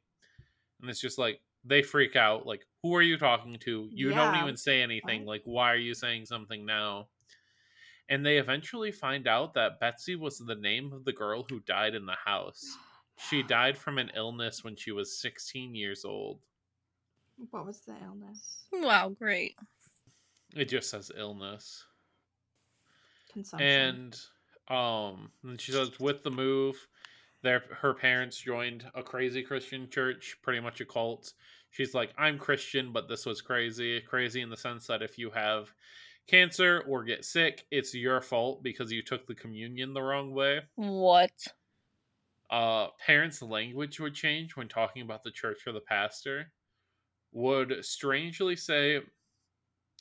And 0.81 0.89
it's 0.89 1.01
just 1.01 1.19
like 1.19 1.41
they 1.63 1.83
freak 1.83 2.17
out 2.17 2.47
like 2.47 2.67
who 2.83 2.97
are 2.97 3.03
you 3.03 3.19
talking 3.19 3.59
to? 3.61 3.89
You 3.93 4.11
don't 4.11 4.37
even 4.37 4.57
say 4.57 4.81
anything. 4.81 5.27
Like 5.27 5.43
why 5.45 5.71
are 5.71 5.77
you 5.77 5.93
saying 5.93 6.25
something 6.25 6.65
now? 6.65 7.09
And 8.09 8.25
they 8.25 8.39
eventually 8.39 8.91
find 8.91 9.29
out 9.29 9.53
that 9.55 9.79
betsy 9.79 10.17
was 10.17 10.39
the 10.39 10.55
name 10.55 10.93
of 10.95 11.05
the 11.05 11.13
girl 11.13 11.45
who 11.49 11.61
died 11.61 11.95
in 11.95 12.07
the 12.07 12.17
house. 12.25 12.65
She 13.29 13.43
died 13.43 13.77
from 13.77 13.99
an 13.99 14.11
illness 14.17 14.65
when 14.65 14.75
she 14.75 14.91
was 14.91 15.21
16 15.21 15.75
years 15.75 16.07
old. 16.07 16.41
What 17.51 17.67
was 17.67 17.83
the 17.83 17.95
illness? 18.03 18.65
Wow, 18.73 19.11
great. 19.11 19.55
It 20.57 20.65
just 20.65 20.91
says 20.91 21.13
illness. 21.17 21.85
Consumption. 23.33 23.66
And 23.66 24.20
um 24.68 25.33
and 25.43 25.61
she 25.61 25.72
says 25.72 25.99
with 25.99 26.22
the 26.22 26.31
move, 26.31 26.89
their 27.43 27.61
her 27.81 27.95
parents 27.95 28.39
joined 28.41 28.91
a 28.95 29.03
crazy 29.03 29.43
Christian 29.43 29.89
church, 29.91 30.37
pretty 30.43 30.61
much 30.61 30.81
a 30.81 30.85
cult. 30.87 31.33
She's 31.70 31.95
like, 31.95 32.12
I'm 32.18 32.39
Christian, 32.39 32.93
but 32.93 33.09
this 33.09 33.26
was 33.26 33.41
crazy. 33.43 34.01
Crazy 34.01 34.41
in 34.41 34.51
the 34.51 34.57
sense 34.57 34.87
that 34.89 35.03
if 35.03 35.18
you 35.18 35.31
have 35.31 35.72
cancer 36.26 36.85
or 36.89 37.05
get 37.05 37.24
sick, 37.24 37.66
it's 37.70 37.95
your 37.95 38.20
fault 38.20 38.62
because 38.62 38.91
you 38.93 39.03
took 39.03 39.26
the 39.26 39.35
communion 39.35 39.95
the 39.95 40.03
wrong 40.03 40.33
way. 40.33 40.62
What? 40.74 41.47
Uh 42.51 42.89
parents' 43.07 43.43
language 43.43 44.01
would 44.01 44.14
change 44.14 44.57
when 44.57 44.68
talking 44.68 45.03
about 45.03 45.22
the 45.22 45.31
church 45.31 45.66
or 45.66 45.72
the 45.72 45.81
pastor. 45.81 46.53
Would 47.33 47.85
strangely 47.85 48.57
say, 48.57 49.01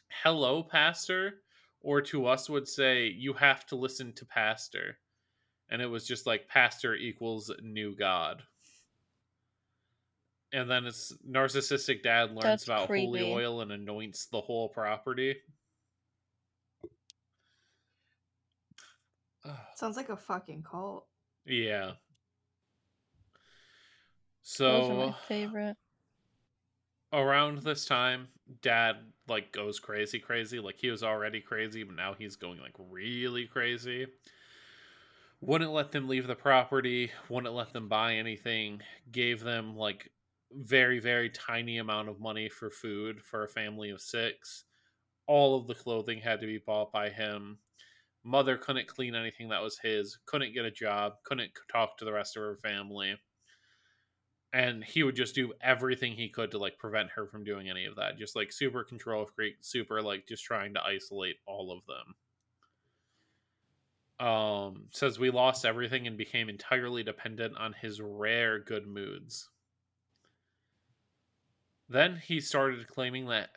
Hello, 0.10 0.64
pastor, 0.64 1.44
or 1.82 2.02
to 2.02 2.26
us 2.26 2.50
would 2.50 2.68
say, 2.68 3.08
You 3.08 3.34
have 3.34 3.66
to 3.68 3.76
listen 3.76 4.14
to 4.14 4.26
pastor. 4.26 4.98
And 5.70 5.82
it 5.82 5.88
was 5.88 6.08
just 6.08 6.26
like 6.26 6.48
pastor 6.48 6.96
equals 6.96 7.52
new 7.62 7.96
God. 7.96 8.42
And 10.52 10.70
then 10.70 10.86
it's 10.86 11.14
narcissistic 11.30 12.02
dad 12.02 12.32
learns 12.32 12.42
That's 12.44 12.64
about 12.64 12.88
holy 12.88 13.22
oil 13.32 13.62
and 13.62 13.72
anoints 13.72 14.26
the 14.28 14.42
whole 14.42 14.68
property. 14.70 15.36
Sounds 19.76 19.96
like 19.96 20.10
a 20.10 20.18
fucking 20.18 20.64
cult. 20.64 21.06
Yeah. 21.46 21.92
Those 24.58 24.90
are 24.90 24.94
my 24.96 25.12
So 25.12 25.16
favorite. 25.28 25.78
around 27.14 27.60
this 27.60 27.86
time, 27.86 28.28
dad 28.62 28.98
like 29.30 29.52
goes 29.52 29.80
crazy, 29.80 30.20
crazy. 30.20 30.60
Like 30.60 30.78
he 30.78 30.90
was 30.90 31.04
already 31.04 31.42
crazy, 31.42 31.84
but 31.84 31.96
now 31.96 32.14
he's 32.14 32.36
going 32.36 32.60
like 32.60 32.76
really 32.78 33.46
crazy. 33.46 34.08
Wouldn't 35.42 35.72
let 35.72 35.92
them 35.92 36.08
leave 36.08 36.28
the 36.28 36.36
property, 36.36 37.12
wouldn't 37.30 37.54
let 37.54 37.72
them 37.72 37.88
buy 37.88 38.16
anything, 38.16 38.82
gave 39.12 39.42
them 39.42 39.78
like 39.78 40.12
very, 40.52 41.00
very 41.00 41.30
tiny 41.30 41.78
amount 41.78 42.10
of 42.10 42.20
money 42.20 42.50
for 42.50 42.70
food 42.70 43.22
for 43.22 43.44
a 43.44 43.48
family 43.48 43.90
of 43.90 44.02
six. 44.02 44.66
All 45.28 45.56
of 45.56 45.68
the 45.68 45.76
clothing 45.76 46.20
had 46.20 46.42
to 46.42 46.48
be 46.48 46.58
bought 46.58 46.92
by 46.92 47.10
him. 47.10 47.60
Mother 48.24 48.58
couldn't 48.58 48.88
clean 48.88 49.16
anything 49.16 49.48
that 49.50 49.62
was 49.62 49.80
his, 49.80 50.18
couldn't 50.26 50.54
get 50.54 50.66
a 50.66 50.72
job, 50.72 51.14
couldn't 51.24 51.52
talk 51.72 51.98
to 51.98 52.06
the 52.06 52.12
rest 52.12 52.36
of 52.36 52.42
her 52.44 52.58
family 52.58 53.16
and 54.54 54.84
he 54.84 55.04
would 55.04 55.16
just 55.16 55.36
do 55.36 55.54
everything 55.62 56.14
he 56.14 56.30
could 56.30 56.52
to 56.52 56.58
like 56.58 56.80
prevent 56.80 57.10
her 57.12 57.28
from 57.28 57.44
doing 57.44 57.70
any 57.70 57.86
of 57.86 57.96
that 57.96 58.18
just 58.18 58.36
like 58.36 58.52
super 58.52 58.84
control 58.84 59.26
freak 59.26 59.58
super 59.62 60.02
like 60.02 60.28
just 60.28 60.44
trying 60.44 60.74
to 60.74 60.84
isolate 60.84 61.36
all 61.46 61.72
of 61.72 61.82
them. 64.20 64.28
Um 64.28 64.84
says 64.92 65.20
we 65.20 65.30
lost 65.30 65.66
everything 65.66 66.08
and 66.08 66.18
became 66.18 66.50
entirely 66.50 67.04
dependent 67.04 67.58
on 67.58 67.74
his 67.74 68.02
rare 68.02 68.60
good 68.60 68.88
moods. 68.88 69.50
Then 71.88 72.22
he 72.24 72.40
started 72.40 72.88
claiming 72.88 73.28
that 73.28 73.50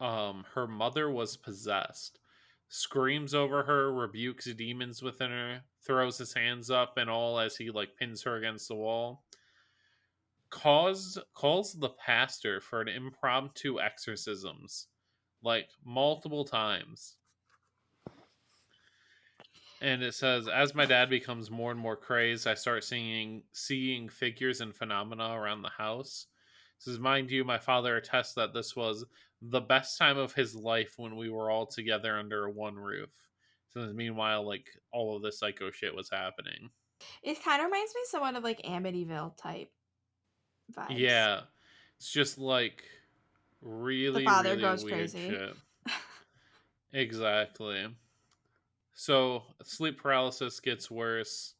um 0.00 0.44
her 0.54 0.66
mother 0.66 1.10
was 1.10 1.36
possessed 1.36 2.18
screams 2.72 3.34
over 3.34 3.64
her 3.64 3.92
rebukes 3.92 4.44
demons 4.54 5.02
within 5.02 5.30
her 5.30 5.60
throws 5.82 6.18
his 6.18 6.34
hands 6.34 6.70
up 6.70 6.98
and 6.98 7.10
all 7.10 7.40
as 7.40 7.56
he 7.56 7.68
like 7.68 7.96
pins 7.96 8.22
her 8.22 8.36
against 8.36 8.68
the 8.68 8.76
wall 8.76 9.24
calls 10.50 11.18
calls 11.32 11.72
the 11.74 11.88
pastor 11.90 12.60
for 12.60 12.80
an 12.80 12.88
impromptu 12.88 13.80
exorcisms 13.80 14.88
like 15.42 15.68
multiple 15.84 16.44
times. 16.44 17.16
And 19.80 20.02
it 20.02 20.14
says 20.14 20.48
as 20.48 20.74
my 20.74 20.84
dad 20.84 21.08
becomes 21.08 21.50
more 21.50 21.70
and 21.70 21.80
more 21.80 21.96
crazed 21.96 22.46
i 22.46 22.52
start 22.52 22.84
seeing 22.84 23.42
seeing 23.52 24.08
figures 24.08 24.60
and 24.60 24.74
phenomena 24.74 25.32
around 25.32 25.62
the 25.62 25.70
house. 25.70 26.26
It 26.78 26.82
says 26.82 26.98
mind 26.98 27.30
you 27.30 27.44
my 27.44 27.58
father 27.58 27.96
attests 27.96 28.34
that 28.34 28.52
this 28.52 28.76
was 28.76 29.04
the 29.40 29.60
best 29.60 29.96
time 29.98 30.18
of 30.18 30.34
his 30.34 30.54
life 30.54 30.94
when 30.98 31.16
we 31.16 31.30
were 31.30 31.50
all 31.50 31.66
together 31.66 32.18
under 32.18 32.50
one 32.50 32.74
roof. 32.74 33.10
So 33.68 33.92
meanwhile 33.94 34.46
like 34.46 34.66
all 34.92 35.16
of 35.16 35.22
this 35.22 35.38
psycho 35.38 35.70
shit 35.70 35.94
was 35.94 36.10
happening. 36.10 36.70
It 37.22 37.42
kind 37.42 37.60
of 37.60 37.66
reminds 37.66 37.94
me 37.94 38.00
somewhat 38.04 38.36
of 38.36 38.44
like 38.44 38.60
Amityville 38.62 39.38
type 39.38 39.70
vibes. 40.72 40.98
Yeah, 40.98 41.40
it's 41.96 42.12
just 42.12 42.38
like 42.38 42.84
really, 43.60 44.24
father 44.24 44.50
really 44.50 44.62
goes 44.62 44.84
weird 44.84 45.10
crazy. 45.12 45.30
shit. 45.30 45.54
Exactly. 46.92 47.86
So 48.94 49.44
sleep 49.62 50.00
paralysis 50.00 50.60
gets 50.60 50.90
worse. 50.90 51.54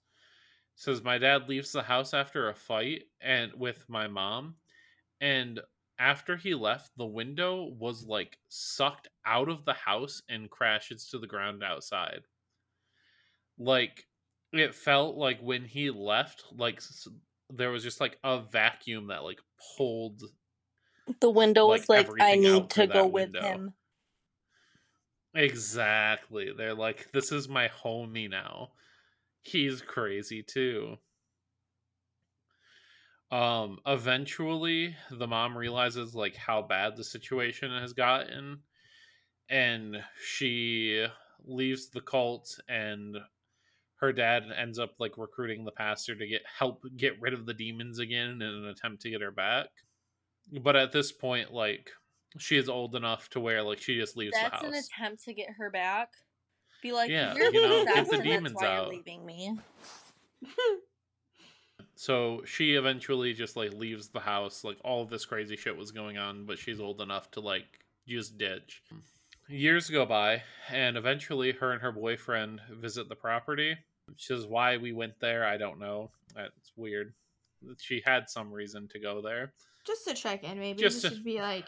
Says 0.74 1.04
my 1.04 1.18
dad 1.18 1.48
leaves 1.48 1.72
the 1.72 1.82
house 1.82 2.14
after 2.14 2.48
a 2.48 2.54
fight 2.54 3.04
and 3.20 3.52
with 3.54 3.84
my 3.88 4.08
mom, 4.08 4.56
and 5.20 5.60
after 5.98 6.36
he 6.36 6.54
left, 6.54 6.90
the 6.96 7.06
window 7.06 7.74
was 7.78 8.06
like 8.06 8.38
sucked 8.48 9.08
out 9.26 9.48
of 9.50 9.64
the 9.66 9.74
house 9.74 10.22
and 10.28 10.50
crashes 10.50 11.06
to 11.08 11.18
the 11.18 11.26
ground 11.26 11.62
outside. 11.62 12.22
Like 13.58 14.06
it 14.52 14.74
felt 14.74 15.16
like 15.16 15.38
when 15.40 15.64
he 15.64 15.90
left, 15.90 16.44
like 16.56 16.80
there 17.52 17.70
was 17.70 17.82
just 17.82 18.00
like 18.00 18.18
a 18.24 18.40
vacuum 18.40 19.08
that 19.08 19.24
like 19.24 19.40
pulled 19.76 20.22
The 21.20 21.30
window 21.30 21.66
was 21.66 21.88
like, 21.88 22.08
I 22.20 22.36
need 22.36 22.70
to 22.70 22.86
go 22.86 23.06
with 23.06 23.32
window. 23.32 23.40
him. 23.42 23.74
Exactly. 25.34 26.52
They're 26.56 26.74
like, 26.74 27.10
this 27.12 27.32
is 27.32 27.48
my 27.48 27.68
homie 27.68 28.28
now. 28.30 28.72
He's 29.42 29.80
crazy 29.82 30.42
too. 30.42 30.98
Um, 33.30 33.78
eventually 33.86 34.96
the 35.10 35.26
mom 35.26 35.56
realizes 35.56 36.14
like 36.14 36.34
how 36.36 36.62
bad 36.62 36.96
the 36.96 37.04
situation 37.04 37.70
has 37.70 37.92
gotten, 37.92 38.62
and 39.48 40.02
she 40.24 41.06
leaves 41.44 41.90
the 41.90 42.00
cult 42.00 42.58
and 42.68 43.16
her 44.00 44.12
dad 44.12 44.44
ends 44.56 44.78
up 44.78 44.94
like 44.98 45.18
recruiting 45.18 45.64
the 45.64 45.70
pastor 45.72 46.14
to 46.14 46.26
get 46.26 46.42
help 46.58 46.82
get 46.96 47.20
rid 47.20 47.34
of 47.34 47.46
the 47.46 47.54
demons 47.54 47.98
again 47.98 48.30
in 48.30 48.42
an 48.42 48.66
attempt 48.66 49.02
to 49.02 49.10
get 49.10 49.20
her 49.20 49.30
back. 49.30 49.66
But 50.62 50.74
at 50.76 50.92
this 50.92 51.12
point, 51.12 51.52
like 51.52 51.90
she 52.38 52.56
is 52.56 52.68
old 52.68 52.94
enough 52.94 53.28
to 53.30 53.40
where 53.40 53.62
like 53.62 53.80
she 53.80 53.96
just 53.98 54.16
leaves 54.16 54.32
That's 54.34 54.60
the 54.60 54.68
an 54.68 54.74
house. 54.74 54.88
attempt 54.88 55.24
to 55.24 55.34
get 55.34 55.48
her 55.58 55.70
back. 55.70 56.08
Be 56.82 56.92
like, 56.92 57.10
Yeah, 57.10 57.34
you're 57.34 57.52
you 57.52 57.62
know, 57.62 57.84
get 57.84 58.08
the 58.08 58.18
demons 58.18 58.54
that's 58.54 58.62
why 58.62 58.68
out. 58.68 58.86
you're 58.86 58.94
leaving 58.94 59.26
me. 59.26 59.58
So 61.94 62.42
she 62.46 62.74
eventually 62.76 63.34
just 63.34 63.56
like 63.56 63.74
leaves 63.74 64.08
the 64.08 64.20
house. 64.20 64.64
Like 64.64 64.78
all 64.82 65.02
of 65.02 65.10
this 65.10 65.26
crazy 65.26 65.56
shit 65.56 65.76
was 65.76 65.90
going 65.92 66.16
on, 66.16 66.46
but 66.46 66.58
she's 66.58 66.80
old 66.80 67.02
enough 67.02 67.30
to 67.32 67.40
like 67.40 67.66
just 68.08 68.38
ditch. 68.38 68.82
Years 69.48 69.90
go 69.90 70.06
by, 70.06 70.42
and 70.70 70.96
eventually 70.96 71.52
her 71.52 71.72
and 71.72 71.82
her 71.82 71.92
boyfriend 71.92 72.60
visit 72.70 73.08
the 73.08 73.16
property. 73.16 73.76
She 74.16 74.34
says, 74.34 74.46
Why 74.46 74.76
we 74.76 74.92
went 74.92 75.18
there, 75.20 75.44
I 75.44 75.56
don't 75.56 75.78
know. 75.78 76.10
That's 76.34 76.72
weird. 76.76 77.14
She 77.78 78.02
had 78.04 78.30
some 78.30 78.52
reason 78.52 78.88
to 78.88 78.98
go 78.98 79.20
there. 79.20 79.52
Just 79.86 80.06
to 80.06 80.14
check 80.14 80.44
in, 80.44 80.58
maybe 80.58 80.80
Just 80.80 81.02
just, 81.02 81.14
to- 81.14 81.18
to 81.18 81.24
be 81.24 81.40
like, 81.40 81.66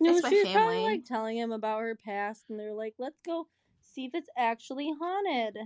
No, 0.00 0.14
It's 0.14 0.22
my 0.22 0.30
she 0.30 0.42
was 0.42 0.52
probably 0.52 0.82
like 0.82 1.04
telling 1.04 1.36
him 1.36 1.52
about 1.52 1.80
her 1.80 1.96
past, 2.04 2.44
and 2.48 2.58
they're 2.58 2.74
like, 2.74 2.94
let's 2.98 3.20
go 3.24 3.46
see 3.80 4.06
if 4.06 4.14
it's 4.14 4.28
actually 4.36 4.92
haunted. 5.00 5.56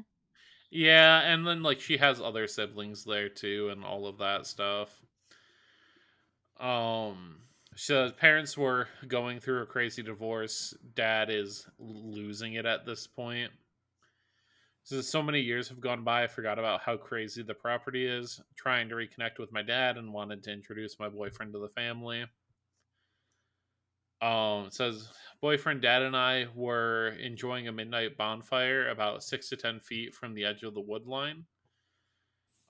Yeah, 0.71 1.21
and 1.21 1.47
then 1.47 1.63
like 1.63 1.81
she 1.81 1.97
has 1.97 2.21
other 2.21 2.47
siblings 2.47 3.05
there 3.05 3.29
too, 3.29 3.71
and 3.71 3.85
all 3.85 4.07
of 4.07 4.19
that 4.19 4.47
stuff. 4.47 4.91
Um, 6.61 7.37
so 7.75 8.11
parents 8.11 8.59
were 8.59 8.89
going 9.07 9.41
through 9.41 9.63
a 9.63 9.67
crazy 9.67 10.03
divorce. 10.03 10.75
Dad 10.95 11.31
is 11.31 11.67
losing 11.79 12.55
it 12.55 12.67
at 12.67 12.85
this 12.85 13.07
point. 13.07 13.51
So, 14.91 15.23
many 15.23 15.41
years 15.41 15.69
have 15.69 15.81
gone 15.81 16.03
by, 16.03 16.25
I 16.25 16.29
forgot 16.29 16.59
about 16.59 16.81
how 16.81 16.97
crazy 16.97 17.43
the 17.43 17.53
property 17.53 18.07
is. 18.07 18.41
Trying 18.57 18.89
to 18.89 18.95
reconnect 18.95 19.39
with 19.39 19.53
my 19.53 19.61
dad 19.61 19.99
and 19.99 20.15
wanted 20.15 20.43
to 20.45 20.51
introduce 20.51 20.99
my 20.99 21.11
boyfriend 21.11 21.53
to 21.53 21.59
the 21.59 21.69
family. 21.69 22.25
Um, 24.23 24.71
says 24.71 25.11
boyfriend, 25.43 25.83
dad, 25.83 26.01
and 26.01 26.17
I 26.17 26.47
were 26.55 27.09
enjoying 27.21 27.69
a 27.69 27.73
midnight 27.73 28.17
bonfire 28.17 28.89
about 28.89 29.23
six 29.23 29.51
to 29.51 29.57
ten 29.57 29.79
feet 29.79 30.15
from 30.15 30.33
the 30.33 30.47
edge 30.47 30.63
of 30.63 30.73
the 30.73 30.81
wood 30.81 31.07
line. 31.07 31.45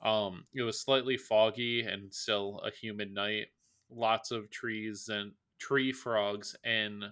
Um, 0.02 0.44
it 0.52 0.62
was 0.62 0.80
slightly 0.80 1.16
foggy 1.16 1.82
and 1.82 2.12
still 2.12 2.60
a 2.64 2.72
humid 2.72 3.14
night. 3.14 3.46
Lots 3.90 4.32
of 4.32 4.50
trees 4.50 5.08
and 5.08 5.30
tree 5.60 5.92
frogs 5.92 6.56
and 6.64 7.04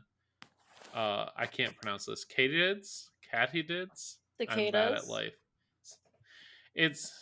uh, 0.94 1.26
I 1.36 1.46
can't 1.46 1.76
pronounce 1.76 2.06
this. 2.06 2.24
Katydids, 2.24 3.10
katydids. 4.40 4.66
I'm 4.66 4.72
bad 4.72 4.92
at 4.92 5.06
life. 5.08 5.34
It's 6.74 7.12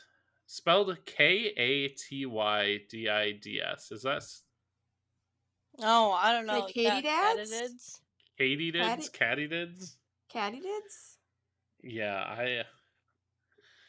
spelled 0.47 0.97
K 1.07 1.53
A 1.57 1.89
T 1.89 2.27
Y 2.27 2.79
D 2.91 3.09
I 3.09 3.33
D 3.33 3.61
S. 3.61 3.91
Is 3.93 4.03
that 4.03 4.23
Oh, 5.81 6.13
I 6.13 6.33
don't 6.33 6.47
know. 6.47 6.61
Like 6.61 6.75
cat- 6.75 7.05
katydids? 7.05 8.01
katydids? 8.41 9.11
Katydids, 9.11 9.11
katydids. 9.13 9.97
Katydids? 10.33 11.17
Yeah, 11.83 12.15
I 12.17 12.63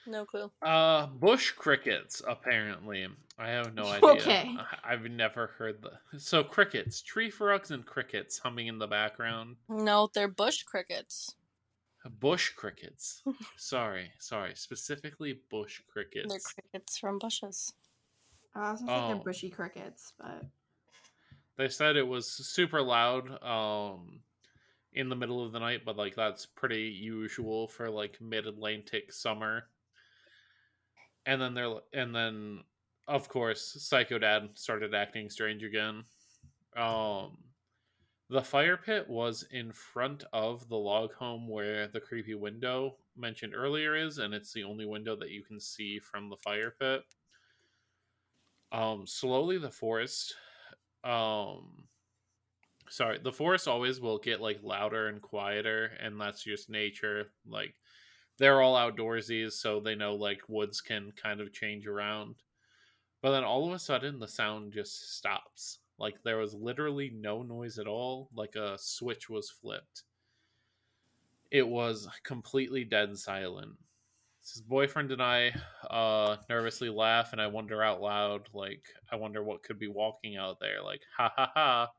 No 0.08 0.26
clue. 0.26 0.52
uh 0.62 1.08
bush 1.08 1.52
crickets 1.52 2.22
apparently. 2.28 3.08
I 3.38 3.50
have 3.50 3.74
no 3.74 3.84
idea. 3.88 4.10
Okay. 4.12 4.56
I- 4.58 4.94
I've 4.94 5.04
never 5.04 5.48
heard 5.48 5.82
the 5.82 6.20
so 6.20 6.44
crickets, 6.44 7.02
tree 7.02 7.30
frogs 7.30 7.72
and 7.72 7.86
crickets 7.86 8.38
humming 8.40 8.68
in 8.68 8.78
the 8.80 8.88
background. 8.88 9.56
No, 9.70 10.10
they're 10.14 10.28
bush 10.28 10.64
crickets. 10.64 11.36
Bush 12.10 12.52
crickets. 12.52 13.24
sorry, 13.58 14.12
sorry. 14.20 14.54
Specifically 14.56 15.40
bush 15.50 15.82
crickets. 15.88 16.28
They're 16.30 16.40
crickets 16.40 16.98
from 16.98 17.20
bushes. 17.20 17.74
I 18.56 18.72
was 18.72 18.82
gonna 18.82 18.92
say 19.02 19.08
they're 19.08 19.16
Oh. 19.18 19.24
bushy 19.24 19.50
crickets, 19.50 20.14
but 20.18 20.44
They 21.58 21.68
said 21.70 21.96
it 21.96 22.08
was 22.08 22.28
super 22.32 22.82
loud 22.82 23.42
um 23.44 24.22
in 24.94 25.10
the 25.10 25.16
middle 25.16 25.44
of 25.44 25.52
the 25.52 25.60
night, 25.60 25.84
but 25.86 25.98
like 25.98 26.16
that's 26.16 26.46
pretty 26.46 26.84
usual 26.84 27.68
for 27.68 27.90
like 27.90 28.22
mid-Atlantic 28.22 29.12
summer. 29.12 29.64
And 31.26 31.42
then 31.42 31.54
they're 31.54 31.76
and 31.94 32.16
then 32.16 32.64
of 33.08 33.28
course 33.30 33.76
Psycho 33.84 34.20
Dad 34.20 34.50
started 34.56 34.94
acting 34.94 35.30
strange 35.30 35.64
again. 35.64 36.04
Um 36.78 37.38
the 38.30 38.42
fire 38.42 38.78
pit 38.78 39.08
was 39.08 39.46
in 39.52 39.72
front 39.72 40.24
of 40.34 40.68
the 40.68 40.78
log 40.78 41.14
home 41.14 41.48
where 41.48 41.88
the 41.88 42.00
creepy 42.00 42.34
window 42.34 42.96
mentioned 43.16 43.54
earlier 43.56 43.96
is, 43.96 44.18
and 44.18 44.34
it's 44.34 44.52
the 44.52 44.64
only 44.64 44.86
window 44.86 45.16
that 45.16 45.30
you 45.30 45.44
can 45.44 45.60
see 45.60 46.00
from 46.00 46.30
the 46.30 46.38
fire 46.38 46.74
pit. 46.80 47.02
Um, 48.72 49.06
slowly 49.06 49.58
the 49.58 49.70
forest, 49.70 50.36
um, 51.04 51.86
sorry, 52.90 53.20
the 53.20 53.32
forest 53.32 53.68
always 53.68 54.02
will 54.02 54.18
get 54.18 54.42
like 54.42 54.60
louder 54.64 55.08
and 55.08 55.22
quieter, 55.22 55.92
and 56.02 56.20
that's 56.20 56.44
just 56.44 56.70
nature. 56.70 57.32
Like 57.48 57.76
they're 58.40 58.62
all 58.62 58.76
outdoorsies, 58.76 59.54
so 59.54 59.80
they 59.80 59.96
know 59.96 60.16
like 60.16 60.42
woods 60.48 60.82
can 60.82 61.14
kind 61.16 61.42
of 61.42 61.54
change 61.54 61.86
around. 61.86 62.36
But 63.22 63.32
then 63.32 63.44
all 63.44 63.68
of 63.68 63.74
a 63.74 63.80
sudden, 63.80 64.20
the 64.20 64.28
sound 64.28 64.74
just 64.74 65.16
stops. 65.16 65.80
Like 65.98 66.16
there 66.24 66.38
was 66.38 66.54
literally 66.54 67.12
no 67.16 67.42
noise 67.42 67.80
at 67.80 67.88
all. 67.88 68.30
Like 68.36 68.56
a 68.56 68.78
switch 68.78 69.30
was 69.30 69.50
flipped. 69.50 70.04
It 71.52 71.68
was 71.68 72.08
completely 72.24 72.84
dead 72.84 73.18
silent. 73.18 73.72
His 74.42 74.62
boyfriend 74.62 75.12
and 75.12 75.24
I 75.24 75.54
uh, 75.90 76.38
nervously 76.50 76.90
laugh, 76.90 77.32
and 77.32 77.42
I 77.42 77.48
wonder 77.48 77.82
out 77.82 78.00
loud, 78.00 78.48
like, 78.54 78.84
I 79.12 79.16
wonder 79.16 79.42
what 79.44 79.64
could 79.64 79.80
be 79.80 79.88
walking 79.88 80.38
out 80.38 80.60
there. 80.60 80.84
Like, 80.84 81.02
ha 81.18 81.32
ha 81.36 81.52
ha. 81.56 81.92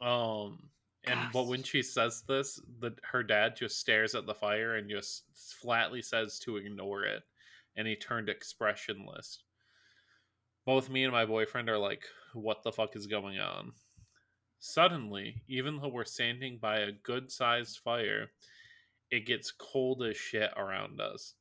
Um, 0.00 0.70
and 1.04 1.20
but 1.32 1.46
when 1.46 1.62
she 1.62 1.82
says 1.82 2.22
this, 2.26 2.58
the 2.80 2.94
her 3.02 3.22
dad 3.22 3.54
just 3.54 3.78
stares 3.78 4.14
at 4.14 4.24
the 4.24 4.34
fire 4.34 4.76
and 4.76 4.88
just 4.88 5.24
flatly 5.34 6.00
says 6.00 6.38
to 6.40 6.56
ignore 6.56 7.04
it, 7.04 7.22
and 7.76 7.86
he 7.86 7.96
turned 7.96 8.30
expressionless. 8.30 9.42
Both 10.64 10.90
me 10.90 11.04
and 11.04 11.12
my 11.12 11.24
boyfriend 11.24 11.68
are 11.68 11.78
like, 11.78 12.04
"What 12.34 12.62
the 12.62 12.72
fuck 12.72 12.94
is 12.96 13.06
going 13.06 13.38
on?" 13.38 13.72
Suddenly, 14.58 15.42
even 15.48 15.78
though 15.78 15.88
we're 15.88 16.04
standing 16.04 16.58
by 16.58 16.80
a 16.80 16.92
good-sized 16.92 17.78
fire, 17.78 18.30
it 19.10 19.26
gets 19.26 19.50
cold 19.50 20.02
as 20.02 20.16
shit 20.16 20.52
around 20.56 21.00
us. 21.00 21.34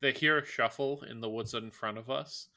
They 0.00 0.12
hear 0.12 0.38
a 0.38 0.44
shuffle 0.44 1.02
in 1.04 1.20
the 1.20 1.30
woods 1.30 1.54
in 1.54 1.70
front 1.70 1.96
of 1.96 2.10
us, 2.10 2.48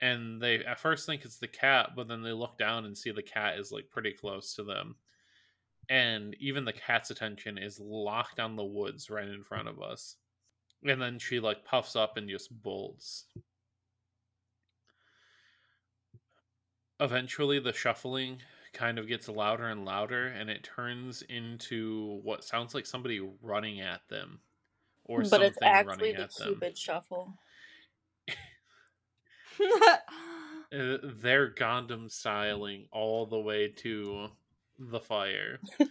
and 0.00 0.40
they 0.40 0.64
at 0.64 0.80
first 0.80 1.04
think 1.04 1.24
it's 1.24 1.38
the 1.38 1.46
cat, 1.46 1.90
but 1.94 2.08
then 2.08 2.22
they 2.22 2.32
look 2.32 2.56
down 2.56 2.86
and 2.86 2.96
see 2.96 3.10
the 3.10 3.22
cat 3.22 3.58
is 3.58 3.70
like 3.70 3.90
pretty 3.90 4.12
close 4.12 4.54
to 4.54 4.64
them. 4.64 4.96
And 5.90 6.34
even 6.40 6.64
the 6.64 6.72
cat's 6.72 7.10
attention 7.10 7.58
is 7.58 7.78
locked 7.80 8.40
on 8.40 8.56
the 8.56 8.64
woods 8.64 9.10
right 9.10 9.28
in 9.28 9.44
front 9.44 9.68
of 9.68 9.82
us. 9.82 10.16
And 10.84 11.02
then 11.02 11.18
she 11.18 11.38
like 11.40 11.64
puffs 11.64 11.96
up 11.96 12.16
and 12.16 12.28
just 12.30 12.50
bolts. 12.62 13.26
Eventually, 17.00 17.58
the 17.58 17.72
shuffling 17.72 18.40
kind 18.72 18.98
of 18.98 19.08
gets 19.08 19.28
louder 19.28 19.68
and 19.68 19.84
louder, 19.84 20.26
and 20.26 20.50
it 20.50 20.62
turns 20.62 21.22
into 21.22 22.20
what 22.22 22.44
sounds 22.44 22.74
like 22.74 22.86
somebody 22.86 23.20
running 23.42 23.80
at 23.80 24.06
them, 24.08 24.40
or 25.04 25.20
but 25.20 25.28
something 25.28 25.48
it's 25.48 25.58
actually 25.62 26.12
running 26.12 26.16
the 26.16 26.22
at 26.22 26.34
them. 26.34 26.48
Cupid 26.48 26.78
shuffle. 26.78 27.34
Uh, 30.72 30.98
they're 31.02 31.52
Gangnam 31.52 32.08
styling 32.08 32.86
all 32.92 33.26
the 33.26 33.40
way 33.40 33.66
to 33.66 34.28
the 34.78 35.00
fire. 35.00 35.58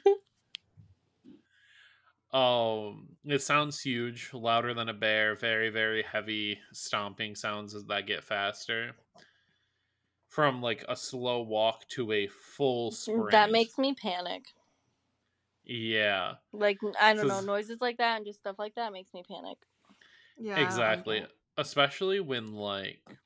um, 2.32 3.10
it 3.26 3.42
sounds 3.42 3.82
huge, 3.82 4.30
louder 4.34 4.74
than 4.74 4.88
a 4.88 4.94
bear. 4.94 5.36
Very, 5.36 5.70
very 5.70 6.02
heavy 6.02 6.60
stomping 6.72 7.36
sounds 7.36 7.76
as 7.76 7.84
that 7.88 8.08
get 8.08 8.24
faster. 8.24 8.96
From 10.30 10.62
like 10.62 10.86
a 10.88 10.96
slow 10.96 11.42
walk 11.42 11.90
to 11.90 12.14
a 12.14 12.28
full 12.28 12.92
sprint. 12.92 13.30
That 13.32 13.50
makes 13.52 13.78
me 13.78 13.94
panic. 13.94 14.54
yeah, 15.64 16.38
Like 16.52 16.78
I 17.00 17.14
don't 17.16 17.28
know, 17.28 17.42
noises 17.42 17.82
like 17.82 17.98
that 17.98 18.18
and 18.18 18.26
just 18.26 18.40
stuff 18.40 18.58
like 18.60 18.76
that 18.76 18.94
makes 18.94 19.14
me 19.14 19.24
panic. 19.24 19.66
yeah, 20.38 20.82
I 20.86 21.04
like 21.06 21.06
exactly. 21.08 21.28
Especially 21.58 22.20
when 22.20 22.54
like 22.54 23.20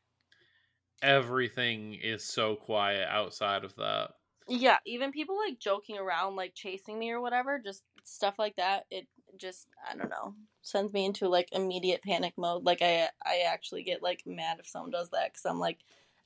everything 1.01 1.93
is 1.93 2.23
so 2.23 2.55
quiet 2.55 3.07
outside 3.07 3.63
of 3.63 3.75
that. 3.75 4.15
Yeah, 4.47 4.79
even 4.85 5.11
people 5.13 5.37
like 5.37 5.57
joking 5.59 5.97
around, 5.97 6.35
like 6.35 6.53
chasing 6.53 6.99
me 6.99 7.11
or 7.11 7.21
whatever, 7.21 7.59
just 7.59 7.83
stuff 8.03 8.37
like 8.37 8.57
that. 8.57 8.85
It 8.91 9.07
just 9.37 9.69
I 9.87 9.95
don't 9.95 10.09
know 10.09 10.35
sends 10.61 10.93
me 10.93 11.05
into 11.05 11.29
like 11.29 11.49
immediate 11.53 12.01
panic 12.03 12.33
mode. 12.37 12.63
Like 12.65 12.81
I 12.81 13.09
I 13.23 13.41
actually 13.47 13.83
get 13.83 14.03
like 14.03 14.23
mad 14.25 14.59
if 14.59 14.67
someone 14.67 14.91
does 14.91 15.09
that 15.11 15.31
because 15.31 15.45
I'm 15.45 15.59
like 15.59 15.79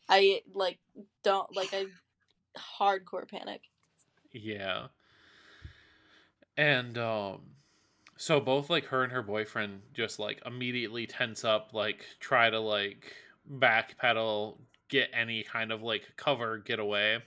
I 0.10 0.42
like 0.54 0.80
don't 1.24 1.54
like 1.56 1.74
I 1.74 1.86
hardcore 2.80 3.30
panic. 3.30 3.62
Yeah. 4.32 4.88
And 6.56 6.98
um 6.98 7.42
so 8.18 8.40
both 8.40 8.70
like 8.70 8.86
her 8.86 9.04
and 9.04 9.12
her 9.12 9.22
boyfriend 9.22 9.82
just 9.94 10.20
like 10.20 10.42
immediately 10.46 11.06
tense 11.06 11.44
up, 11.44 11.74
like 11.74 12.06
try 12.20 12.50
to 12.50 12.60
like 12.60 13.14
backpedal, 13.52 14.58
get 14.90 15.10
any 15.14 15.44
kind 15.44 15.72
of 15.72 15.84
like 15.84 16.08
cover, 16.18 16.58
get 16.58 16.80
away. 16.80 17.20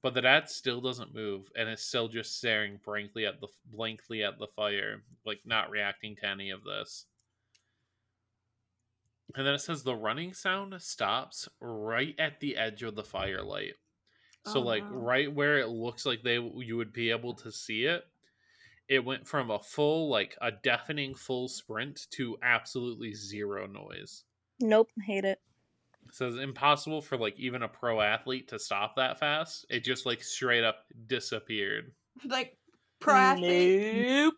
But 0.00 0.14
the 0.14 0.22
dad 0.22 0.48
still 0.48 0.80
doesn't 0.80 1.14
move 1.14 1.50
and 1.54 1.68
is 1.68 1.82
still 1.82 2.08
just 2.08 2.38
staring 2.38 2.80
blankly 2.84 3.26
at 3.26 3.40
the 3.40 3.48
blankly 3.70 4.22
at 4.24 4.38
the 4.38 4.46
fire, 4.46 5.02
like 5.26 5.40
not 5.44 5.70
reacting 5.70 6.16
to 6.16 6.26
any 6.26 6.50
of 6.50 6.64
this. 6.64 7.04
And 9.36 9.46
then 9.46 9.54
it 9.54 9.60
says 9.60 9.82
the 9.82 9.94
running 9.94 10.32
sound 10.32 10.74
stops 10.80 11.48
right 11.60 12.14
at 12.18 12.40
the 12.40 12.56
edge 12.56 12.82
of 12.82 12.94
the 12.96 13.04
firelight. 13.04 13.74
So 14.46 14.60
Oh, 14.60 14.62
like 14.62 14.90
no. 14.90 14.96
right 14.96 15.32
where 15.32 15.58
it 15.58 15.68
looks 15.68 16.06
like 16.06 16.22
they 16.22 16.34
you 16.38 16.76
would 16.76 16.92
be 16.92 17.10
able 17.10 17.34
to 17.34 17.52
see 17.52 17.84
it, 17.84 18.04
it 18.88 19.04
went 19.04 19.26
from 19.26 19.50
a 19.50 19.58
full 19.58 20.08
like 20.08 20.36
a 20.40 20.52
deafening 20.52 21.14
full 21.14 21.48
sprint 21.48 22.06
to 22.12 22.36
absolutely 22.42 23.12
zero 23.12 23.66
noise. 23.66 24.24
Nope, 24.60 24.90
hate 25.04 25.24
it. 25.24 25.40
It 26.08 26.14
says 26.14 26.36
impossible 26.36 27.02
for 27.02 27.18
like 27.18 27.38
even 27.38 27.62
a 27.64 27.68
pro 27.68 28.00
athlete 28.00 28.48
to 28.48 28.58
stop 28.58 28.96
that 28.96 29.18
fast. 29.18 29.66
It 29.68 29.84
just 29.84 30.06
like 30.06 30.22
straight 30.22 30.64
up 30.64 30.84
disappeared. 31.08 31.92
like 32.24 32.56
pro 33.00 33.14
athlete. 33.16 34.06
Nope. 34.06 34.34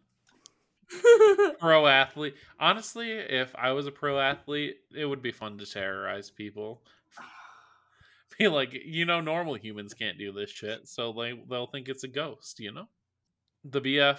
Pro 1.60 1.86
athlete. 1.86 2.34
Honestly, 2.58 3.12
if 3.12 3.54
I 3.56 3.72
was 3.72 3.86
a 3.86 3.92
pro 3.92 4.18
athlete, 4.18 4.76
it 4.94 5.04
would 5.04 5.22
be 5.22 5.32
fun 5.32 5.58
to 5.58 5.66
terrorize 5.66 6.30
people. 6.30 6.82
Be 8.38 8.48
like, 8.48 8.72
you 8.72 9.04
know, 9.04 9.20
normal 9.20 9.54
humans 9.54 9.94
can't 9.94 10.18
do 10.18 10.32
this 10.32 10.50
shit, 10.50 10.86
so 10.88 11.12
they 11.12 11.38
they'll 11.48 11.66
think 11.66 11.88
it's 11.88 12.04
a 12.04 12.08
ghost, 12.08 12.60
you 12.60 12.72
know? 12.72 12.86
The 13.64 13.80
BF 13.80 14.18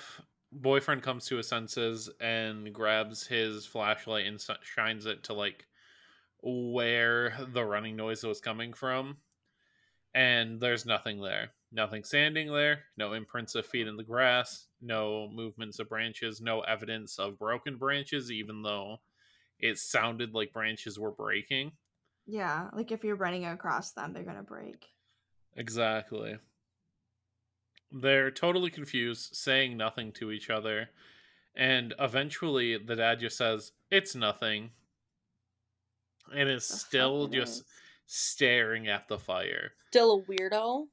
boyfriend 0.52 1.04
comes 1.04 1.26
to 1.28 1.38
his 1.38 1.48
senses 1.48 2.10
and 2.20 2.74
grabs 2.74 3.26
his 3.26 3.66
flashlight 3.66 4.26
and 4.26 4.44
shines 4.62 5.06
it 5.06 5.24
to 5.24 5.34
like 5.34 5.66
where 6.42 7.34
the 7.54 7.64
running 7.64 7.96
noise 7.96 8.24
was 8.24 8.42
coming 8.42 8.74
from. 8.74 9.18
And 10.14 10.60
there's 10.60 10.86
nothing 10.86 11.22
there. 11.22 11.52
Nothing 11.72 12.04
standing 12.04 12.52
there, 12.52 12.80
no 12.98 13.14
imprints 13.14 13.54
of 13.54 13.66
feet 13.66 13.88
in 13.88 13.96
the 13.96 14.04
grass, 14.04 14.66
no 14.82 15.30
movements 15.32 15.78
of 15.80 15.88
branches, 15.88 16.42
no 16.42 16.62
evidence 16.62 17.20
of 17.20 17.38
broken 17.38 17.78
branches, 17.78 18.32
even 18.32 18.64
though 18.64 19.02
it 19.60 19.78
sounded 19.78 20.34
like 20.34 20.52
branches 20.54 20.98
were 20.98 21.12
breaking. 21.12 21.72
yeah, 22.26 22.70
like 22.74 22.92
if 22.92 23.04
you're 23.04 23.16
running 23.16 23.46
across 23.46 23.92
them, 23.92 24.14
they're 24.14 24.24
gonna 24.24 24.42
break. 24.42 24.88
Exactly. 25.56 26.38
They're 27.92 28.32
totally 28.32 28.70
confused, 28.70 29.36
saying 29.36 29.76
nothing 29.78 30.12
to 30.14 30.32
each 30.32 30.50
other. 30.50 30.90
And 31.56 31.94
eventually, 32.00 32.78
the 32.78 32.96
dad 32.96 33.20
just 33.20 33.38
says, 33.38 33.72
It's 33.92 34.16
nothing. 34.16 34.72
And 36.34 36.48
is 36.50 36.68
The 36.68 36.78
still 36.78 37.28
just 37.28 37.62
is. 37.62 37.64
staring 38.06 38.88
at 38.88 39.08
the 39.08 39.18
fire. 39.18 39.72
Still 39.90 40.20
a 40.20 40.32
weirdo. 40.32 40.88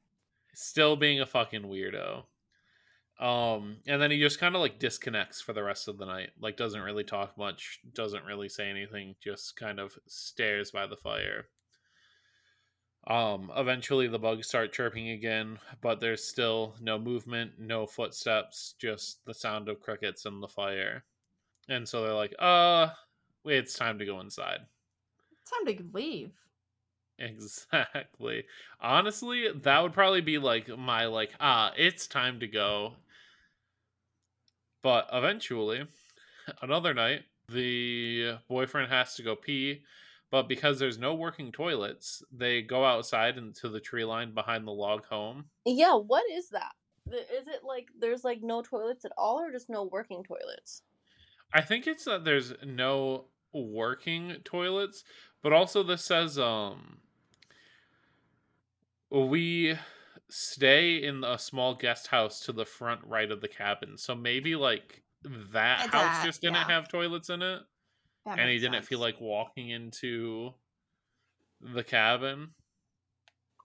Still 0.59 0.97
being 0.97 1.21
a 1.21 1.27
fucking 1.27 1.65
weirdo. 1.65 2.23
Um, 3.21 3.77
and 3.87 4.01
then 4.01 4.11
he 4.11 4.19
just 4.19 4.41
kind 4.41 4.55
of 4.55 4.63
like 4.63 4.79
disconnects 4.79 5.43
for 5.43 5.53
the 5.53 5.63
rest 5.63 5.87
of 5.87 5.99
the 5.99 6.07
night. 6.07 6.31
Like 6.41 6.57
doesn't 6.57 6.81
really 6.81 7.05
talk 7.05 7.37
much, 7.37 7.81
doesn't 7.93 8.25
really 8.25 8.49
say 8.49 8.71
anything, 8.71 9.17
just 9.23 9.55
kind 9.57 9.79
of 9.79 9.99
stares 10.07 10.71
by 10.71 10.87
the 10.87 10.97
fire. 10.97 11.45
Um, 13.07 13.53
eventually 13.55 14.09
the 14.09 14.19
bugs 14.19 14.49
start 14.49 14.73
chirping 14.73 15.11
again, 15.11 15.59
but 15.83 16.01
there's 16.01 16.25
still 16.25 16.75
no 16.81 16.99
movement, 16.99 17.53
no 17.59 17.85
footsteps, 17.85 18.77
just 18.81 19.27
the 19.27 19.35
sound 19.35 19.69
of 19.69 19.81
crickets 19.81 20.25
and 20.25 20.43
the 20.43 20.49
fire. 20.49 21.05
And 21.69 21.87
so 21.87 22.03
they're 22.03 22.15
like, 22.15 22.35
uh, 22.39 22.89
it's 23.45 23.75
time 23.75 23.99
to 23.99 24.07
go 24.07 24.21
inside. 24.21 24.61
Time 25.53 25.77
to 25.77 25.85
leave. 25.93 26.33
Exactly. 27.19 28.45
Honestly, 28.81 29.49
that 29.63 29.83
would 29.83 29.95
probably 29.95 30.21
be 30.21 30.39
like 30.39 30.69
my 30.77 31.07
like, 31.07 31.31
ah, 31.41 31.73
it's 31.77 32.07
time 32.07 32.41
to 32.41 32.47
go. 32.47 32.93
But 34.83 35.09
eventually, 35.13 35.87
another 36.63 36.95
night, 36.95 37.23
the 37.49 38.37
boyfriend 38.49 38.93
has 38.93 39.15
to 39.15 39.23
go 39.23 39.35
pee, 39.35 39.83
but 40.31 40.49
because 40.49 40.79
there's 40.79 40.99
no 40.99 41.15
working 41.15 41.53
toilets, 41.53 42.23
they 42.31 42.63
go 42.63 42.85
outside 42.85 43.39
into 43.39 43.69
the 43.69 43.81
tree 43.81 44.05
line 44.05 44.35
behind 44.35 44.67
the 44.67 44.73
log 44.73 45.05
home. 45.07 45.47
Yeah, 45.65 45.95
what 45.95 46.25
is 46.31 46.51
that? 46.51 46.73
Is 47.11 47.49
it 47.49 47.63
like 47.65 47.87
there's 47.99 48.25
like 48.25 48.43
no 48.43 48.63
toilets 48.63 49.05
at 49.05 49.13
all, 49.17 49.41
or 49.41 49.53
just 49.53 49.71
no 49.71 49.85
working 49.85 50.23
toilets? 50.23 50.83
I 51.55 51.63
think 51.63 51.87
it's 51.87 52.05
that 52.05 52.25
there's 52.25 52.53
no 52.65 53.27
working 53.53 54.37
toilets, 54.45 55.05
but 55.43 55.53
also 55.53 55.83
this 55.83 56.05
says 56.05 56.39
um 56.39 56.99
we 59.11 59.77
stay 60.29 61.03
in 61.05 61.23
a 61.25 61.39
small 61.39 61.75
guest 61.75 62.09
house 62.09 62.41
to 62.41 62.53
the 62.53 62.65
front 62.65 63.01
right 63.05 63.31
of 63.31 63.41
the 63.41 63.49
cabin. 63.49 63.97
So 63.97 64.15
maybe 64.15 64.57
like 64.57 65.03
that 65.53 65.93
Uh, 65.95 65.99
house 65.99 66.25
just 66.25 66.41
didn't 66.41 66.57
yeah. 66.57 66.65
have 66.67 66.89
toilets 66.89 67.31
in 67.31 67.43
it 67.43 67.63
That 68.25 68.39
and 68.39 68.51
he 68.51 68.59
didn't 68.59 68.85
feel 68.85 68.99
like 68.99 69.21
walking 69.21 69.71
into 69.71 70.55
the 71.61 71.85
cabin. 71.85 72.55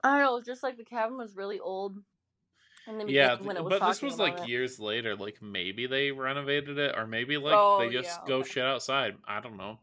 I 0.04 0.18
don't 0.18 0.26
know. 0.26 0.38
It's 0.38 0.48
just 0.48 0.64
like 0.64 0.78
the 0.78 0.86
cabin 0.86 1.18
was 1.18 1.36
really 1.36 1.60
old. 1.60 1.98
In 2.88 2.98
the 2.98 3.06
Yeah, 3.08 3.36
when 3.38 3.58
it 3.58 3.60
th- 3.60 3.64
was 3.64 3.80
but 3.80 3.88
this 3.88 4.02
was 4.02 4.18
like 4.18 4.40
it. 4.40 4.48
years 4.48 4.80
later. 4.80 5.16
Like 5.16 5.42
maybe 5.42 5.86
they 5.88 6.12
renovated 6.12 6.78
it, 6.80 6.96
or 6.98 7.06
maybe 7.06 7.38
like 7.38 7.54
Oh, 7.56 7.80
they 7.80 7.90
just 7.90 8.20
yeah, 8.22 8.28
go 8.28 8.38
okay. 8.38 8.50
shit 8.50 8.64
outside. 8.66 9.18
I 9.28 9.40
don't 9.40 9.58
know. 9.58 9.80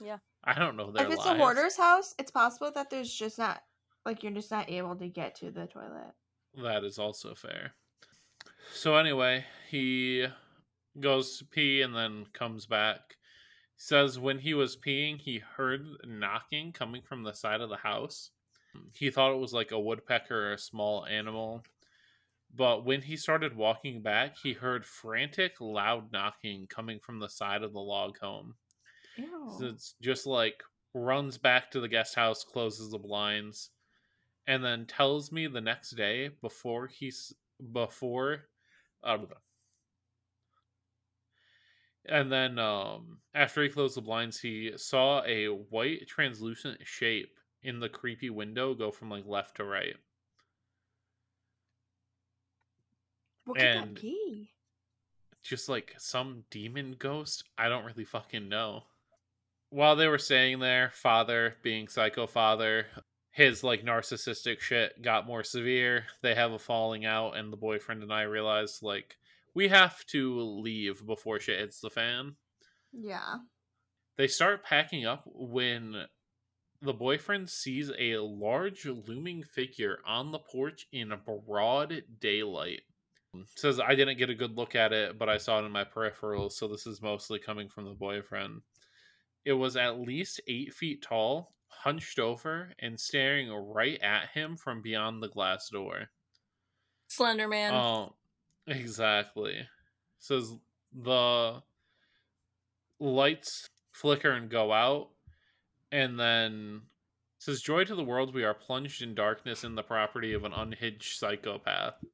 Yeah. 0.00 0.18
I 0.44 0.54
don't 0.54 0.76
know 0.76 0.90
their 0.90 1.06
if 1.06 1.12
it's 1.12 1.24
lives. 1.24 1.36
a 1.38 1.42
hoarder's 1.42 1.76
house, 1.76 2.14
it's 2.18 2.30
possible 2.32 2.72
that 2.72 2.90
there's 2.90 3.12
just 3.12 3.38
not 3.38 3.62
like 4.04 4.22
you're 4.22 4.32
just 4.32 4.50
not 4.50 4.70
able 4.70 4.96
to 4.96 5.08
get 5.08 5.34
to 5.36 5.50
the 5.50 5.66
toilet. 5.66 6.12
That 6.62 6.84
is 6.84 6.98
also 6.98 7.34
fair. 7.34 7.72
So 8.72 8.96
anyway, 8.96 9.44
he 9.70 10.26
goes 11.00 11.38
to 11.38 11.44
pee 11.44 11.82
and 11.82 11.94
then 11.94 12.26
comes 12.32 12.66
back. 12.66 13.16
Says 13.76 14.18
when 14.18 14.38
he 14.38 14.54
was 14.54 14.76
peeing, 14.76 15.20
he 15.20 15.38
heard 15.56 15.84
knocking 16.04 16.72
coming 16.72 17.02
from 17.02 17.22
the 17.22 17.32
side 17.32 17.60
of 17.60 17.68
the 17.68 17.76
house. 17.76 18.30
He 18.94 19.10
thought 19.10 19.32
it 19.32 19.40
was 19.40 19.52
like 19.52 19.72
a 19.72 19.80
woodpecker 19.80 20.50
or 20.50 20.52
a 20.52 20.58
small 20.58 21.04
animal. 21.04 21.62
But 22.54 22.84
when 22.84 23.02
he 23.02 23.16
started 23.16 23.56
walking 23.56 24.02
back, 24.02 24.36
he 24.42 24.52
heard 24.52 24.84
frantic, 24.84 25.54
loud 25.60 26.12
knocking 26.12 26.66
coming 26.68 27.00
from 27.00 27.18
the 27.18 27.28
side 27.28 27.62
of 27.62 27.72
the 27.72 27.80
log 27.80 28.18
home. 28.18 28.54
Ew. 29.16 29.52
So 29.58 29.66
it's 29.66 29.94
just 30.00 30.26
like 30.26 30.62
runs 30.94 31.38
back 31.38 31.70
to 31.70 31.80
the 31.80 31.88
guest 31.88 32.14
house, 32.14 32.44
closes 32.44 32.90
the 32.90 32.98
blinds, 32.98 33.70
and 34.46 34.64
then 34.64 34.86
tells 34.86 35.30
me 35.32 35.46
the 35.46 35.60
next 35.60 35.90
day 35.90 36.30
before 36.40 36.86
he's 36.86 37.32
before 37.72 38.44
uh, 39.04 39.18
and 42.06 42.30
then 42.32 42.58
um 42.58 43.18
after 43.34 43.62
he 43.62 43.68
closed 43.68 43.96
the 43.96 44.00
blinds 44.00 44.40
he 44.40 44.72
saw 44.76 45.22
a 45.24 45.46
white 45.46 46.08
translucent 46.08 46.78
shape 46.84 47.36
in 47.62 47.78
the 47.78 47.88
creepy 47.88 48.30
window 48.30 48.74
go 48.74 48.90
from 48.90 49.10
like 49.10 49.24
left 49.26 49.56
to 49.56 49.64
right 49.64 49.94
what 53.44 53.56
could 53.58 53.66
and- 53.66 53.96
that 53.96 54.02
be? 54.02 54.50
just 55.42 55.68
like 55.68 55.92
some 55.98 56.44
demon 56.50 56.94
ghost. 56.98 57.44
I 57.58 57.68
don't 57.68 57.84
really 57.84 58.04
fucking 58.04 58.48
know. 58.48 58.84
While 59.70 59.96
they 59.96 60.06
were 60.06 60.18
staying 60.18 60.60
there, 60.60 60.90
father 60.94 61.56
being 61.62 61.88
psycho 61.88 62.26
father, 62.26 62.86
his 63.32 63.64
like 63.64 63.84
narcissistic 63.84 64.60
shit 64.60 65.02
got 65.02 65.26
more 65.26 65.42
severe. 65.42 66.04
They 66.22 66.34
have 66.34 66.52
a 66.52 66.58
falling 66.58 67.04
out, 67.04 67.36
and 67.36 67.52
the 67.52 67.56
boyfriend 67.56 68.02
and 68.02 68.12
I 68.12 68.22
realized 68.22 68.82
like 68.82 69.16
we 69.54 69.68
have 69.68 70.04
to 70.06 70.40
leave 70.40 71.04
before 71.04 71.40
shit 71.40 71.58
hits 71.58 71.80
the 71.80 71.90
fan. 71.90 72.36
Yeah. 72.92 73.36
They 74.16 74.28
start 74.28 74.64
packing 74.64 75.06
up 75.06 75.24
when 75.26 76.04
the 76.82 76.92
boyfriend 76.92 77.48
sees 77.48 77.90
a 77.98 78.18
large 78.18 78.84
looming 78.84 79.42
figure 79.42 79.98
on 80.06 80.30
the 80.30 80.38
porch 80.38 80.86
in 80.92 81.12
broad 81.46 82.02
daylight. 82.20 82.82
Says 83.56 83.80
I 83.80 83.94
didn't 83.94 84.18
get 84.18 84.28
a 84.28 84.34
good 84.34 84.58
look 84.58 84.74
at 84.74 84.92
it, 84.92 85.18
but 85.18 85.30
I 85.30 85.38
saw 85.38 85.58
it 85.58 85.64
in 85.64 85.72
my 85.72 85.84
peripherals, 85.84 86.52
so 86.52 86.68
this 86.68 86.86
is 86.86 87.00
mostly 87.00 87.38
coming 87.38 87.70
from 87.70 87.86
the 87.86 87.94
boyfriend. 87.94 88.60
It 89.46 89.54
was 89.54 89.76
at 89.76 90.00
least 90.00 90.42
eight 90.46 90.74
feet 90.74 91.02
tall, 91.02 91.54
hunched 91.80 92.18
over, 92.18 92.72
and 92.78 93.00
staring 93.00 93.50
right 93.50 94.00
at 94.02 94.30
him 94.30 94.56
from 94.56 94.82
beyond 94.82 95.22
the 95.22 95.28
glass 95.28 95.68
door. 95.70 96.10
Slender 97.08 97.48
Man. 97.48 97.74
Oh, 97.74 98.14
exactly. 98.66 99.68
Says 100.18 100.54
the 100.92 101.62
lights 103.00 103.66
flicker 103.92 104.30
and 104.30 104.48
go 104.48 104.72
out, 104.72 105.10
and 105.90 106.18
then 106.18 106.82
says, 107.38 107.60
"Joy 107.60 107.84
to 107.84 107.94
the 107.94 108.04
world, 108.04 108.34
we 108.34 108.44
are 108.44 108.54
plunged 108.54 109.02
in 109.02 109.14
darkness 109.14 109.64
in 109.64 109.74
the 109.74 109.82
property 109.82 110.32
of 110.32 110.44
an 110.44 110.52
unhinged 110.52 111.18
psychopath." 111.18 112.04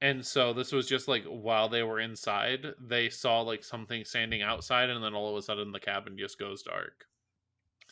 And 0.00 0.26
so 0.26 0.52
this 0.52 0.70
was 0.70 0.86
just 0.86 1.08
like 1.08 1.24
while 1.24 1.68
they 1.68 1.82
were 1.82 1.98
inside, 1.98 2.74
they 2.78 3.08
saw 3.08 3.40
like 3.40 3.64
something 3.64 4.04
standing 4.04 4.42
outside, 4.42 4.90
and 4.90 5.02
then 5.02 5.14
all 5.14 5.30
of 5.30 5.36
a 5.36 5.42
sudden 5.42 5.72
the 5.72 5.80
cabin 5.80 6.18
just 6.18 6.38
goes 6.38 6.62
dark. 6.62 7.06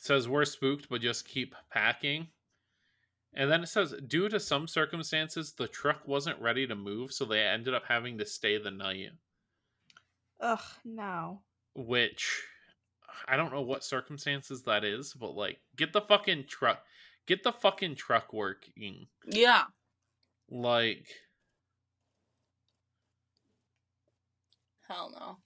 It 0.03 0.07
says 0.07 0.28
we're 0.28 0.44
spooked, 0.44 0.88
but 0.88 1.00
just 1.00 1.28
keep 1.28 1.55
packing. 1.70 2.26
And 3.34 3.48
then 3.48 3.62
it 3.62 3.68
says, 3.68 3.94
due 4.09 4.28
to 4.28 4.40
some 4.40 4.66
circumstances, 4.66 5.53
the 5.53 5.68
truck 5.68 6.09
wasn't 6.09 6.42
ready 6.42 6.66
to 6.66 6.74
move, 6.74 7.12
so 7.12 7.24
they 7.24 7.40
ended 7.40 7.72
up 7.72 7.84
having 7.86 8.18
to 8.18 8.26
stay 8.26 8.59
the 8.59 8.72
night. 8.72 9.11
Ugh, 10.40 10.59
no. 10.84 11.42
Which 11.76 12.42
I 13.28 13.36
don't 13.36 13.53
know 13.53 13.61
what 13.62 13.84
circumstances 13.84 14.64
that 14.64 14.82
is, 14.82 15.14
but 15.14 15.36
like, 15.36 15.61
get 15.76 15.92
the 15.92 16.00
fucking 16.00 16.46
truck, 16.48 16.82
get 17.28 17.44
the 17.44 17.53
fucking 17.53 17.94
truck 17.94 18.32
working. 18.32 19.07
yeah. 19.24 19.66
Like, 20.50 21.07
Hell 24.88 25.12
no. 25.14 25.36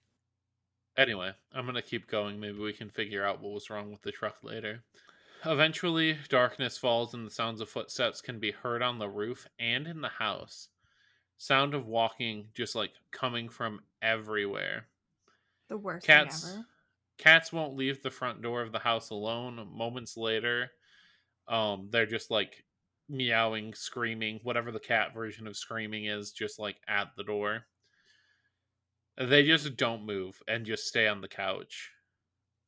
Anyway, 0.97 1.33
I'm 1.53 1.65
gonna 1.65 1.81
keep 1.81 2.07
going. 2.07 2.39
Maybe 2.41 2.57
we 2.59 2.73
can 2.73 2.89
figure 2.89 3.23
out 3.23 3.39
what 3.39 3.53
was 3.53 3.69
wrong 3.69 3.91
with 3.91 4.01
the 4.01 4.11
truck 4.11 4.43
later. 4.43 4.83
Eventually, 5.45 6.19
darkness 6.29 6.77
falls 6.77 7.13
and 7.13 7.25
the 7.25 7.31
sounds 7.31 7.59
of 7.61 7.69
footsteps 7.69 8.21
can 8.21 8.39
be 8.39 8.51
heard 8.51 8.81
on 8.83 8.99
the 8.99 9.09
roof 9.09 9.47
and 9.57 9.87
in 9.87 10.01
the 10.01 10.09
house. 10.09 10.69
Sound 11.37 11.73
of 11.75 11.87
walking 11.87 12.51
just 12.53 12.75
like 12.75 12.93
coming 13.11 13.49
from 13.49 13.85
everywhere. 14.01 14.89
The 15.69 15.77
worst 15.77 16.05
Cats 16.05 16.43
thing 16.43 16.59
ever. 16.59 16.67
cats 17.17 17.51
won't 17.53 17.75
leave 17.75 18.01
the 18.01 18.11
front 18.11 18.41
door 18.41 18.61
of 18.61 18.71
the 18.71 18.79
house 18.79 19.09
alone. 19.11 19.67
Moments 19.71 20.17
later, 20.17 20.71
um, 21.47 21.89
they're 21.91 22.05
just 22.05 22.31
like 22.31 22.65
meowing, 23.09 23.73
screaming, 23.73 24.39
whatever 24.43 24.71
the 24.71 24.79
cat 24.79 25.13
version 25.13 25.47
of 25.47 25.57
screaming 25.57 26.05
is, 26.05 26.31
just 26.31 26.59
like 26.59 26.81
at 26.87 27.15
the 27.17 27.23
door. 27.23 27.67
They 29.17 29.43
just 29.43 29.75
don't 29.77 30.05
move 30.05 30.41
and 30.47 30.65
just 30.65 30.87
stay 30.87 31.07
on 31.07 31.21
the 31.21 31.27
couch. 31.27 31.91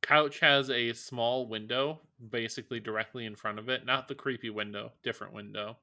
Couch 0.02 0.40
has 0.40 0.70
a 0.70 0.94
small 0.94 1.48
window 1.48 2.02
basically 2.32 2.80
directly 2.80 3.26
in 3.26 3.36
front 3.36 3.60
of 3.60 3.70
it, 3.70 3.86
not 3.86 4.08
the 4.08 4.16
creepy 4.16 4.50
window, 4.50 4.94
different 5.04 5.34
window. 5.34 5.78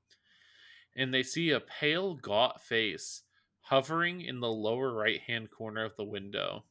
And 0.97 1.15
they 1.15 1.23
see 1.23 1.51
a 1.51 1.61
pale, 1.61 2.15
gaunt 2.15 2.61
face 2.61 3.23
hovering 3.61 4.23
in 4.23 4.41
the 4.41 4.51
lower 4.51 4.93
right 4.93 5.21
hand 5.21 5.51
corner 5.51 5.85
of 5.85 5.97
the 5.97 6.05
window. 6.05 6.65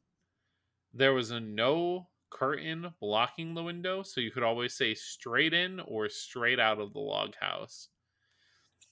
There 0.94 1.14
was 1.14 1.32
a 1.32 1.40
no 1.40 2.08
curtain 2.30 2.94
blocking 3.00 3.54
the 3.54 3.64
window, 3.64 4.04
so 4.04 4.20
you 4.20 4.32
could 4.32 4.44
always 4.44 4.74
say 4.74 4.94
straight 4.94 5.54
in 5.54 5.80
or 5.80 6.10
straight 6.10 6.60
out 6.60 6.80
of 6.80 6.94
the 6.94 7.00
log 7.00 7.36
house. 7.40 7.90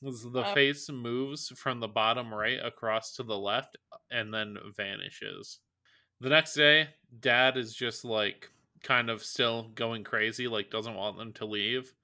The 0.03 0.43
Uh, 0.43 0.55
face 0.55 0.89
moves 0.89 1.47
from 1.57 1.79
the 1.79 1.87
bottom 1.87 2.33
right 2.33 2.59
across 2.63 3.15
to 3.15 3.23
the 3.23 3.37
left 3.39 3.77
and 4.11 4.33
then 4.33 4.57
vanishes. 4.75 5.61
The 6.19 6.29
next 6.29 6.55
day, 6.55 6.95
dad 7.19 7.57
is 7.57 7.75
just 7.75 8.05
like 8.05 8.51
kind 8.83 9.09
of 9.09 9.23
still 9.23 9.69
going 9.69 10.03
crazy, 10.03 10.47
like 10.47 10.71
doesn't 10.71 10.95
want 10.95 11.17
them 11.17 11.33
to 11.35 11.45
leave. 11.45 11.95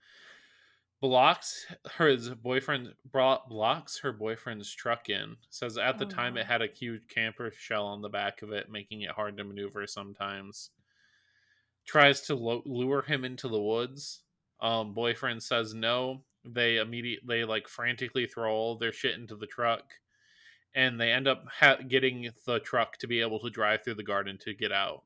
blocks 1.02 1.66
her 1.96 2.16
boyfriend 2.36 2.96
brought 3.06 3.48
blocks 3.50 4.00
her 4.00 4.12
boyfriend's 4.14 4.74
truck 4.74 5.10
in 5.10 5.36
says 5.50 5.78
at 5.78 5.98
the 5.98 6.06
Oh, 6.06 6.06
time 6.06 6.38
it 6.38 6.46
had 6.46 6.62
a 6.62 6.68
huge 6.68 7.06
camper 7.10 7.52
shell 7.52 7.86
on 7.86 8.02
the 8.02 8.10
back 8.10 8.42
of 8.42 8.52
it 8.54 8.70
making 8.70 9.02
it 9.02 9.12
hard 9.12 9.36
to 9.38 9.44
maneuver 9.44 9.86
sometimes 9.88 10.72
tries 11.86 12.22
to 12.22 12.36
lo- 12.36 12.64
lure 12.66 13.02
him 13.02 13.26
into 13.26 13.48
the 13.48 13.62
woods 13.62 14.24
um 14.62 14.94
boyfriend 14.94 15.42
says 15.42 15.74
no 15.74 16.24
they 16.46 16.78
immediately 16.78 17.28
they 17.28 17.44
like 17.44 17.68
frantically 17.68 18.26
throw 18.26 18.52
all 18.52 18.78
their 18.78 18.94
shit 18.94 19.16
into 19.16 19.36
the 19.36 19.48
truck 19.48 19.84
and 20.76 21.00
they 21.00 21.12
end 21.12 21.28
up 21.28 21.46
ha- 21.60 21.80
getting 21.88 22.30
the 22.46 22.60
truck 22.60 22.98
to 22.98 23.08
be 23.08 23.22
able 23.22 23.40
to 23.40 23.50
drive 23.50 23.84
through 23.84 23.96
the 23.96 24.04
garden 24.04 24.38
to 24.40 24.54
get 24.54 24.72
out 24.72 25.04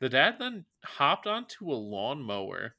the 0.00 0.08
dad 0.08 0.34
then 0.40 0.64
hopped 0.84 1.28
onto 1.28 1.70
a 1.70 1.74
lawnmower 1.74 2.74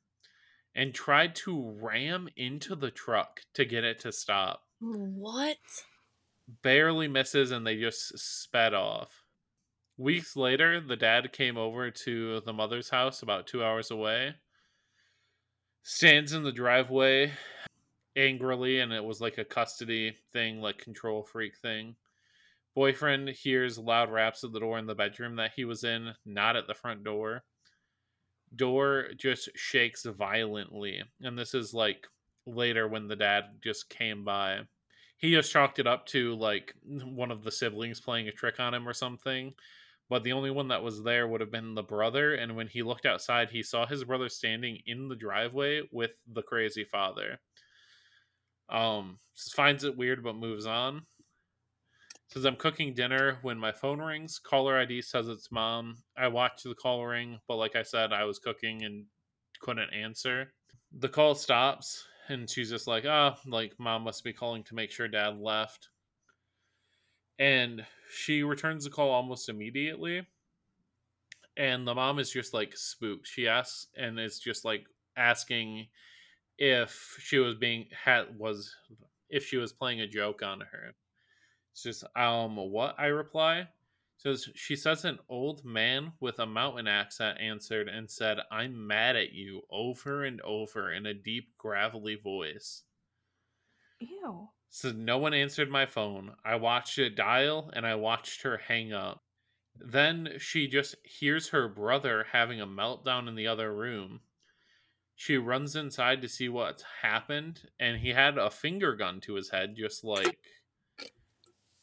and 0.75 0.93
tried 0.93 1.35
to 1.35 1.77
ram 1.81 2.27
into 2.35 2.75
the 2.75 2.91
truck 2.91 3.41
to 3.53 3.65
get 3.65 3.83
it 3.83 3.99
to 3.99 4.11
stop. 4.11 4.63
What? 4.79 5.57
Barely 6.61 7.07
misses 7.07 7.51
and 7.51 7.65
they 7.65 7.77
just 7.77 8.17
sped 8.17 8.73
off. 8.73 9.23
Weeks 9.97 10.35
later, 10.35 10.81
the 10.81 10.95
dad 10.95 11.31
came 11.31 11.55
over 11.55 11.91
to 11.91 12.41
the 12.41 12.53
mother's 12.53 12.89
house 12.89 13.21
about 13.21 13.47
two 13.47 13.63
hours 13.63 13.91
away, 13.91 14.35
stands 15.83 16.33
in 16.33 16.43
the 16.43 16.51
driveway 16.51 17.31
angrily, 18.15 18.79
and 18.79 18.91
it 18.91 19.03
was 19.03 19.21
like 19.21 19.37
a 19.37 19.45
custody 19.45 20.15
thing, 20.31 20.61
like 20.61 20.77
control 20.77 21.23
freak 21.23 21.57
thing. 21.57 21.95
Boyfriend 22.75 23.29
hears 23.29 23.77
loud 23.77 24.11
raps 24.11 24.43
at 24.43 24.51
the 24.51 24.59
door 24.59 24.79
in 24.79 24.87
the 24.87 24.95
bedroom 24.95 25.35
that 25.35 25.51
he 25.55 25.63
was 25.63 25.83
in, 25.83 26.13
not 26.25 26.55
at 26.55 26.65
the 26.65 26.73
front 26.73 27.03
door 27.03 27.43
door 28.55 29.07
just 29.17 29.49
shakes 29.55 30.05
violently. 30.05 31.01
And 31.21 31.37
this 31.37 31.53
is 31.53 31.73
like 31.73 32.07
later 32.45 32.87
when 32.87 33.07
the 33.07 33.15
dad 33.15 33.43
just 33.63 33.89
came 33.89 34.23
by. 34.23 34.61
He 35.17 35.31
just 35.31 35.51
chalked 35.51 35.79
it 35.79 35.87
up 35.87 36.05
to 36.07 36.35
like 36.35 36.73
one 36.85 37.31
of 37.31 37.43
the 37.43 37.51
siblings 37.51 38.01
playing 38.01 38.27
a 38.27 38.31
trick 38.31 38.59
on 38.59 38.73
him 38.73 38.87
or 38.87 38.93
something. 38.93 39.53
But 40.09 40.23
the 40.23 40.33
only 40.33 40.51
one 40.51 40.67
that 40.67 40.83
was 40.83 41.01
there 41.01 41.27
would 41.27 41.41
have 41.41 41.51
been 41.51 41.75
the 41.75 41.83
brother. 41.83 42.35
And 42.35 42.55
when 42.55 42.67
he 42.67 42.83
looked 42.83 43.05
outside, 43.05 43.49
he 43.49 43.63
saw 43.63 43.85
his 43.85 44.03
brother 44.03 44.29
standing 44.29 44.79
in 44.85 45.07
the 45.07 45.15
driveway 45.15 45.83
with 45.91 46.11
the 46.31 46.43
crazy 46.43 46.83
father. 46.83 47.39
Um, 48.69 49.19
finds 49.55 49.83
it 49.83 49.97
weird 49.97 50.23
but 50.23 50.35
moves 50.35 50.65
on. 50.65 51.03
Says 52.27 52.45
I'm 52.45 52.55
cooking 52.55 52.93
dinner 52.93 53.37
when 53.43 53.59
my 53.59 53.71
phone 53.71 54.01
rings. 54.01 54.39
Caller 54.39 54.77
ID 54.77 55.03
says 55.03 55.27
it's 55.27 55.51
mom. 55.51 55.97
I 56.17 56.27
watch 56.27 56.63
the 56.63 56.73
call 56.73 57.05
ring, 57.05 57.39
but 57.47 57.57
like 57.57 57.75
I 57.75 57.83
said, 57.83 58.11
I 58.11 58.23
was 58.23 58.39
cooking 58.39 58.83
and 58.83 59.05
couldn't 59.61 59.93
answer. 59.93 60.51
The 60.91 61.09
call 61.09 61.35
stops, 61.35 62.05
and 62.29 62.49
she's 62.49 62.71
just 62.71 62.87
like, 62.87 63.05
"Ah, 63.05 63.37
like 63.45 63.73
mom 63.79 64.03
must 64.03 64.23
be 64.23 64.33
calling 64.33 64.63
to 64.63 64.75
make 64.75 64.91
sure 64.91 65.07
dad 65.07 65.37
left." 65.37 65.89
And 67.39 67.85
she 68.13 68.43
returns 68.43 68.83
the 68.83 68.89
call 68.89 69.09
almost 69.09 69.49
immediately. 69.49 70.25
And 71.57 71.87
the 71.87 71.95
mom 71.95 72.19
is 72.19 72.31
just 72.31 72.53
like 72.53 72.75
spooked. 72.75 73.27
She 73.27 73.47
asks 73.47 73.87
and 73.95 74.19
is 74.19 74.39
just 74.39 74.65
like 74.65 74.85
asking 75.15 75.87
if 76.57 77.17
she 77.19 77.39
was 77.39 77.55
being 77.55 77.87
had 77.91 78.37
was 78.37 78.75
if 79.29 79.45
she 79.45 79.57
was 79.57 79.73
playing 79.73 80.01
a 80.01 80.07
joke 80.07 80.43
on 80.43 80.61
her. 80.61 80.93
It's 81.71 81.83
just, 81.83 82.03
um, 82.15 82.55
what? 82.55 82.95
I 82.99 83.07
reply. 83.07 83.67
Says 84.17 84.47
she 84.55 84.75
says 84.75 85.05
an 85.05 85.19
old 85.27 85.65
man 85.65 86.13
with 86.19 86.39
a 86.39 86.45
mountain 86.45 86.87
accent 86.87 87.41
answered 87.41 87.89
and 87.89 88.09
said, 88.09 88.37
I'm 88.51 88.87
mad 88.87 89.15
at 89.15 89.33
you 89.33 89.63
over 89.69 90.23
and 90.23 90.39
over 90.41 90.93
in 90.93 91.07
a 91.07 91.13
deep, 91.13 91.49
gravelly 91.57 92.15
voice. 92.15 92.83
Ew. 93.99 94.47
So 94.75 94.91
no 94.91 95.19
one 95.19 95.35
answered 95.35 95.69
my 95.69 95.85
phone. 95.85 96.33
I 96.43 96.55
watched 96.55 96.97
it 96.97 97.15
dial 97.15 97.69
and 97.73 97.85
I 97.85 97.93
watched 97.93 98.41
her 98.41 98.57
hang 98.57 98.91
up. 98.91 99.21
Then 99.79 100.29
she 100.39 100.67
just 100.67 100.95
hears 101.03 101.49
her 101.49 101.67
brother 101.67 102.25
having 102.31 102.59
a 102.59 102.65
meltdown 102.65 103.27
in 103.27 103.35
the 103.35 103.45
other 103.45 103.71
room. 103.71 104.21
She 105.15 105.37
runs 105.37 105.75
inside 105.75 106.23
to 106.23 106.27
see 106.27 106.49
what's 106.49 106.83
happened, 107.03 107.69
and 107.79 107.99
he 107.99 108.09
had 108.09 108.39
a 108.39 108.49
finger 108.49 108.95
gun 108.95 109.21
to 109.21 109.35
his 109.35 109.51
head, 109.51 109.75
just 109.75 110.03
like 110.03 110.39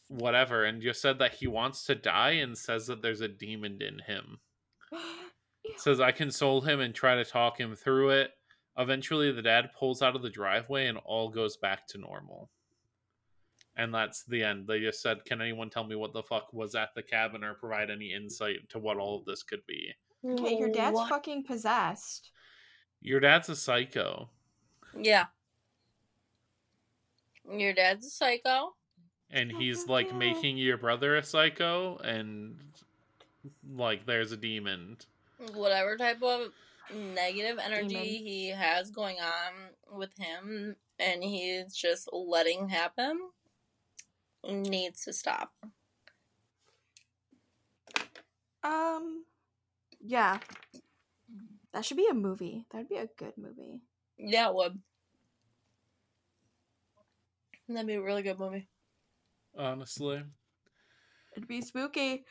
whatever, 0.08 0.64
and 0.64 0.82
just 0.82 1.00
said 1.00 1.20
that 1.20 1.34
he 1.34 1.46
wants 1.46 1.84
to 1.84 1.94
die 1.94 2.32
and 2.32 2.58
says 2.58 2.88
that 2.88 3.02
there's 3.02 3.20
a 3.20 3.28
demon 3.28 3.80
in 3.80 4.00
him. 4.00 4.40
Ew. 4.92 4.98
Says 5.76 6.00
I 6.00 6.10
console 6.10 6.62
him 6.62 6.80
and 6.80 6.92
try 6.92 7.14
to 7.14 7.24
talk 7.24 7.60
him 7.60 7.76
through 7.76 8.10
it. 8.10 8.32
Eventually, 8.76 9.30
the 9.30 9.42
dad 9.42 9.70
pulls 9.78 10.02
out 10.02 10.16
of 10.16 10.22
the 10.22 10.28
driveway 10.28 10.88
and 10.88 10.98
all 11.04 11.28
goes 11.28 11.56
back 11.56 11.86
to 11.86 11.98
normal. 11.98 12.50
And 13.76 13.94
that's 13.94 14.24
the 14.24 14.42
end. 14.42 14.66
They 14.66 14.80
just 14.80 15.00
said, 15.00 15.24
Can 15.24 15.40
anyone 15.40 15.70
tell 15.70 15.84
me 15.84 15.94
what 15.96 16.12
the 16.12 16.22
fuck 16.22 16.52
was 16.52 16.74
at 16.74 16.94
the 16.94 17.02
cabin 17.02 17.44
or 17.44 17.54
provide 17.54 17.90
any 17.90 18.12
insight 18.12 18.68
to 18.70 18.78
what 18.78 18.98
all 18.98 19.18
of 19.18 19.24
this 19.24 19.42
could 19.42 19.64
be? 19.66 19.92
Okay, 20.26 20.58
your 20.58 20.68
dad's 20.70 20.94
What? 20.96 21.08
fucking 21.08 21.44
possessed. 21.44 22.30
Your 23.00 23.20
dad's 23.20 23.48
a 23.48 23.56
psycho. 23.56 24.28
Yeah. 24.94 25.26
Your 27.50 27.72
dad's 27.72 28.06
a 28.06 28.10
psycho. 28.10 28.74
And 29.30 29.52
oh 29.54 29.58
he's 29.58 29.86
like 29.86 30.14
making 30.14 30.58
your 30.58 30.76
brother 30.76 31.16
a 31.16 31.22
psycho, 31.22 31.96
and 31.98 32.56
like 33.72 34.04
there's 34.04 34.32
a 34.32 34.36
demon. 34.36 34.98
Whatever 35.54 35.96
type 35.96 36.22
of 36.22 36.48
negative 36.94 37.58
energy 37.64 37.88
Demon. 37.88 38.04
he 38.04 38.48
has 38.48 38.90
going 38.90 39.16
on 39.20 39.96
with 39.96 40.10
him 40.18 40.74
and 40.98 41.22
he's 41.22 41.74
just 41.74 42.08
letting 42.12 42.68
happen 42.68 43.18
needs 44.46 45.04
to 45.04 45.12
stop. 45.12 45.52
Um, 48.62 49.24
yeah. 50.00 50.38
That 51.72 51.84
should 51.84 51.96
be 51.96 52.08
a 52.10 52.14
movie. 52.14 52.66
That'd 52.72 52.88
be 52.88 52.96
a 52.96 53.08
good 53.16 53.34
movie. 53.36 53.80
Yeah, 54.18 54.48
it 54.48 54.54
would. 54.54 54.78
That'd 57.68 57.86
be 57.86 57.94
a 57.94 58.02
really 58.02 58.22
good 58.22 58.38
movie. 58.38 58.66
Honestly, 59.56 60.22
It'd 61.36 61.48
be 61.48 61.60
spooky. 61.60 62.24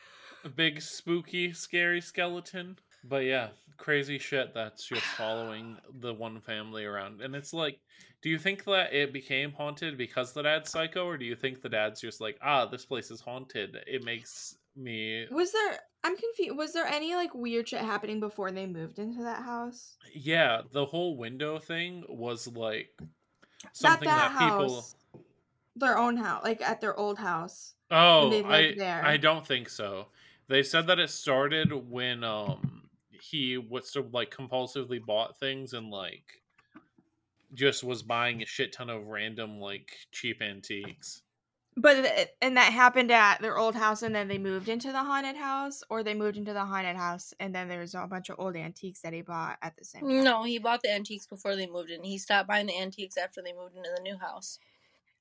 a 0.44 0.48
big 0.48 0.80
spooky, 0.82 1.52
scary 1.52 2.00
skeleton. 2.00 2.78
But 3.02 3.24
yeah, 3.24 3.48
crazy 3.80 4.18
shit 4.18 4.54
that's 4.54 4.84
just 4.84 5.02
following 5.02 5.76
the 6.00 6.14
one 6.14 6.40
family 6.40 6.84
around. 6.84 7.20
And 7.22 7.34
it's 7.34 7.52
like, 7.52 7.80
do 8.22 8.28
you 8.28 8.38
think 8.38 8.64
that 8.64 8.92
it 8.92 9.12
became 9.12 9.52
haunted 9.52 9.96
because 9.96 10.32
the 10.32 10.42
dad's 10.42 10.70
psycho, 10.70 11.06
or 11.06 11.16
do 11.16 11.24
you 11.24 11.34
think 11.34 11.62
the 11.62 11.68
dad's 11.68 12.00
just 12.00 12.20
like, 12.20 12.38
ah, 12.42 12.66
this 12.66 12.84
place 12.84 13.10
is 13.10 13.20
haunted? 13.20 13.78
It 13.86 14.04
makes 14.04 14.56
me. 14.76 15.26
Was 15.30 15.52
there? 15.52 15.78
I'm 16.04 16.16
confused. 16.16 16.56
Was 16.56 16.72
there 16.72 16.86
any 16.86 17.14
like 17.14 17.34
weird 17.34 17.68
shit 17.68 17.80
happening 17.80 18.20
before 18.20 18.50
they 18.50 18.66
moved 18.66 18.98
into 18.98 19.22
that 19.22 19.42
house? 19.42 19.96
Yeah, 20.14 20.62
the 20.72 20.84
whole 20.84 21.16
window 21.16 21.58
thing 21.58 22.04
was 22.08 22.46
like 22.46 22.90
something 23.72 24.08
that, 24.08 24.32
that, 24.32 24.38
people. 24.38 24.74
house. 24.74 24.94
Their 25.76 25.96
own 25.96 26.16
house, 26.16 26.44
like 26.44 26.60
at 26.60 26.80
their 26.80 26.98
old 26.98 27.18
house. 27.18 27.74
Oh, 27.90 28.30
I 28.46 28.74
there. 28.76 29.02
I 29.04 29.16
don't 29.16 29.46
think 29.46 29.68
so. 29.70 30.06
They 30.48 30.62
said 30.62 30.88
that 30.88 30.98
it 30.98 31.10
started 31.10 31.72
when 31.90 32.22
um 32.22 32.79
he 33.20 33.58
was 33.58 33.90
so 33.90 34.06
like 34.12 34.34
compulsively 34.34 35.04
bought 35.04 35.38
things 35.38 35.72
and 35.72 35.90
like 35.90 36.42
just 37.54 37.82
was 37.82 38.02
buying 38.02 38.42
a 38.42 38.46
shit 38.46 38.72
ton 38.72 38.88
of 38.90 39.06
random 39.08 39.60
like 39.60 39.90
cheap 40.12 40.40
antiques. 40.40 41.22
But 41.76 41.98
it, 41.98 42.36
and 42.42 42.56
that 42.56 42.72
happened 42.72 43.10
at 43.12 43.40
their 43.40 43.56
old 43.56 43.76
house, 43.76 44.02
and 44.02 44.12
then 44.14 44.26
they 44.26 44.38
moved 44.38 44.68
into 44.68 44.90
the 44.90 44.98
haunted 45.04 45.36
house, 45.36 45.82
or 45.88 46.02
they 46.02 46.14
moved 46.14 46.36
into 46.36 46.52
the 46.52 46.64
haunted 46.64 46.96
house, 46.96 47.32
and 47.38 47.54
then 47.54 47.68
there's 47.68 47.94
a 47.94 48.06
bunch 48.08 48.28
of 48.28 48.36
old 48.40 48.56
antiques 48.56 49.00
that 49.02 49.12
he 49.12 49.22
bought 49.22 49.56
at 49.62 49.76
the 49.76 49.84
same 49.84 50.02
time. 50.02 50.24
No, 50.24 50.42
he 50.42 50.58
bought 50.58 50.82
the 50.82 50.92
antiques 50.92 51.26
before 51.28 51.54
they 51.54 51.68
moved 51.68 51.90
in. 51.90 52.02
He 52.02 52.18
stopped 52.18 52.48
buying 52.48 52.66
the 52.66 52.76
antiques 52.76 53.16
after 53.16 53.40
they 53.40 53.52
moved 53.52 53.76
into 53.76 53.88
the 53.96 54.02
new 54.02 54.18
house. 54.18 54.58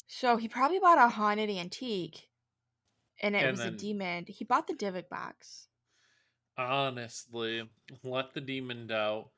So 0.08 0.38
he 0.38 0.48
probably 0.48 0.80
bought 0.80 0.98
a 0.98 1.08
haunted 1.08 1.52
antique, 1.52 2.28
and 3.22 3.36
it 3.36 3.44
And 3.44 3.52
was 3.52 3.60
then- 3.60 3.74
a 3.76 3.78
demon. 3.78 4.26
He 4.28 4.44
bought 4.44 4.66
the 4.68 4.74
Dybbuk 4.74 5.08
box. 5.08 5.68
Honestly, 6.60 7.68
let 8.04 8.34
the 8.34 8.42
demon 8.42 8.92
out. 8.92 9.32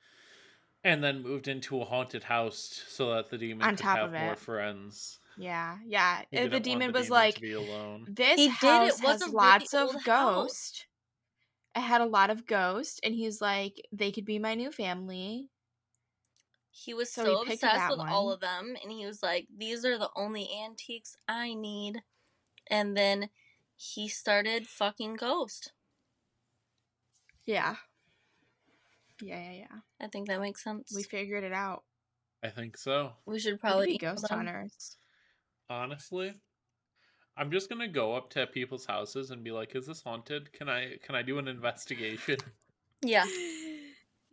And 0.84 1.04
then 1.04 1.22
moved 1.24 1.48
into 1.48 1.82
a 1.82 1.86
haunted 1.86 2.26
house 2.26 2.60
so 2.88 3.14
that 3.16 3.30
the 3.30 3.38
demon 3.38 3.70
On 3.70 3.76
could 3.76 3.78
top 3.78 4.02
have 4.02 4.10
of 4.10 4.14
more 4.18 4.36
it. 4.36 4.38
friends. 4.38 5.20
Yeah, 5.36 5.80
yeah. 5.86 6.26
He 6.32 6.38
Uh, 6.38 6.48
didn't 6.48 6.50
The 6.50 6.60
want 6.66 6.86
demon 6.86 6.88
the 6.88 6.94
was 6.94 7.10
demon 7.10 7.12
like, 7.12 7.36
to 7.36 7.40
be 7.40 7.54
alone. 7.54 8.08
this 8.08 8.46
He 8.46 8.56
did, 8.56 8.84
it 8.84 8.98
house 8.98 9.02
was 9.02 9.26
has 9.26 9.36
really 9.40 9.68
lots 9.68 9.74
of 9.74 9.92
old 9.94 10.04
house." 10.04 10.04
ghosts. 10.04 10.88
It 11.76 11.82
had 11.82 12.02
a 12.02 12.06
lot 12.08 12.30
of 12.32 12.46
ghosts, 12.48 13.00
and 13.04 13.16
he's 13.16 13.42
like, 13.42 13.82
they 13.92 14.12
could 14.12 14.26
be 14.26 14.40
my 14.40 14.56
new 14.56 14.72
family. 14.72 15.52
He 16.72 16.92
was 16.94 17.14
So 17.14 17.26
so, 17.26 17.26
he 17.26 17.38
picked 17.38 17.70
obsessed 17.70 17.72
that 17.72 17.96
with 17.96 18.02
all 18.08 18.30
one. 18.30 18.32
of 18.32 18.40
them, 18.40 18.76
and 18.82 18.92
he 18.92 19.06
was 19.06 19.22
like, 19.22 19.48
"These 19.56 19.86
are 19.86 20.00
the 20.00 20.12
only 20.16 20.52
antiques 20.52 21.16
I 21.28 21.54
need." 21.54 22.04
And 22.68 22.98
then 22.98 23.32
he 23.76 24.08
started 24.08 24.68
fucking 24.68 25.16
Ghost. 25.16 25.74
Yeah. 27.46 27.76
Yeah, 29.22 29.40
yeah, 29.40 29.52
yeah. 29.70 29.80
I 30.00 30.08
think 30.08 30.28
that 30.28 30.40
makes 30.42 30.64
sense. 30.64 30.92
We 30.94 31.04
figured 31.04 31.44
it 31.44 31.54
out. 31.54 31.84
I 32.44 32.50
think 32.52 32.78
so. 32.78 33.16
We 33.26 33.40
should 33.40 33.60
We 33.68 33.80
probably 33.80 33.88
be 33.88 33.98
ghost 33.98 34.28
them. 34.30 34.38
hunters. 34.38 34.98
Honestly, 35.70 36.40
I'm 37.36 37.52
just 37.52 37.70
gonna 37.70 37.90
go 37.90 38.16
up 38.16 38.30
to 38.32 38.48
people's 38.48 38.86
houses 38.86 39.32
and 39.32 39.44
be 39.44 39.52
like, 39.52 39.76
"Is 39.76 39.88
this 39.88 40.02
haunted? 40.04 40.54
Can 40.54 40.70
I 40.70 40.98
can 40.98 41.14
I 41.16 41.24
do 41.24 41.40
an 41.40 41.48
investigation?" 41.50 42.38
Yeah. 43.04 43.26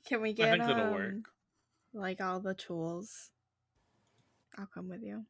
Can 0.05 0.21
we 0.23 0.33
I 0.41 0.47
get 0.47 0.49
think 0.49 0.67
that'll 0.67 0.89
um, 0.89 0.91
work. 0.91 1.31
like 1.93 2.21
all 2.21 2.41
the 2.41 2.55
tools? 2.55 3.33
I'll 4.57 4.67
come 4.67 4.89
with 4.89 5.03
you. 5.03 5.27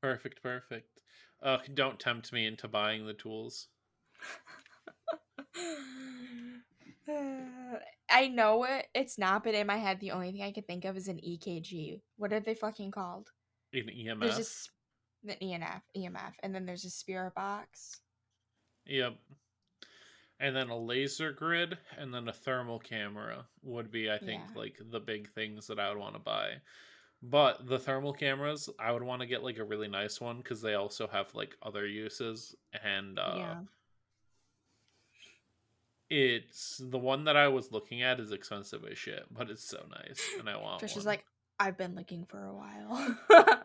Perfect, 0.00 0.42
perfect. 0.42 1.02
Uh, 1.40 1.58
don't 1.72 2.00
tempt 2.00 2.32
me 2.32 2.46
into 2.46 2.66
buying 2.66 3.06
the 3.06 3.14
tools. 3.14 3.68
I 8.10 8.28
know 8.28 8.64
it. 8.64 8.86
It's 8.94 9.18
not, 9.18 9.44
but 9.44 9.54
in 9.54 9.66
my 9.66 9.76
head, 9.76 10.00
the 10.00 10.10
only 10.10 10.32
thing 10.32 10.42
I 10.42 10.52
can 10.52 10.64
think 10.64 10.84
of 10.84 10.96
is 10.96 11.08
an 11.08 11.18
EKG. 11.18 12.00
What 12.16 12.32
are 12.32 12.40
they 12.40 12.54
fucking 12.54 12.90
called? 12.90 13.28
In 13.72 13.86
EMF. 13.86 14.20
There's 14.20 14.36
just 14.36 14.70
the 15.24 15.34
ENF, 15.34 15.82
EMF, 15.96 16.32
and 16.42 16.54
then 16.54 16.66
there's 16.66 16.84
a 16.84 16.90
spirit 16.90 17.34
box. 17.34 18.00
Yep. 18.86 19.16
And 20.40 20.54
then 20.54 20.70
a 20.70 20.78
laser 20.78 21.32
grid 21.32 21.76
and 21.98 22.14
then 22.14 22.28
a 22.28 22.32
thermal 22.32 22.78
camera 22.78 23.44
would 23.62 23.90
be, 23.90 24.10
I 24.10 24.18
think, 24.18 24.42
Yeah. 24.48 24.58
like 24.60 24.78
the 24.90 25.00
big 25.00 25.28
things 25.30 25.66
that 25.66 25.80
I 25.80 25.88
would 25.88 25.98
want 25.98 26.14
to 26.14 26.20
buy. 26.20 26.60
But 27.20 27.66
the 27.66 27.80
thermal 27.80 28.12
cameras, 28.12 28.70
I 28.78 28.92
would 28.92 29.02
want 29.02 29.20
to 29.22 29.26
get 29.26 29.42
like 29.42 29.58
a 29.58 29.64
really 29.64 29.88
nice 29.88 30.20
one 30.20 30.38
because 30.38 30.62
they 30.62 30.74
also 30.74 31.08
have 31.08 31.34
like 31.34 31.56
other 31.62 31.86
uses. 31.86 32.54
And 32.84 33.18
uh, 33.18 33.34
yeah. 33.36 33.60
It's 36.10 36.80
the 36.84 36.98
one 36.98 37.24
that 37.24 37.36
I 37.36 37.48
was 37.48 37.70
looking 37.72 38.02
at 38.02 38.20
is 38.20 38.32
expensive 38.32 38.82
as 38.90 38.96
shit, 38.98 39.24
but 39.30 39.50
it's 39.50 39.68
so 39.68 39.84
nice 39.90 40.22
and 40.38 40.48
I 40.48 40.56
want 40.56 40.80
Trish 40.82 40.90
one. 40.92 40.98
is 40.98 41.06
like, 41.06 41.24
I've 41.60 41.76
been 41.76 41.94
looking 41.96 42.24
for 42.24 42.44
a 42.44 42.54
while. 42.54 43.16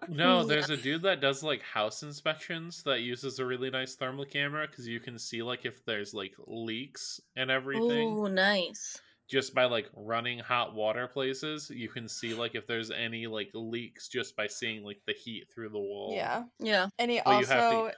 No, 0.09 0.39
Yeah. 0.41 0.45
there's 0.47 0.69
a 0.71 0.77
dude 0.77 1.03
that 1.03 1.21
does 1.21 1.43
like 1.43 1.61
house 1.61 2.01
inspections 2.03 2.81
that 2.83 3.01
uses 3.01 3.37
a 3.39 3.45
really 3.45 3.69
nice 3.69 3.95
thermal 3.95 4.25
camera 4.25 4.67
because 4.67 4.87
you 4.87 4.99
can 4.99 5.19
see 5.19 5.43
like 5.43 5.63
if 5.65 5.85
there's 5.85 6.13
like 6.13 6.33
leaks 6.47 7.21
and 7.35 7.51
everything 7.51 8.09
Ooh, 8.17 8.29
nice. 8.29 8.99
just 9.29 9.53
by 9.53 9.65
like 9.65 9.89
running 9.95 10.39
hot 10.39 10.73
water 10.73 11.07
places. 11.07 11.69
You 11.69 11.87
can 11.87 12.07
see 12.09 12.33
like 12.33 12.55
if 12.55 12.65
there's 12.65 12.89
any 12.89 13.27
like 13.27 13.51
leaks 13.53 14.07
just 14.09 14.35
by 14.35 14.47
seeing 14.47 14.83
like 14.83 14.99
the 15.05 15.13
heat 15.13 15.45
through 15.53 15.69
the 15.69 15.79
wall. 15.79 16.13
yeah. 16.15 16.43
Yeah. 16.59 16.87
And 16.97 17.11
he 17.11 17.21
Well, 17.25 17.39
you 17.41 17.45
have 17.45 17.71
to- 17.71 17.75
also 17.77 17.91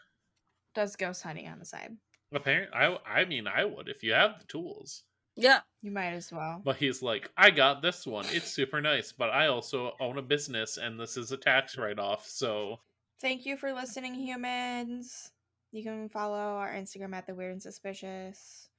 does 0.75 0.95
ghost 0.97 1.23
hunting 1.23 1.47
on 1.47 1.57
the 1.57 1.65
side. 1.65 1.95
Apparently, 2.35 2.75
I 2.77 2.97
I 3.05 3.25
mean 3.25 3.47
I 3.47 3.65
would 3.65 3.87
if 3.87 4.03
you 4.03 4.13
have 4.13 4.39
the 4.39 4.45
tools. 4.45 5.03
Yeah. 5.35 5.61
You 5.81 5.91
might 5.91 6.13
as 6.13 6.31
well. 6.31 6.61
But 6.63 6.77
he's 6.77 7.01
like, 7.01 7.29
I 7.37 7.51
got 7.51 7.81
this 7.81 8.07
one. 8.07 8.25
It's 8.29 8.51
super 8.51 8.81
nice, 8.81 9.11
but 9.11 9.29
I 9.29 9.47
also 9.47 9.93
own 9.99 10.17
a 10.17 10.21
business 10.21 10.77
and 10.77 10.99
this 10.99 11.17
is 11.17 11.31
a 11.31 11.37
tax 11.37 11.77
write 11.77 11.99
off. 11.99 12.27
So 12.27 12.79
Thank 13.21 13.45
you 13.45 13.55
for 13.57 13.73
listening, 13.73 14.13
humans. 14.13 15.31
You 15.71 15.83
can 15.83 16.09
follow 16.09 16.37
our 16.37 16.73
Instagram 16.73 17.13
at 17.13 17.27
the 17.27 17.35
Weird 17.35 17.53
and 17.53 17.61
Suspicious. 17.61 18.69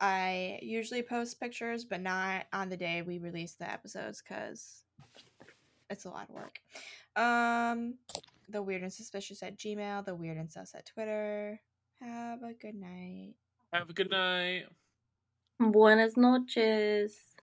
I 0.00 0.58
usually 0.62 1.02
post 1.02 1.40
pictures, 1.40 1.84
but 1.84 2.00
not 2.00 2.46
on 2.52 2.68
the 2.68 2.76
day 2.76 3.02
we 3.02 3.18
release 3.18 3.52
the 3.52 3.70
episodes 3.70 4.22
because 4.22 4.84
it's 5.88 6.04
a 6.04 6.10
lot 6.10 6.28
of 6.28 6.34
work. 6.34 6.58
Um, 7.16 7.94
the 8.48 8.62
Weird 8.62 8.82
and 8.82 8.92
Suspicious 8.92 9.42
at 9.42 9.56
Gmail, 9.56 10.04
the 10.04 10.14
Weird 10.14 10.36
and 10.36 10.50
Sus 10.50 10.74
at 10.74 10.86
Twitter. 10.86 11.60
Have 12.00 12.42
a 12.42 12.54
good 12.54 12.74
night. 12.74 13.34
have 13.72 13.90
a 13.90 13.92
good 13.92 14.10
night. 14.10 14.66
Buenas 15.60 16.16
noches. 16.16 17.35